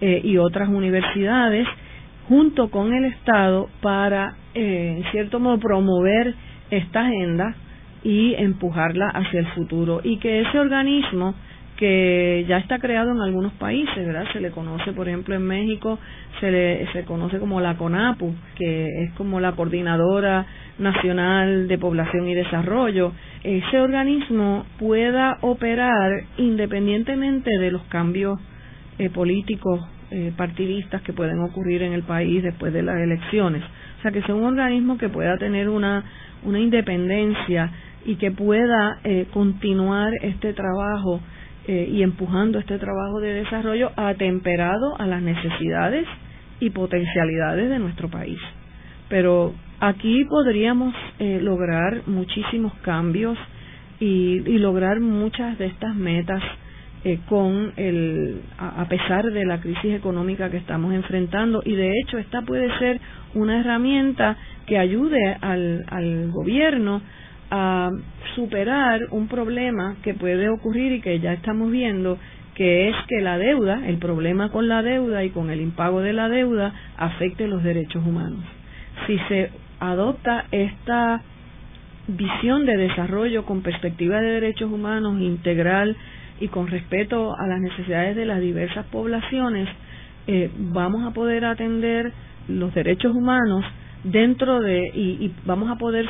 eh, 0.00 0.20
y 0.22 0.36
otras 0.38 0.68
universidades, 0.68 1.66
junto 2.28 2.70
con 2.70 2.94
el 2.94 3.06
Estado 3.06 3.68
para, 3.82 4.36
eh, 4.54 4.96
en 4.98 5.10
cierto 5.10 5.40
modo, 5.40 5.58
promover 5.58 6.34
esta 6.70 7.06
agenda 7.06 7.54
y 8.02 8.34
empujarla 8.34 9.08
hacia 9.08 9.40
el 9.40 9.46
futuro 9.48 10.00
y 10.02 10.18
que 10.18 10.40
ese 10.40 10.58
organismo 10.58 11.34
que 11.80 12.44
ya 12.46 12.58
está 12.58 12.78
creado 12.78 13.10
en 13.12 13.22
algunos 13.22 13.54
países, 13.54 14.06
¿verdad? 14.06 14.26
Se 14.34 14.40
le 14.40 14.50
conoce, 14.50 14.92
por 14.92 15.08
ejemplo, 15.08 15.34
en 15.34 15.46
México 15.46 15.98
se 16.38 16.50
le 16.50 16.86
se 16.92 17.04
conoce 17.04 17.38
como 17.38 17.58
la 17.60 17.76
CONAPU, 17.76 18.34
que 18.56 19.04
es 19.04 19.12
como 19.12 19.40
la 19.40 19.52
Coordinadora 19.52 20.46
Nacional 20.78 21.68
de 21.68 21.78
Población 21.78 22.28
y 22.28 22.34
Desarrollo. 22.34 23.12
Ese 23.42 23.80
organismo 23.80 24.66
pueda 24.78 25.38
operar 25.40 26.24
independientemente 26.36 27.50
de 27.58 27.70
los 27.70 27.82
cambios 27.84 28.38
eh, 28.98 29.08
políticos 29.08 29.80
eh, 30.10 30.32
partidistas 30.36 31.00
que 31.00 31.14
pueden 31.14 31.40
ocurrir 31.40 31.82
en 31.82 31.94
el 31.94 32.02
país 32.02 32.42
después 32.42 32.74
de 32.74 32.82
las 32.82 32.98
elecciones. 32.98 33.62
O 33.98 34.02
sea, 34.02 34.10
que 34.10 34.22
sea 34.22 34.34
un 34.34 34.44
organismo 34.44 34.98
que 34.98 35.08
pueda 35.08 35.38
tener 35.38 35.70
una 35.70 36.04
una 36.44 36.58
independencia 36.58 37.70
y 38.04 38.16
que 38.16 38.30
pueda 38.30 38.98
eh, 39.04 39.26
continuar 39.32 40.12
este 40.22 40.52
trabajo 40.52 41.20
eh, 41.66 41.88
y 41.92 42.02
empujando 42.02 42.58
este 42.58 42.78
trabajo 42.78 43.20
de 43.20 43.34
desarrollo 43.34 43.92
atemperado 43.96 44.98
a 44.98 45.06
las 45.06 45.22
necesidades 45.22 46.06
y 46.60 46.70
potencialidades 46.70 47.68
de 47.68 47.78
nuestro 47.78 48.08
país. 48.08 48.38
Pero 49.08 49.54
aquí 49.80 50.24
podríamos 50.24 50.94
eh, 51.18 51.40
lograr 51.42 52.02
muchísimos 52.06 52.72
cambios 52.82 53.36
y, 53.98 54.42
y, 54.46 54.58
lograr 54.58 55.00
muchas 55.00 55.58
de 55.58 55.66
estas 55.66 55.94
metas 55.94 56.42
con 57.28 57.72
el 57.76 58.42
a, 58.58 58.82
a 58.82 58.88
pesar 58.88 59.24
de 59.24 59.46
la 59.46 59.58
crisis 59.60 59.94
económica 59.94 60.50
que 60.50 60.58
estamos 60.58 60.92
enfrentando 60.92 61.62
y 61.64 61.74
de 61.74 61.94
hecho 61.98 62.18
esta 62.18 62.42
puede 62.42 62.68
ser 62.78 63.00
una 63.34 63.58
herramienta 63.58 64.36
que 64.70 64.78
ayude 64.78 65.36
al, 65.40 66.30
gobierno 66.30 67.02
a 67.50 67.90
superar 68.36 69.00
un 69.10 69.26
problema 69.26 69.96
que 70.00 70.14
puede 70.14 70.48
ocurrir 70.48 70.92
y 70.92 71.00
que 71.00 71.18
ya 71.18 71.32
estamos 71.32 71.72
viendo, 71.72 72.18
que 72.54 72.88
es 72.88 72.94
que 73.08 73.20
la 73.20 73.36
deuda, 73.36 73.88
el 73.88 73.98
problema 73.98 74.52
con 74.52 74.68
la 74.68 74.84
deuda 74.84 75.24
y 75.24 75.30
con 75.30 75.50
el 75.50 75.60
impago 75.60 76.02
de 76.02 76.12
la 76.12 76.28
deuda 76.28 76.72
afecte 76.96 77.48
los 77.48 77.64
derechos 77.64 78.06
humanos. 78.06 78.44
Si 79.08 79.18
se 79.26 79.50
adopta 79.80 80.44
esta 80.52 81.20
visión 82.06 82.64
de 82.64 82.76
desarrollo 82.76 83.44
con 83.46 83.62
perspectiva 83.62 84.20
de 84.20 84.34
derechos 84.34 84.70
humanos 84.70 85.20
integral 85.20 85.96
y 86.38 86.46
con 86.46 86.68
respeto 86.68 87.34
a 87.36 87.48
las 87.48 87.58
necesidades 87.58 88.14
de 88.14 88.24
las 88.24 88.40
diversas 88.40 88.86
poblaciones, 88.86 89.68
eh, 90.28 90.48
vamos 90.56 91.04
a 91.04 91.12
poder 91.12 91.44
atender 91.44 92.12
los 92.46 92.72
derechos 92.72 93.16
humanos 93.16 93.64
dentro 94.04 94.60
de 94.60 94.90
y, 94.94 95.32
vamos 95.44 95.70
a 95.70 95.76
poder 95.76 96.06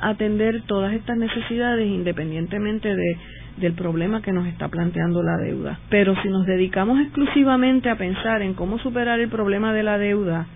atender 0.00 0.62
todas 0.66 0.92
estas 0.94 1.16
necesidades 1.16 1.86
independientemente 1.86 2.94
de 2.94 3.16
del 3.56 3.74
problema 3.74 4.22
que 4.22 4.32
nos 4.32 4.46
está 4.46 4.68
planteando 4.68 5.22
la 5.22 5.36
deuda. 5.36 5.78
Pero 5.90 6.14
si 6.22 6.28
nos 6.28 6.46
dedicamos 6.46 7.00
exclusivamente 7.00 7.90
a 7.90 7.96
pensar 7.96 8.42
en 8.42 8.54
cómo 8.54 8.78
superar 8.78 9.20
el 9.20 9.28
problema 9.28 9.72
de 9.74 9.82
la 9.82 9.98
deuda 9.98 10.46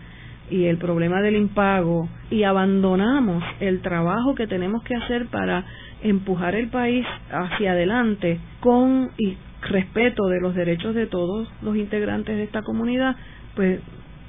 y 0.50 0.64
el 0.64 0.78
problema 0.78 1.20
del 1.22 1.36
impago 1.36 2.08
y 2.30 2.42
abandonamos 2.44 3.42
el 3.60 3.80
trabajo 3.80 4.34
que 4.34 4.46
tenemos 4.46 4.82
que 4.84 4.94
hacer 4.94 5.26
para 5.26 5.64
empujar 6.02 6.54
el 6.54 6.68
país 6.68 7.06
hacia 7.30 7.72
adelante 7.72 8.38
con 8.60 9.10
y 9.18 9.36
respeto 9.62 10.26
de 10.26 10.40
los 10.40 10.54
derechos 10.54 10.94
de 10.94 11.06
todos 11.06 11.50
los 11.62 11.76
integrantes 11.76 12.36
de 12.36 12.44
esta 12.44 12.62
comunidad, 12.62 13.16
pues 13.54 13.80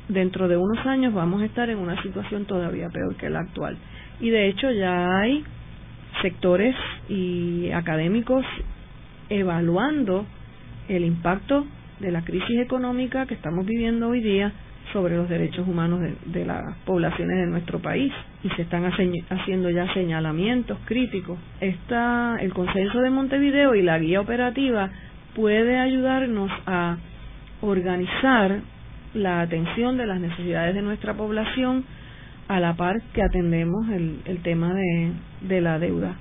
dentro 0.08 0.48
de 0.48 0.58
unos 0.58 0.86
años 0.86 1.14
vamos 1.14 1.42
a 1.42 1.46
estar 1.46 1.70
en 1.70 1.78
una 1.78 2.02
situación 2.02 2.46
todavía 2.46 2.90
peor 2.90 3.16
que 3.16 3.30
la 3.30 3.40
actual. 3.40 3.78
Y 4.20 4.30
de 4.30 4.48
hecho 4.48 4.72
ya 4.72 5.20
hay 5.20 5.44
sectores 6.22 6.76
y 7.10 7.72
académicos 7.72 8.46
evaluando 9.30 10.26
el 10.88 11.04
impacto 11.04 11.66
de 12.00 12.12
la 12.12 12.24
crisis 12.24 12.60
económica 12.60 13.26
que 13.26 13.34
estamos 13.34 13.66
viviendo 13.66 14.10
hoy 14.10 14.22
día 14.22 14.52
sobre 14.94 15.16
los 15.18 15.28
derechos 15.28 15.68
humanos 15.68 16.02
de, 16.26 16.46
las 16.46 16.78
poblaciones 16.86 17.38
de 17.38 17.48
nuestro 17.48 17.80
país 17.80 18.14
y 18.44 18.50
se 18.50 18.62
están 18.62 18.86
haciendo 18.86 19.70
ya 19.70 19.92
señalamientos 19.94 20.78
críticos. 20.86 21.38
Esta, 21.60 22.38
el 22.40 22.54
consenso 22.54 23.00
de 23.02 23.10
Montevideo 23.10 23.76
y 23.76 23.82
la 23.82 23.98
guía 24.00 24.22
operativa 24.22 24.90
puede 25.36 25.80
ayudarnos 25.80 26.52
a 26.66 26.98
organizar 27.62 28.62
la 29.16 29.42
atención 29.42 29.98
de 29.98 30.06
las 30.06 30.20
necesidades 30.20 30.76
de 30.76 30.82
nuestra 30.82 31.16
población 31.16 31.84
a 32.48 32.60
la 32.60 32.76
par 32.76 33.02
que 33.14 33.24
atendemos 33.24 33.90
el, 33.90 34.20
el 34.26 34.38
tema 34.44 34.74
de, 34.74 35.12
de 35.42 35.62
la 35.62 35.80
deuda 35.80 36.16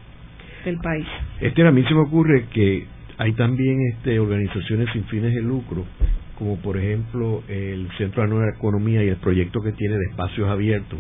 del 0.64 0.78
país. 0.78 1.06
Este 1.40 1.66
a 1.66 1.70
mí 1.70 1.84
se 1.84 1.94
me 1.94 2.00
ocurre 2.00 2.46
que 2.52 2.86
hay 3.18 3.32
también 3.34 3.78
este 3.92 4.18
organizaciones 4.18 4.88
sin 4.92 5.04
fines 5.04 5.34
de 5.34 5.42
lucro 5.42 5.84
como 6.38 6.56
por 6.56 6.76
ejemplo 6.76 7.42
el 7.48 7.88
Centro 7.96 8.22
de 8.22 8.28
Nueva 8.28 8.50
Economía 8.56 9.02
y 9.04 9.08
el 9.08 9.16
proyecto 9.16 9.60
que 9.60 9.72
tiene 9.72 9.96
de 9.96 10.04
espacios 10.10 10.48
abiertos, 10.48 10.98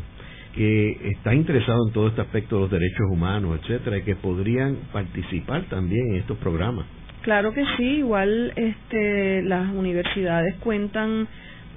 que 0.54 1.10
está 1.10 1.34
interesado 1.34 1.86
en 1.88 1.92
todo 1.92 2.08
este 2.08 2.20
aspecto 2.20 2.56
de 2.56 2.62
los 2.62 2.70
derechos 2.70 3.06
humanos, 3.10 3.58
etcétera, 3.60 3.98
y 3.98 4.02
que 4.02 4.16
podrían 4.16 4.76
participar 4.92 5.64
también 5.64 6.10
en 6.10 6.16
estos 6.16 6.38
programas. 6.38 6.86
Claro 7.22 7.52
que 7.52 7.64
sí, 7.76 7.98
igual 7.98 8.52
este, 8.54 9.42
las 9.42 9.72
universidades 9.72 10.54
cuentan 10.56 11.26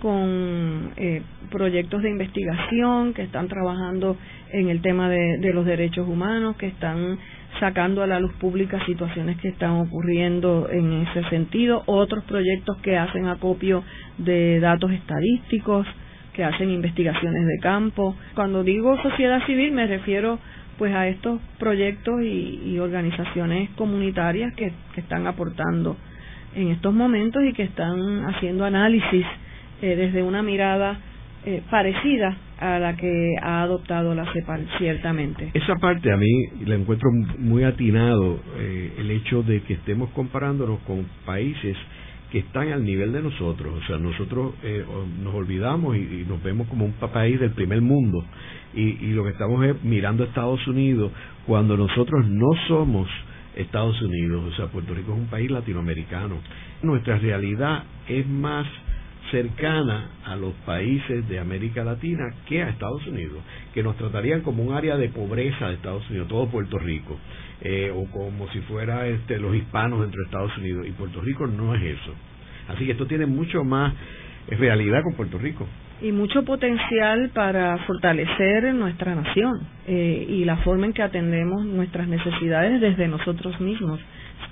con 0.01 0.91
eh, 0.97 1.21
proyectos 1.51 2.03
de 2.03 2.09
investigación 2.09 3.13
que 3.13 3.23
están 3.23 3.47
trabajando 3.47 4.17
en 4.51 4.69
el 4.69 4.81
tema 4.81 5.09
de, 5.09 5.37
de 5.39 5.53
los 5.53 5.65
derechos 5.65 6.07
humanos, 6.07 6.55
que 6.57 6.67
están 6.67 7.17
sacando 7.59 8.03
a 8.03 8.07
la 8.07 8.19
luz 8.19 8.33
pública 8.33 8.83
situaciones 8.85 9.37
que 9.37 9.49
están 9.49 9.71
ocurriendo 9.71 10.69
en 10.71 11.07
ese 11.07 11.23
sentido, 11.29 11.83
otros 11.85 12.23
proyectos 12.25 12.77
que 12.77 12.97
hacen 12.97 13.27
acopio 13.27 13.83
de 14.17 14.59
datos 14.59 14.91
estadísticos, 14.91 15.87
que 16.33 16.43
hacen 16.43 16.69
investigaciones 16.69 17.47
de 17.47 17.57
campo. 17.59 18.15
Cuando 18.35 18.63
digo 18.63 19.01
sociedad 19.01 19.45
civil 19.45 19.71
me 19.71 19.87
refiero 19.87 20.39
pues 20.77 20.93
a 20.93 21.07
estos 21.07 21.41
proyectos 21.57 22.21
y, 22.21 22.77
organizaciones 22.79 23.71
comunitarias 23.71 24.53
que, 24.53 24.71
están 24.95 25.25
aportando 25.25 25.97
en 26.55 26.69
estos 26.69 26.93
momentos 26.93 27.43
y 27.43 27.53
que 27.53 27.63
están 27.63 28.25
haciendo 28.25 28.65
análisis 28.65 29.25
eh, 29.82 29.95
desde 29.95 30.23
una 30.23 30.41
mirada 30.41 30.99
eh, 31.45 31.61
parecida 31.69 32.36
a 32.59 32.80
la 32.80 32.97
que 32.97 33.36
ha 33.41 33.61
adoptado 33.61 34.13
la 34.13 34.25
CEPAL, 34.34 34.67
ciertamente. 34.80 35.51
Esa 35.53 35.75
parte 35.75 36.11
a 36.11 36.17
mí 36.17 36.47
la 36.65 36.75
encuentro 36.75 37.09
muy 37.38 37.63
atinado, 37.63 38.39
eh, 38.57 38.93
el 38.97 39.11
hecho 39.11 39.43
de 39.43 39.61
que 39.61 39.75
estemos 39.75 40.09
comparándonos 40.09 40.80
con 40.80 41.05
países 41.25 41.78
que 42.32 42.39
están 42.39 42.69
al 42.73 42.84
nivel 42.84 43.13
de 43.13 43.21
nosotros. 43.21 43.82
O 43.82 43.88
sea, 43.88 43.97
nosotros 43.97 44.55
eh, 44.63 44.84
nos 45.23 45.34
olvidamos 45.36 45.95
y, 45.95 46.25
nos 46.28 46.43
vemos 46.43 46.67
como 46.67 46.84
un 46.84 46.93
país 46.93 47.39
del 47.39 47.51
primer 47.51 47.82
mundo 47.82 48.25
y, 48.73 48.82
y 48.82 49.11
lo 49.13 49.23
que 49.23 49.30
estamos 49.30 49.63
es 49.63 49.82
mirando 49.84 50.23
a 50.23 50.28
Estados 50.28 50.67
Unidos 50.67 51.11
cuando 51.45 51.78
nosotros 51.78 52.28
no 52.28 52.49
somos 52.67 53.07
Estados 53.55 54.01
Unidos. 54.01 54.51
O 54.51 54.55
sea, 54.57 54.65
Puerto 54.65 54.93
Rico 54.93 55.13
es 55.13 55.17
un 55.19 55.28
país 55.28 55.49
latinoamericano. 55.49 56.39
Nuestra 56.82 57.17
realidad 57.19 57.84
es 58.09 58.28
más 58.28 58.67
cercana 59.32 60.09
a 60.25 60.36
los 60.36 60.53
países 60.65 61.28
de 61.28 61.39
América 61.39 61.84
Latina 61.84 62.23
que 62.47 62.63
a 62.63 62.69
Estados 62.69 63.05
Unidos, 63.07 63.39
que 63.73 63.84
nos 63.84 63.97
tratarían 63.97 64.41
como 64.41 64.63
un 64.63 64.73
área 64.73 64.97
de 64.97 65.09
pobreza 65.09 65.67
de 65.67 65.75
Estados 65.75 66.07
Unidos, 66.09 66.28
todo 66.28 66.47
Puerto 66.47 66.78
Rico, 66.78 67.17
eh, 67.61 67.91
o 67.93 68.05
como 68.11 68.49
si 68.49 68.59
fuera 68.61 69.07
este, 69.07 69.39
los 69.39 69.55
hispanos 69.55 70.05
entre 70.05 70.23
Estados 70.23 70.57
Unidos, 70.57 70.86
y 70.88 70.91
Puerto 70.91 71.21
Rico 71.21 71.47
no 71.47 71.75
es 71.75 71.82
eso. 71.84 72.13
Así 72.69 72.86
que 72.86 72.91
esto 72.91 73.07
tiene 73.07 73.25
mucho 73.25 73.63
más 73.63 73.93
realidad 74.49 75.01
con 75.03 75.15
Puerto 75.15 75.38
Rico. 75.38 75.67
Y 75.99 76.11
mucho 76.11 76.43
potencial 76.45 77.32
para 77.34 77.78
fortalecer 77.80 78.73
nuestra 78.75 79.15
nación 79.15 79.67
eh, 79.88 80.25
y 80.30 80.45
la 80.45 80.57
forma 80.57 80.86
en 80.86 80.93
que 80.93 81.01
atendemos 81.01 81.65
nuestras 81.65 82.07
necesidades 82.07 82.80
desde 82.82 83.07
nosotros 83.07 83.59
mismos. 83.59 83.99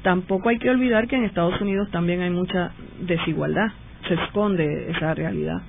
Tampoco 0.02 0.50
hay 0.50 0.58
que 0.58 0.70
olvidar 0.70 1.08
que 1.08 1.16
en 1.16 1.24
Estados 1.24 1.60
Unidos 1.62 1.90
también 1.92 2.22
hay 2.22 2.32
mucha 2.32 2.72
desigualdad 3.00 3.68
se 4.08 4.14
esconde 4.16 4.92
esa 4.92 5.14
realidad. 5.14 5.62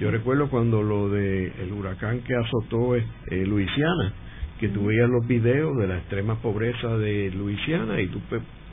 Yo 0.00 0.10
recuerdo 0.10 0.48
cuando 0.48 0.82
lo 0.82 1.10
de 1.10 1.52
el 1.62 1.72
huracán 1.72 2.20
que 2.20 2.34
azotó 2.34 2.96
eh, 2.96 3.04
Luisiana, 3.46 4.12
que 4.58 4.68
tú 4.68 4.86
veías 4.86 5.08
los 5.08 5.26
videos 5.26 5.76
de 5.76 5.86
la 5.86 5.98
extrema 5.98 6.36
pobreza 6.36 6.96
de 6.96 7.30
Luisiana 7.30 8.00
y 8.00 8.06
tú 8.08 8.20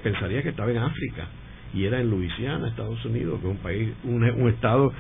pensarías 0.04 0.44
que 0.44 0.50
estaba 0.50 0.72
en 0.72 0.78
África 0.78 1.28
y 1.74 1.86
era 1.86 2.00
en 2.00 2.10
Luisiana, 2.10 2.68
Estados 2.68 3.04
Unidos, 3.06 3.40
que 3.42 3.48
es 3.48 3.52
un 3.52 3.62
país, 3.62 3.90
un, 4.04 4.50
estado 4.50 4.92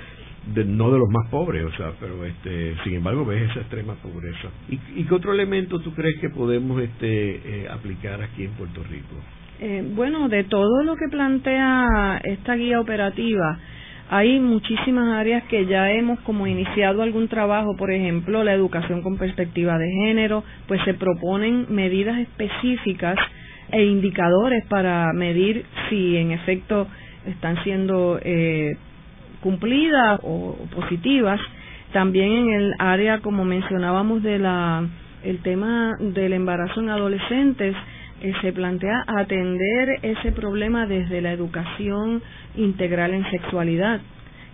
de, 0.54 0.66
no 0.66 0.92
de 0.92 1.00
los 1.00 1.10
más 1.10 1.30
pobres, 1.30 1.66
o 1.66 1.72
sea, 1.72 1.94
pero 2.00 2.24
este, 2.26 2.76
sin 2.84 2.96
embargo 2.96 3.26
ves 3.26 3.50
esa 3.50 3.62
extrema 3.62 3.96
pobreza. 3.96 4.50
¿Y, 4.70 5.04
qué 5.04 5.14
otro 5.14 5.34
elemento 5.34 5.80
tú 5.80 5.94
crees 5.94 6.20
que 6.20 6.30
podemos 6.30 6.82
este, 6.82 7.64
eh, 7.64 7.70
aplicar 7.70 8.22
aquí 8.22 8.44
en 8.44 8.52
Puerto 8.52 8.84
Rico? 8.84 9.16
Eh, 9.62 9.84
bueno, 9.94 10.30
de 10.30 10.46
todo 10.46 10.84
lo 10.84 10.96
que 10.96 11.10
plantea 11.10 12.22
esta 12.24 12.56
guía 12.56 12.80
operativa, 12.80 13.60
hay 14.10 14.40
muchísimas 14.40 15.10
áreas 15.18 15.44
que 15.44 15.66
ya 15.66 15.92
hemos 15.92 16.20
como 16.22 16.48
iniciado 16.48 17.04
algún 17.04 17.28
trabajo, 17.28 17.76
por 17.76 17.92
ejemplo, 17.92 18.44
la 18.44 18.54
educación 18.54 19.02
con 19.02 19.18
perspectiva 19.18 19.78
de 19.78 19.92
género, 19.92 20.44
pues 20.68 20.82
se 20.86 20.94
proponen 20.94 21.68
medidas 21.70 22.18
específicas 22.20 23.18
e 23.72 23.84
indicadores 23.84 24.66
para 24.66 25.12
medir 25.14 25.66
si 25.90 26.18
en 26.18 26.32
efecto 26.32 26.88
están 27.28 27.62
siendo 27.64 28.20
eh, 28.24 28.78
cumplidas 29.42 30.22
o, 30.24 30.58
positivas. 30.74 31.40
También 31.94 32.32
en 32.32 32.54
el 32.54 32.74
área, 32.80 33.20
como 33.20 33.46
mencionábamos, 33.46 34.24
de 34.24 34.40
la 34.40 34.88
el 35.22 35.40
tema 35.40 35.98
del 36.00 36.32
embarazo 36.32 36.80
en 36.80 36.90
adolescentes, 36.90 37.76
eh, 38.22 38.34
se 38.42 38.52
plantea 38.54 39.04
atender 39.08 40.00
ese 40.02 40.32
problema 40.32 40.86
desde 40.86 41.22
la 41.22 41.32
educación 41.32 42.22
integral 42.56 43.14
en 43.14 43.30
sexualidad, 43.32 44.02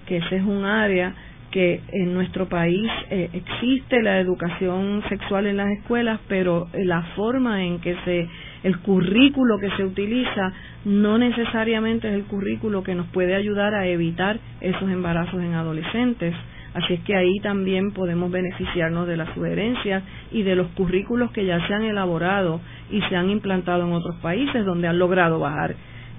que 0.06 0.18
ese 0.18 0.38
es 0.38 0.44
un 0.44 0.66
área 0.66 1.14
que 1.52 1.82
en 1.94 2.14
nuestro 2.14 2.50
país 2.50 2.92
eh, 3.10 3.30
existe 3.32 4.02
la 4.02 4.20
educación 4.20 5.04
sexual 5.08 5.48
en 5.48 5.58
las 5.58 5.72
escuelas, 5.72 6.20
pero 6.28 6.68
la 6.74 7.02
forma 7.16 7.64
en 7.64 7.80
que 7.80 7.96
se 8.04 8.28
el 8.66 8.80
currículo 8.80 9.60
que 9.60 9.70
se 9.78 9.84
utiliza 9.84 10.52
no 10.86 11.20
necesariamente 11.20 12.10
es 12.10 12.16
el 12.16 12.24
currículo 12.24 12.84
que 12.84 12.96
nos 12.96 13.06
puede 13.08 13.36
ayudar 13.36 13.76
a 13.76 13.86
evitar 13.86 14.40
esos 14.60 14.90
embarazos 14.90 15.40
en 15.40 15.54
adolescentes. 15.54 16.34
Así 16.76 16.96
es 16.96 17.00
que 17.06 17.16
ahí 17.16 17.40
también 17.40 17.92
podemos 17.94 18.30
beneficiarnos 18.30 19.08
de 19.08 19.16
las 19.16 19.34
sugerencias 19.34 20.04
y 20.34 20.44
de 20.44 20.58
los 20.58 20.68
currículos 20.72 21.32
que 21.32 21.46
ya 21.46 21.66
se 21.66 21.74
han 21.74 21.84
elaborado 21.84 22.60
y 22.92 23.02
se 23.04 23.16
han 23.16 23.30
implantado 23.30 23.88
en 23.88 23.94
otros 23.94 24.18
países 24.18 24.66
donde 24.66 24.90
han 24.90 25.00
logrado 25.00 25.40
bajar 25.40 25.74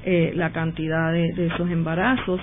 eh, 0.07 0.33
la 0.35 0.53
cantidad 0.53 1.13
de, 1.13 1.29
esos 1.47 1.71
embarazos. 1.71 2.41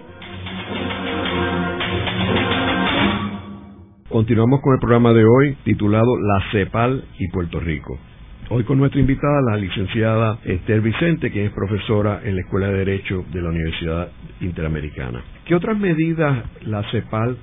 Continuamos 4.10 4.62
con 4.62 4.74
el 4.74 4.80
programa 4.80 5.14
de 5.14 5.26
hoy 5.26 5.58
titulado 5.64 6.18
La 6.18 6.44
CEPAL 6.52 7.04
y 7.20 7.28
Puerto 7.28 7.60
Rico. 7.60 8.00
Hoy 8.50 8.64
con 8.64 8.80
nuestra 8.80 9.00
invitada, 9.00 9.40
la 9.52 9.58
licenciada 9.58 10.40
Esther 10.44 10.82
Vicente, 10.82 11.32
que 11.32 11.46
es 11.46 11.52
profesora 11.52 12.22
en 12.24 12.36
la 12.36 12.42
Escuela 12.42 12.70
de 12.70 12.80
Derecho 12.80 13.26
de 13.32 13.44
la 13.44 13.50
Universidad 13.50 14.10
Interamericana. 14.42 15.22
¿Qué 15.46 15.54
otras 15.54 15.78
medidas 15.78 16.44
la 16.66 16.82
CEPAL 16.90 17.38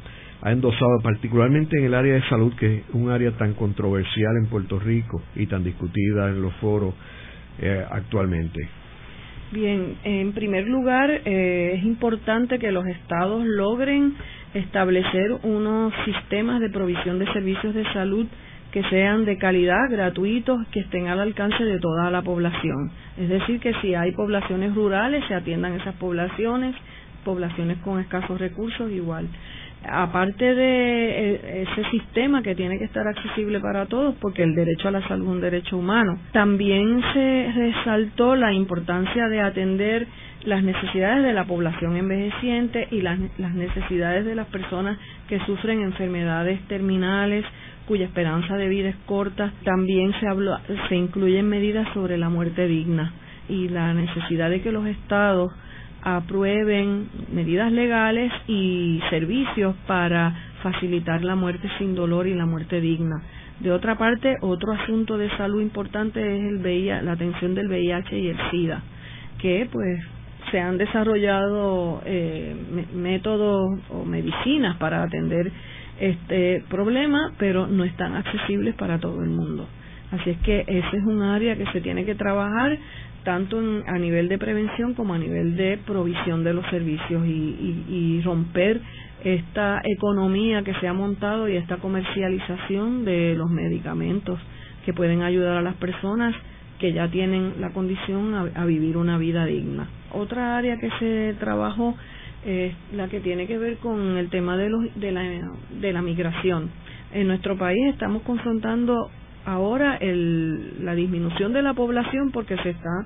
ha 0.44 0.52
endosado 0.52 1.00
particularmente 1.02 1.78
en 1.78 1.86
el 1.86 1.94
área 1.94 2.14
de 2.14 2.22
salud, 2.28 2.52
que 2.54 2.76
es 2.76 2.82
un 2.92 3.10
área 3.10 3.30
tan 3.32 3.54
controversial 3.54 4.36
en 4.36 4.46
Puerto 4.46 4.78
Rico 4.78 5.22
y 5.34 5.46
tan 5.46 5.64
discutida 5.64 6.28
en 6.28 6.42
los 6.42 6.52
foros 6.56 6.92
eh, 7.58 7.82
actualmente. 7.90 8.60
Bien, 9.52 9.96
en 10.04 10.32
primer 10.32 10.68
lugar, 10.68 11.10
eh, 11.10 11.76
es 11.78 11.84
importante 11.84 12.58
que 12.58 12.72
los 12.72 12.86
estados 12.86 13.42
logren 13.46 14.14
establecer 14.52 15.32
unos 15.44 15.94
sistemas 16.04 16.60
de 16.60 16.68
provisión 16.68 17.18
de 17.18 17.32
servicios 17.32 17.74
de 17.74 17.84
salud 17.94 18.26
que 18.70 18.82
sean 18.90 19.24
de 19.24 19.38
calidad, 19.38 19.88
gratuitos, 19.88 20.66
que 20.72 20.80
estén 20.80 21.06
al 21.06 21.20
alcance 21.20 21.64
de 21.64 21.78
toda 21.78 22.10
la 22.10 22.20
población. 22.20 22.90
Es 23.16 23.30
decir, 23.30 23.60
que 23.60 23.72
si 23.80 23.94
hay 23.94 24.12
poblaciones 24.12 24.74
rurales, 24.74 25.24
se 25.26 25.34
atiendan 25.34 25.80
esas 25.80 25.94
poblaciones, 25.94 26.74
poblaciones 27.24 27.78
con 27.78 27.98
escasos 27.98 28.38
recursos 28.38 28.90
igual 28.90 29.26
aparte 29.88 30.54
de 30.54 31.34
eh, 31.34 31.66
ese 31.68 31.90
sistema 31.90 32.42
que 32.42 32.54
tiene 32.54 32.78
que 32.78 32.84
estar 32.84 33.06
accesible 33.06 33.60
para 33.60 33.86
todos, 33.86 34.14
porque 34.20 34.42
el 34.42 34.54
derecho 34.54 34.88
a 34.88 34.92
la 34.92 35.06
salud 35.08 35.26
es 35.26 35.32
un 35.32 35.40
derecho 35.40 35.76
humano, 35.76 36.18
también 36.32 37.02
se 37.12 37.52
resaltó 37.54 38.36
la 38.36 38.52
importancia 38.52 39.28
de 39.28 39.40
atender 39.40 40.06
las 40.44 40.62
necesidades 40.62 41.24
de 41.24 41.32
la 41.32 41.44
población 41.44 41.96
envejeciente 41.96 42.88
y 42.90 43.00
las, 43.00 43.18
las 43.38 43.54
necesidades 43.54 44.24
de 44.24 44.34
las 44.34 44.46
personas 44.48 44.98
que 45.28 45.40
sufren 45.40 45.80
enfermedades 45.80 46.60
terminales 46.68 47.44
cuya 47.86 48.06
esperanza 48.06 48.56
de 48.56 48.68
vida 48.68 48.90
es 48.90 48.96
corta. 49.06 49.52
También 49.64 50.12
se, 50.20 50.28
habló, 50.28 50.58
se 50.88 50.96
incluyen 50.96 51.48
medidas 51.48 51.86
sobre 51.94 52.18
la 52.18 52.28
muerte 52.28 52.66
digna 52.66 53.12
y 53.48 53.68
la 53.68 53.92
necesidad 53.94 54.50
de 54.50 54.62
que 54.62 54.72
los 54.72 54.86
estados 54.86 55.52
aprueben 56.04 57.08
medidas 57.32 57.72
legales 57.72 58.30
y 58.46 59.00
servicios 59.08 59.74
para 59.86 60.34
facilitar 60.62 61.24
la 61.24 61.34
muerte 61.34 61.68
sin 61.78 61.94
dolor 61.94 62.26
y 62.26 62.34
la 62.34 62.44
muerte 62.44 62.80
digna. 62.80 63.22
De 63.60 63.72
otra 63.72 63.96
parte, 63.96 64.36
otro 64.42 64.72
asunto 64.72 65.16
de 65.16 65.30
salud 65.36 65.62
importante 65.62 66.20
es 66.20 66.44
el 66.44 67.04
la 67.06 67.12
atención 67.12 67.54
del 67.54 67.68
VIH 67.68 68.18
y 68.18 68.28
el 68.28 68.36
SIDA, 68.50 68.82
que 69.38 69.66
pues 69.72 70.04
se 70.50 70.60
han 70.60 70.76
desarrollado 70.76 72.02
eh, 72.04 72.54
métodos 72.94 73.80
o 73.88 74.04
medicinas 74.04 74.76
para 74.76 75.02
atender 75.02 75.50
este 75.98 76.64
problema, 76.68 77.32
pero 77.38 77.66
no 77.66 77.84
están 77.84 78.14
accesibles 78.14 78.74
para 78.74 78.98
todo 78.98 79.22
el 79.22 79.30
mundo. 79.30 79.66
Así 80.10 80.30
es 80.30 80.38
que 80.38 80.60
ese 80.60 80.96
es 80.96 81.04
un 81.04 81.22
área 81.22 81.56
que 81.56 81.66
se 81.66 81.80
tiene 81.80 82.04
que 82.04 82.14
trabajar 82.14 82.76
tanto 83.24 83.58
a 83.58 83.98
nivel 83.98 84.28
de 84.28 84.38
prevención 84.38 84.94
como 84.94 85.14
a 85.14 85.18
nivel 85.18 85.56
de 85.56 85.78
provisión 85.84 86.44
de 86.44 86.54
los 86.54 86.66
servicios 86.70 87.26
y, 87.26 88.20
romper 88.24 88.80
esta 89.22 89.80
economía 89.84 90.62
que 90.62 90.74
se 90.74 90.86
ha 90.86 90.92
montado 90.92 91.48
y 91.48 91.56
esta 91.56 91.78
comercialización 91.78 93.04
de 93.04 93.34
los 93.34 93.50
medicamentos 93.50 94.38
que 94.84 94.92
pueden 94.92 95.22
ayudar 95.22 95.56
a 95.56 95.62
las 95.62 95.74
personas 95.76 96.34
que 96.78 96.92
ya 96.92 97.08
tienen 97.08 97.54
la 97.60 97.70
condición 97.70 98.52
a, 98.54 98.64
vivir 98.64 98.96
una 98.96 99.18
vida 99.18 99.46
digna. 99.46 99.88
Otra 100.12 100.56
área 100.56 100.78
que 100.78 100.90
se 100.98 101.34
trabajó 101.38 101.96
es 102.46 102.74
la 102.94 103.08
que 103.08 103.20
tiene 103.20 103.46
que 103.46 103.58
ver 103.58 103.78
con 103.78 104.16
el 104.16 104.28
tema 104.30 104.56
de, 104.56 104.68
los, 104.68 104.94
de, 104.94 105.12
la, 105.12 105.22
de 105.80 105.92
la 105.92 106.02
migración. 106.02 106.70
En 107.12 107.28
nuestro 107.28 107.56
país 107.56 107.86
estamos 107.92 108.22
confrontando 108.22 109.10
ahora 109.44 109.96
el, 109.96 110.84
la 110.84 110.94
disminución 110.94 111.52
de 111.52 111.62
la 111.62 111.74
población 111.74 112.30
porque 112.32 112.56
se 112.58 112.70
está 112.70 113.04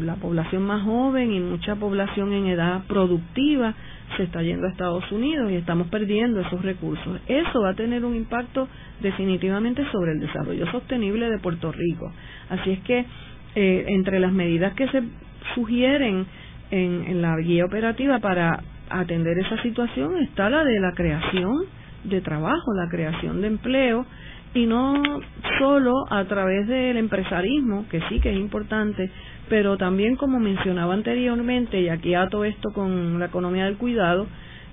la 0.00 0.16
población 0.16 0.62
más 0.62 0.82
joven 0.82 1.32
y 1.32 1.40
mucha 1.40 1.76
población 1.76 2.32
en 2.32 2.46
edad 2.46 2.82
productiva 2.88 3.74
se 4.16 4.24
está 4.24 4.42
yendo 4.42 4.66
a 4.66 4.70
Estados 4.70 5.10
Unidos 5.12 5.50
y 5.50 5.56
estamos 5.56 5.88
perdiendo 5.88 6.40
esos 6.40 6.62
recursos. 6.62 7.20
Eso 7.26 7.60
va 7.60 7.70
a 7.70 7.74
tener 7.74 8.04
un 8.04 8.14
impacto 8.14 8.68
definitivamente 9.00 9.84
sobre 9.92 10.12
el 10.12 10.20
desarrollo 10.20 10.66
sostenible 10.70 11.30
de 11.30 11.38
Puerto 11.38 11.72
Rico. 11.72 12.12
Así 12.48 12.72
es 12.72 12.80
que 12.80 13.04
eh, 13.54 13.84
entre 13.88 14.18
las 14.18 14.32
medidas 14.32 14.74
que 14.74 14.88
se 14.88 15.02
sugieren 15.54 16.26
en, 16.70 17.04
en 17.06 17.22
la 17.22 17.36
guía 17.38 17.64
operativa 17.64 18.18
para 18.18 18.62
atender 18.90 19.38
esa 19.38 19.60
situación 19.62 20.18
está 20.18 20.50
la 20.50 20.64
de 20.64 20.80
la 20.80 20.92
creación 20.92 21.66
de 22.04 22.20
trabajo, 22.20 22.74
la 22.74 22.88
creación 22.88 23.40
de 23.40 23.46
empleo, 23.48 24.06
y 24.54 24.66
no 24.66 25.02
solo 25.58 26.04
a 26.10 26.24
través 26.24 26.66
del 26.68 26.96
empresarismo, 26.96 27.86
que 27.90 28.00
sí 28.08 28.20
que 28.20 28.30
es 28.30 28.36
importante, 28.36 29.10
pero 29.48 29.76
también 29.76 30.16
como 30.16 30.38
mencionaba 30.38 30.94
anteriormente, 30.94 31.80
y 31.80 31.88
aquí 31.88 32.14
ato 32.14 32.44
esto 32.44 32.72
con 32.72 33.18
la 33.18 33.26
economía 33.26 33.64
del 33.64 33.76
cuidado, 33.76 34.26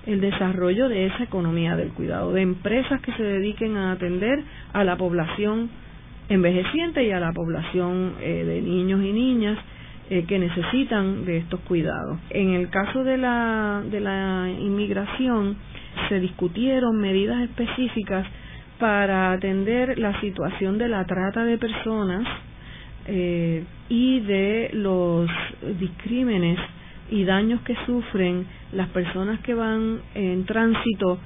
el 0.06 0.22
desarrollo 0.22 0.88
de 0.88 1.08
esa 1.08 1.24
economía 1.24 1.76
del 1.76 1.90
cuidado, 1.90 2.32
de 2.32 2.42
empresas 2.42 3.02
que 3.02 3.12
se 3.14 3.24
dediquen 3.24 3.76
a 3.78 3.92
atender 3.92 4.44
a 4.74 4.84
la 4.84 4.98
población 4.98 5.70
envejeciente 6.30 7.04
y 7.04 7.12
a 7.12 7.20
la 7.20 7.34
población 7.34 8.14
eh, 8.22 8.44
de 8.46 8.62
niños 8.62 9.04
y 9.04 9.12
niñas 9.12 9.58
eh, 10.10 10.26
que 10.28 10.40
necesitan 10.40 11.26
de 11.26 11.38
estos 11.38 11.60
cuidados. 11.62 12.20
En 12.30 12.52
el 12.52 12.70
caso 12.70 13.04
de 13.04 13.18
la, 13.18 13.84
de 13.90 14.00
la 14.00 14.48
inmigración, 14.60 15.58
se 16.10 16.20
discutieron 16.20 16.98
medidas 16.98 17.42
específicas 17.42 18.26
para 18.82 19.32
atender 19.32 20.00
la 20.00 20.20
situación 20.22 20.80
de 20.80 20.88
la 20.88 21.06
trata 21.06 21.46
de 21.46 21.60
personas 21.60 22.28
eh, 23.06 23.64
y 23.90 24.22
de 24.22 24.72
los 24.74 25.30
discrímenes 25.80 26.58
y 27.12 27.24
daños 27.24 27.62
que 27.62 27.76
sufren 27.86 28.48
las 28.72 28.90
personas 28.90 29.40
que 29.42 29.54
van 29.54 30.00
en 30.16 30.46
tránsito 30.46 31.20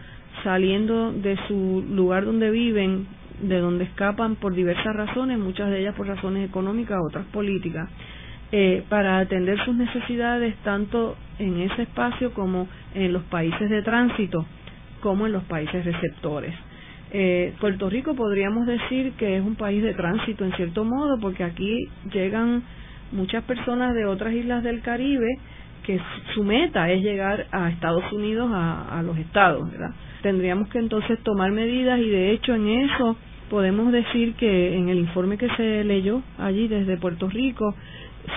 saliendo 0.44 1.14
de 1.14 1.38
su 1.48 1.86
lugar 1.90 2.26
donde 2.26 2.52
viven, 2.52 3.08
de 3.42 3.60
donde 3.60 3.86
escapan 3.86 4.36
por 4.36 4.54
diversas 4.54 4.94
razones, 4.94 5.40
muchas 5.40 5.70
de 5.70 5.80
ellas 5.80 5.96
por 5.96 6.08
razones 6.08 6.50
económicas, 6.50 7.00
otras 7.08 7.26
políticas, 7.28 7.90
eh, 8.52 8.84
para 8.90 9.20
atender 9.20 9.64
sus 9.64 9.76
necesidades 9.76 10.58
tanto 10.66 11.16
en 11.40 11.62
ese 11.62 11.84
espacio 11.84 12.34
como 12.34 12.68
en 12.94 13.14
los 13.14 13.24
países 13.24 13.70
de 13.70 13.82
tránsito, 13.82 14.46
como 15.00 15.26
en 15.26 15.32
los 15.32 15.44
países 15.44 15.86
receptores. 15.86 16.54
Eh, 17.12 17.54
Puerto 17.60 17.90
Rico 17.90 18.16
podríamos 18.16 18.66
decir 18.66 19.14
que 19.14 19.38
es 19.38 19.44
un 19.44 19.56
país 19.56 19.84
de 19.84 19.94
tránsito 19.94 20.44
en 20.44 20.54
cierto 20.54 20.84
modo, 20.84 21.20
porque 21.20 21.44
aquí 21.44 21.88
llegan 22.12 22.64
muchas 23.12 23.44
personas 23.44 23.94
de 23.94 24.06
otras 24.06 24.34
islas 24.34 24.64
del 24.64 24.82
Caribe 24.82 25.38
que 25.86 26.00
su 26.34 26.44
meta 26.44 26.90
es 26.92 27.02
llegar 27.04 27.46
a 27.52 27.70
Estados 27.70 28.12
Unidos, 28.12 28.50
a, 28.52 29.02
los 29.06 29.18
estados, 29.18 29.72
¿verdad? 29.72 29.92
Tendríamos 30.24 30.68
que 30.70 30.80
entonces 30.80 31.20
tomar 31.22 31.52
medidas 31.52 32.00
y 32.00 32.10
de 32.10 32.32
hecho 32.32 32.56
en 32.56 32.68
eso 32.68 33.16
podemos 33.50 33.92
decir 33.92 34.34
que 34.34 34.76
en 34.76 34.90
el 34.90 34.98
informe 34.98 35.38
que 35.38 35.48
se 35.56 35.84
leyó 35.84 36.24
allí 36.40 36.68
desde 36.68 36.98
Puerto 36.98 37.30
Rico 37.30 37.76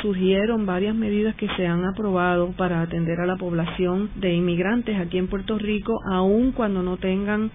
surgieron 0.02 0.66
varias 0.66 0.94
medidas 0.94 1.34
que 1.36 1.48
se 1.56 1.66
han 1.66 1.86
aprobado 1.86 2.52
para 2.52 2.82
atender 2.82 3.20
a 3.20 3.26
la 3.26 3.36
población 3.36 4.10
de 4.16 4.34
inmigrantes 4.34 5.00
aquí 5.00 5.16
en 5.16 5.28
Puerto 5.28 5.58
Rico, 5.58 5.98
aun 6.12 6.52
cuando 6.52 6.82
no 6.82 6.98
tengan 6.98 7.50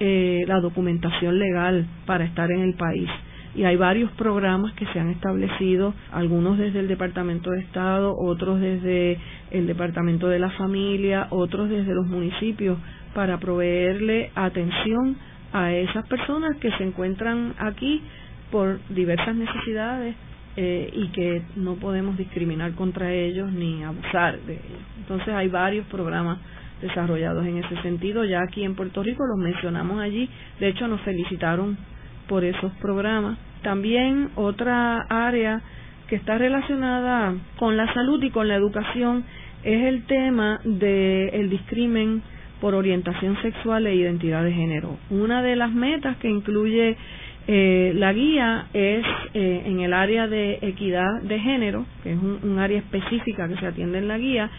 eh, 0.00 0.44
la 0.46 0.60
documentación 0.60 1.38
legal 1.38 1.86
para 2.06 2.24
estar 2.24 2.50
en 2.50 2.60
el 2.60 2.74
país. 2.74 3.08
Y 3.54 3.64
hay 3.64 3.76
varios 3.76 4.10
programas 4.12 4.72
que 4.74 4.86
se 4.86 5.00
han 5.00 5.10
establecido, 5.10 5.94
algunos 6.12 6.58
desde 6.58 6.80
el 6.80 6.88
Departamento 6.88 7.50
de 7.50 7.60
Estado, 7.60 8.14
otros 8.16 8.60
desde 8.60 9.18
el 9.50 9.66
Departamento 9.66 10.28
de 10.28 10.38
la 10.38 10.50
Familia, 10.50 11.26
otros 11.30 11.68
desde 11.68 11.94
los 11.94 12.06
municipios, 12.06 12.78
para 13.14 13.38
proveerle 13.38 14.30
atención 14.34 15.16
a 15.52 15.72
esas 15.72 16.06
personas 16.06 16.56
que 16.58 16.70
se 16.72 16.84
encuentran 16.84 17.54
aquí 17.58 18.02
por 18.52 18.78
diversas 18.90 19.34
necesidades 19.34 20.14
eh, 20.56 20.90
y 20.92 21.08
que 21.08 21.42
no 21.56 21.74
podemos 21.76 22.16
discriminar 22.16 22.72
contra 22.72 23.12
ellos 23.12 23.50
ni 23.52 23.82
abusar 23.82 24.38
de 24.40 24.54
ellos. 24.54 24.82
Entonces 24.98 25.28
hay 25.34 25.48
varios 25.48 25.86
programas 25.86 26.38
desarrollados 26.80 27.46
en 27.46 27.58
ese 27.58 27.80
sentido. 27.82 28.24
Ya 28.24 28.42
aquí 28.42 28.64
en 28.64 28.74
Puerto 28.74 29.02
Rico 29.02 29.26
los 29.26 29.38
mencionamos 29.38 30.00
allí, 30.00 30.28
de 30.60 30.68
hecho 30.68 30.88
nos 30.88 31.00
felicitaron 31.02 31.76
por 32.28 32.44
esos 32.44 32.72
programas. 32.74 33.38
También 33.62 34.30
otra 34.36 35.00
área 35.08 35.60
que 36.08 36.16
está 36.16 36.38
relacionada 36.38 37.34
con 37.58 37.76
la 37.76 37.92
salud 37.92 38.22
y 38.22 38.30
con 38.30 38.48
la 38.48 38.54
educación 38.54 39.24
es 39.62 39.86
el 39.86 40.04
tema 40.04 40.60
del 40.64 41.30
el 41.32 41.50
discrimen 41.50 42.22
por 42.60 42.74
orientación 42.74 43.40
sexual 43.42 43.86
e 43.86 43.94
identidad 43.94 44.44
de 44.44 44.52
género. 44.52 44.96
Una 45.10 45.42
de 45.42 45.56
las 45.56 45.72
metas 45.72 46.16
que 46.18 46.28
incluye 46.28 46.96
eh, 47.46 47.92
la 47.94 48.12
guía 48.12 48.66
es 48.72 49.04
eh, 49.34 49.62
en 49.66 49.80
el 49.80 49.92
área 49.92 50.26
de 50.26 50.58
equidad 50.62 51.22
de 51.22 51.38
género, 51.38 51.86
que 52.02 52.12
es 52.12 52.18
un 52.18 52.58
área 52.58 52.78
específica 52.78 53.48
que 53.48 53.56
se 53.56 53.66
atiende 53.66 53.98
en 53.98 54.08
la 54.08 54.18
guía, 54.18 54.50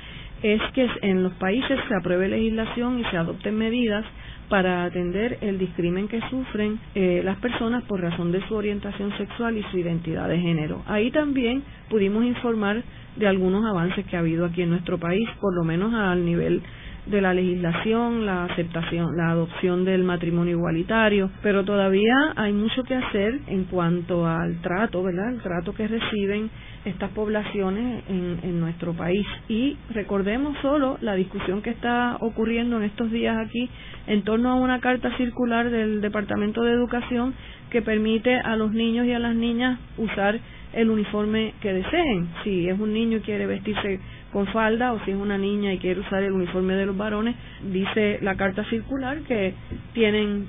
es 0.41 0.61
que 0.73 0.87
en 1.01 1.23
los 1.23 1.33
países 1.33 1.79
se 1.87 1.95
apruebe 1.95 2.27
legislación 2.27 2.99
y 2.99 3.03
se 3.05 3.17
adopten 3.17 3.57
medidas 3.57 4.05
para 4.49 4.83
atender 4.83 5.37
el 5.41 5.59
discrimen 5.59 6.07
que 6.07 6.19
sufren 6.29 6.79
eh, 6.95 7.21
las 7.23 7.37
personas 7.37 7.83
por 7.83 8.01
razón 8.01 8.31
de 8.31 8.45
su 8.47 8.55
orientación 8.55 9.15
sexual 9.17 9.57
y 9.57 9.63
su 9.63 9.77
identidad 9.77 10.27
de 10.27 10.39
género. 10.39 10.81
Ahí 10.87 11.11
también 11.11 11.63
pudimos 11.89 12.25
informar 12.25 12.83
de 13.15 13.27
algunos 13.27 13.63
avances 13.65 14.05
que 14.07 14.15
ha 14.15 14.19
habido 14.19 14.45
aquí 14.45 14.63
en 14.63 14.71
nuestro 14.71 14.97
país, 14.97 15.27
por 15.39 15.55
lo 15.55 15.63
menos 15.63 15.93
al 15.93 16.25
nivel 16.25 16.63
de 17.09 17.21
la 17.21 17.33
legislación, 17.33 18.25
la 18.25 18.45
aceptación, 18.45 19.17
la 19.17 19.31
adopción 19.31 19.85
del 19.85 20.03
matrimonio 20.03 20.57
igualitario, 20.57 21.31
pero 21.41 21.63
todavía 21.63 22.13
hay 22.35 22.53
mucho 22.53 22.83
que 22.83 22.95
hacer 22.95 23.39
en 23.47 23.65
cuanto 23.65 24.27
al 24.27 24.61
trato, 24.61 25.03
¿verdad? 25.03 25.33
El 25.33 25.41
trato 25.41 25.73
que 25.73 25.87
reciben 25.87 26.49
estas 26.85 27.09
poblaciones 27.11 28.03
en, 28.07 28.39
en 28.43 28.59
nuestro 28.59 28.93
país. 28.93 29.25
Y 29.47 29.77
recordemos 29.93 30.57
solo 30.61 30.97
la 31.01 31.15
discusión 31.15 31.61
que 31.61 31.71
está 31.71 32.17
ocurriendo 32.21 32.77
en 32.77 32.83
estos 32.83 33.11
días 33.11 33.37
aquí 33.37 33.69
en 34.07 34.23
torno 34.23 34.51
a 34.51 34.55
una 34.55 34.79
carta 34.79 35.15
circular 35.17 35.69
del 35.69 36.01
Departamento 36.01 36.63
de 36.63 36.73
Educación 36.73 37.33
que 37.69 37.81
permite 37.81 38.35
a 38.35 38.55
los 38.55 38.71
niños 38.71 39.05
y 39.05 39.13
a 39.13 39.19
las 39.19 39.35
niñas 39.35 39.79
usar 39.97 40.39
el 40.73 40.89
uniforme 40.89 41.53
que 41.61 41.73
deseen. 41.73 42.29
Si 42.43 42.67
es 42.67 42.79
un 42.79 42.93
niño 42.93 43.17
y 43.17 43.21
quiere 43.21 43.47
vestirse 43.47 43.99
con 44.31 44.47
falda 44.47 44.93
o 44.93 44.99
si 45.05 45.11
es 45.11 45.17
una 45.17 45.37
niña 45.37 45.73
y 45.73 45.79
quiere 45.79 46.01
usar 46.01 46.23
el 46.23 46.33
uniforme 46.33 46.75
de 46.75 46.85
los 46.85 46.97
varones, 46.97 47.35
dice 47.63 48.19
la 48.21 48.35
carta 48.35 48.63
circular 48.65 49.19
que 49.21 49.53
tienen 49.93 50.47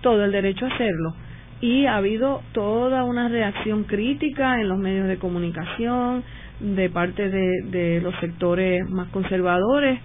todo 0.00 0.24
el 0.24 0.32
derecho 0.32 0.66
a 0.66 0.74
hacerlo. 0.74 1.14
Y 1.60 1.86
ha 1.86 1.96
habido 1.96 2.42
toda 2.52 3.04
una 3.04 3.28
reacción 3.28 3.84
crítica 3.84 4.60
en 4.60 4.68
los 4.68 4.78
medios 4.78 5.06
de 5.06 5.18
comunicación 5.18 6.24
de 6.58 6.90
parte 6.90 7.28
de, 7.28 7.62
de 7.70 8.00
los 8.00 8.14
sectores 8.16 8.88
más 8.90 9.08
conservadores 9.08 10.00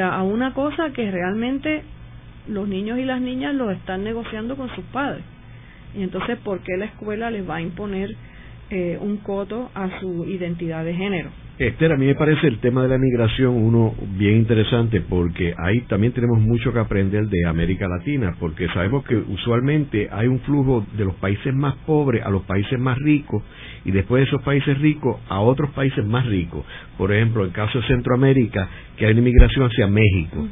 a 0.00 0.22
una 0.22 0.54
cosa 0.54 0.90
que 0.90 1.10
realmente 1.10 1.82
los 2.48 2.68
niños 2.68 2.98
y 2.98 3.04
las 3.04 3.20
niñas 3.20 3.54
lo 3.54 3.70
están 3.70 4.04
negociando 4.04 4.56
con 4.56 4.72
sus 4.74 4.84
padres. 4.86 5.24
Y 5.96 6.02
entonces, 6.02 6.38
¿por 6.38 6.60
qué 6.60 6.76
la 6.76 6.84
escuela 6.84 7.30
les 7.30 7.48
va 7.48 7.56
a 7.56 7.60
imponer 7.60 8.10
eh, 8.68 8.98
un 9.00 9.18
coto 9.18 9.70
a 9.74 10.00
su 10.00 10.24
identidad 10.24 10.84
de 10.84 10.92
género. 10.92 11.30
Esther, 11.58 11.90
a 11.90 11.96
mí 11.96 12.04
me 12.04 12.14
parece 12.14 12.48
el 12.48 12.58
tema 12.58 12.82
de 12.82 12.88
la 12.90 12.98
migración 12.98 13.54
uno 13.54 13.94
bien 14.18 14.36
interesante 14.36 15.00
porque 15.00 15.54
ahí 15.56 15.80
también 15.88 16.12
tenemos 16.12 16.38
mucho 16.38 16.70
que 16.70 16.78
aprender 16.78 17.28
de 17.28 17.46
América 17.46 17.88
Latina, 17.88 18.36
porque 18.38 18.68
sabemos 18.74 19.06
que 19.06 19.16
usualmente 19.16 20.06
hay 20.12 20.26
un 20.26 20.40
flujo 20.40 20.84
de 20.98 21.06
los 21.06 21.14
países 21.14 21.54
más 21.54 21.74
pobres 21.86 22.22
a 22.26 22.28
los 22.28 22.42
países 22.42 22.78
más 22.78 22.98
ricos 22.98 23.42
y 23.86 23.90
después 23.90 24.20
de 24.20 24.26
esos 24.26 24.42
países 24.42 24.78
ricos 24.80 25.16
a 25.30 25.40
otros 25.40 25.70
países 25.70 26.04
más 26.04 26.26
ricos. 26.26 26.62
Por 26.98 27.10
ejemplo, 27.10 27.40
en 27.40 27.48
el 27.48 27.54
caso 27.54 27.80
de 27.80 27.86
Centroamérica, 27.86 28.68
que 28.98 29.06
hay 29.06 29.12
una 29.12 29.20
inmigración 29.20 29.64
hacia 29.64 29.86
México. 29.86 30.46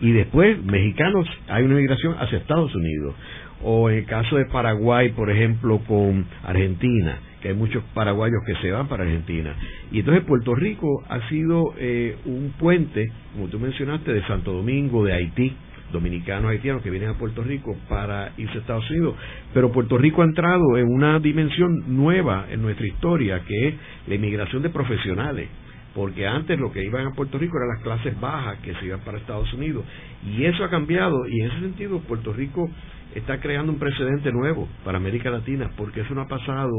Y 0.00 0.10
después, 0.10 0.60
mexicanos, 0.64 1.28
hay 1.46 1.62
una 1.62 1.74
inmigración 1.74 2.16
hacia 2.18 2.38
Estados 2.38 2.74
Unidos. 2.74 3.14
O 3.62 3.88
en 3.88 3.98
el 3.98 4.04
caso 4.04 4.34
de 4.34 4.46
Paraguay, 4.46 5.10
por 5.10 5.30
ejemplo, 5.30 5.78
con 5.86 6.26
Argentina 6.42 7.20
que 7.40 7.48
hay 7.48 7.54
muchos 7.54 7.82
paraguayos 7.94 8.42
que 8.46 8.54
se 8.56 8.70
van 8.70 8.88
para 8.88 9.04
Argentina. 9.04 9.54
Y 9.90 10.00
entonces 10.00 10.24
Puerto 10.24 10.54
Rico 10.54 11.02
ha 11.08 11.28
sido 11.28 11.74
eh, 11.78 12.16
un 12.24 12.52
puente, 12.58 13.10
como 13.32 13.48
tú 13.48 13.58
mencionaste, 13.58 14.12
de 14.12 14.22
Santo 14.26 14.52
Domingo, 14.52 15.04
de 15.04 15.12
Haití, 15.12 15.56
dominicanos 15.92 16.50
haitianos 16.50 16.82
que 16.82 16.90
vienen 16.90 17.10
a 17.10 17.18
Puerto 17.18 17.42
Rico 17.42 17.76
para 17.88 18.32
irse 18.36 18.58
a 18.58 18.60
Estados 18.60 18.88
Unidos. 18.90 19.16
Pero 19.52 19.72
Puerto 19.72 19.98
Rico 19.98 20.22
ha 20.22 20.26
entrado 20.26 20.76
en 20.76 20.86
una 20.86 21.18
dimensión 21.18 21.96
nueva 21.96 22.46
en 22.50 22.62
nuestra 22.62 22.86
historia, 22.86 23.42
que 23.46 23.68
es 23.68 23.74
la 24.06 24.14
inmigración 24.14 24.62
de 24.62 24.70
profesionales 24.70 25.48
porque 25.92 26.24
antes 26.24 26.56
lo 26.56 26.70
que 26.70 26.84
iban 26.84 27.04
a 27.04 27.14
Puerto 27.14 27.36
Rico 27.36 27.56
eran 27.56 27.70
las 27.70 27.82
clases 27.82 28.20
bajas 28.20 28.60
que 28.60 28.74
se 28.74 28.86
iban 28.86 29.00
para 29.00 29.18
Estados 29.18 29.52
Unidos 29.52 29.84
y 30.24 30.44
eso 30.44 30.62
ha 30.62 30.70
cambiado 30.70 31.26
y 31.26 31.40
en 31.40 31.50
ese 31.50 31.60
sentido 31.60 31.98
Puerto 32.00 32.32
Rico 32.32 32.70
está 33.14 33.40
creando 33.40 33.72
un 33.72 33.78
precedente 33.78 34.32
nuevo 34.32 34.68
para 34.84 34.98
América 34.98 35.30
Latina, 35.30 35.70
porque 35.76 36.02
eso 36.02 36.14
no 36.14 36.22
ha 36.22 36.28
pasado 36.28 36.70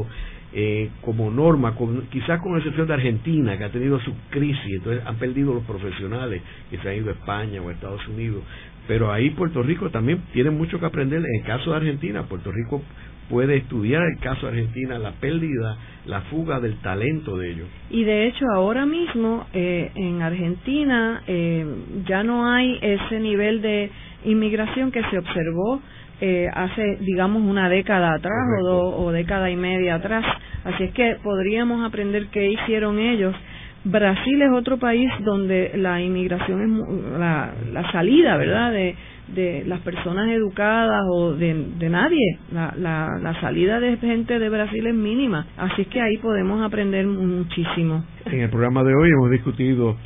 eh, 0.54 0.90
como 1.00 1.30
norma, 1.30 1.74
quizás 2.10 2.40
con 2.40 2.56
excepción 2.56 2.86
de 2.86 2.94
Argentina, 2.94 3.56
que 3.56 3.64
ha 3.64 3.70
tenido 3.70 3.98
su 4.00 4.12
crisis, 4.30 4.74
entonces 4.76 5.02
han 5.06 5.16
perdido 5.16 5.54
los 5.54 5.64
profesionales 5.64 6.42
que 6.70 6.78
se 6.78 6.88
han 6.88 6.96
ido 6.96 7.10
a 7.10 7.12
España 7.12 7.62
o 7.62 7.68
a 7.68 7.72
Estados 7.72 8.06
Unidos, 8.08 8.42
pero 8.86 9.12
ahí 9.12 9.30
Puerto 9.30 9.62
Rico 9.62 9.90
también 9.90 10.22
tiene 10.32 10.50
mucho 10.50 10.78
que 10.78 10.86
aprender. 10.86 11.20
En 11.20 11.40
el 11.40 11.46
caso 11.46 11.70
de 11.70 11.76
Argentina, 11.76 12.24
Puerto 12.24 12.50
Rico 12.50 12.82
puede 13.30 13.56
estudiar 13.56 14.02
el 14.02 14.18
caso 14.18 14.46
de 14.46 14.52
Argentina, 14.52 14.98
la 14.98 15.12
pérdida, 15.12 15.78
la 16.06 16.20
fuga 16.22 16.60
del 16.60 16.76
talento 16.82 17.38
de 17.38 17.50
ellos. 17.50 17.68
Y 17.90 18.04
de 18.04 18.26
hecho 18.26 18.44
ahora 18.54 18.84
mismo 18.84 19.46
eh, 19.54 19.90
en 19.94 20.20
Argentina 20.20 21.22
eh, 21.26 21.64
ya 22.06 22.22
no 22.24 22.50
hay 22.50 22.78
ese 22.82 23.20
nivel 23.20 23.62
de 23.62 23.90
inmigración 24.24 24.92
que 24.92 25.02
se 25.10 25.18
observó 25.18 25.80
eh, 26.24 26.48
hace, 26.54 26.98
digamos, 27.00 27.42
una 27.42 27.68
década 27.68 28.14
atrás 28.14 28.46
o, 28.64 29.04
o 29.04 29.10
década 29.10 29.50
y 29.50 29.56
media 29.56 29.96
atrás. 29.96 30.24
Así 30.62 30.84
es 30.84 30.92
que 30.92 31.16
podríamos 31.20 31.84
aprender 31.84 32.28
qué 32.28 32.48
hicieron 32.48 33.00
ellos. 33.00 33.34
Brasil 33.82 34.40
es 34.40 34.52
otro 34.52 34.78
país 34.78 35.10
donde 35.24 35.72
la 35.74 36.00
inmigración 36.00 36.62
es 36.62 37.18
la, 37.18 37.52
la 37.72 37.90
salida, 37.90 38.36
¿verdad?, 38.36 38.70
de, 38.70 38.94
de 39.34 39.64
las 39.66 39.80
personas 39.80 40.30
educadas 40.30 41.02
o 41.10 41.32
de, 41.32 41.54
de 41.80 41.90
nadie. 41.90 42.38
La, 42.52 42.72
la, 42.78 43.18
la, 43.20 43.40
salida 43.40 43.80
de 43.80 43.96
gente 43.96 44.38
de 44.38 44.48
Brasil 44.48 44.86
es 44.86 44.94
mínima. 44.94 45.44
Así 45.56 45.82
es 45.82 45.88
que 45.88 46.00
ahí 46.00 46.18
podemos 46.18 46.62
aprender 46.62 47.04
muchísimo. 47.04 48.04
En 48.26 48.42
el 48.42 48.50
programa 48.50 48.84
de 48.84 48.94
hoy 48.94 49.10
hemos 49.10 49.30
discutido 49.32 49.96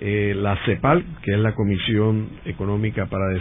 eh, 0.00 0.34
la 0.34 0.56
CEPAL, 0.64 1.04
que 1.22 1.32
es 1.32 1.38
la 1.38 1.52
Comisión 1.52 2.28
Económica 2.46 3.04
para 3.04 3.34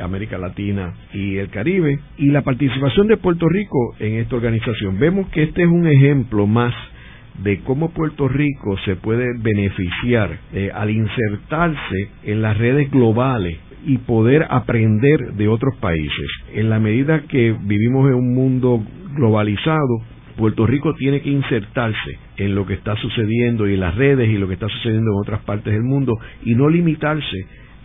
América 0.00 0.38
Latina 0.38 0.94
y 1.12 1.36
el 1.36 1.48
Caribe, 1.48 1.98
y 2.18 2.26
la 2.30 2.42
participación 2.42 3.08
de 3.08 3.16
Puerto 3.16 3.48
Rico 3.48 3.94
en 3.98 4.14
esta 4.14 4.36
organización. 4.36 4.98
Vemos 4.98 5.28
que 5.28 5.44
este 5.44 5.62
es 5.62 5.68
un 5.68 5.86
ejemplo 5.86 6.46
más 6.46 6.74
de 7.42 7.60
cómo 7.60 7.90
Puerto 7.90 8.28
Rico 8.28 8.76
se 8.84 8.96
puede 8.96 9.26
beneficiar 9.38 10.38
eh, 10.52 10.70
al 10.74 10.90
insertarse 10.90 12.08
en 12.24 12.42
las 12.42 12.58
redes 12.58 12.90
globales 12.90 13.58
y 13.84 13.98
poder 13.98 14.46
aprender 14.50 15.32
de 15.34 15.48
otros 15.48 15.76
países. 15.76 16.26
En 16.54 16.70
la 16.70 16.78
medida 16.78 17.22
que 17.22 17.56
vivimos 17.62 18.08
en 18.08 18.14
un 18.14 18.34
mundo 18.34 18.82
globalizado, 19.14 20.02
Puerto 20.36 20.66
Rico 20.66 20.94
tiene 20.94 21.20
que 21.20 21.30
insertarse 21.30 22.18
en 22.36 22.54
lo 22.54 22.66
que 22.66 22.74
está 22.74 22.96
sucediendo 22.96 23.68
y 23.68 23.74
en 23.74 23.80
las 23.80 23.94
redes 23.94 24.28
y 24.28 24.38
lo 24.38 24.48
que 24.48 24.54
está 24.54 24.68
sucediendo 24.68 25.10
en 25.12 25.18
otras 25.18 25.42
partes 25.42 25.72
del 25.72 25.82
mundo 25.82 26.18
y 26.44 26.54
no 26.54 26.68
limitarse 26.68 27.46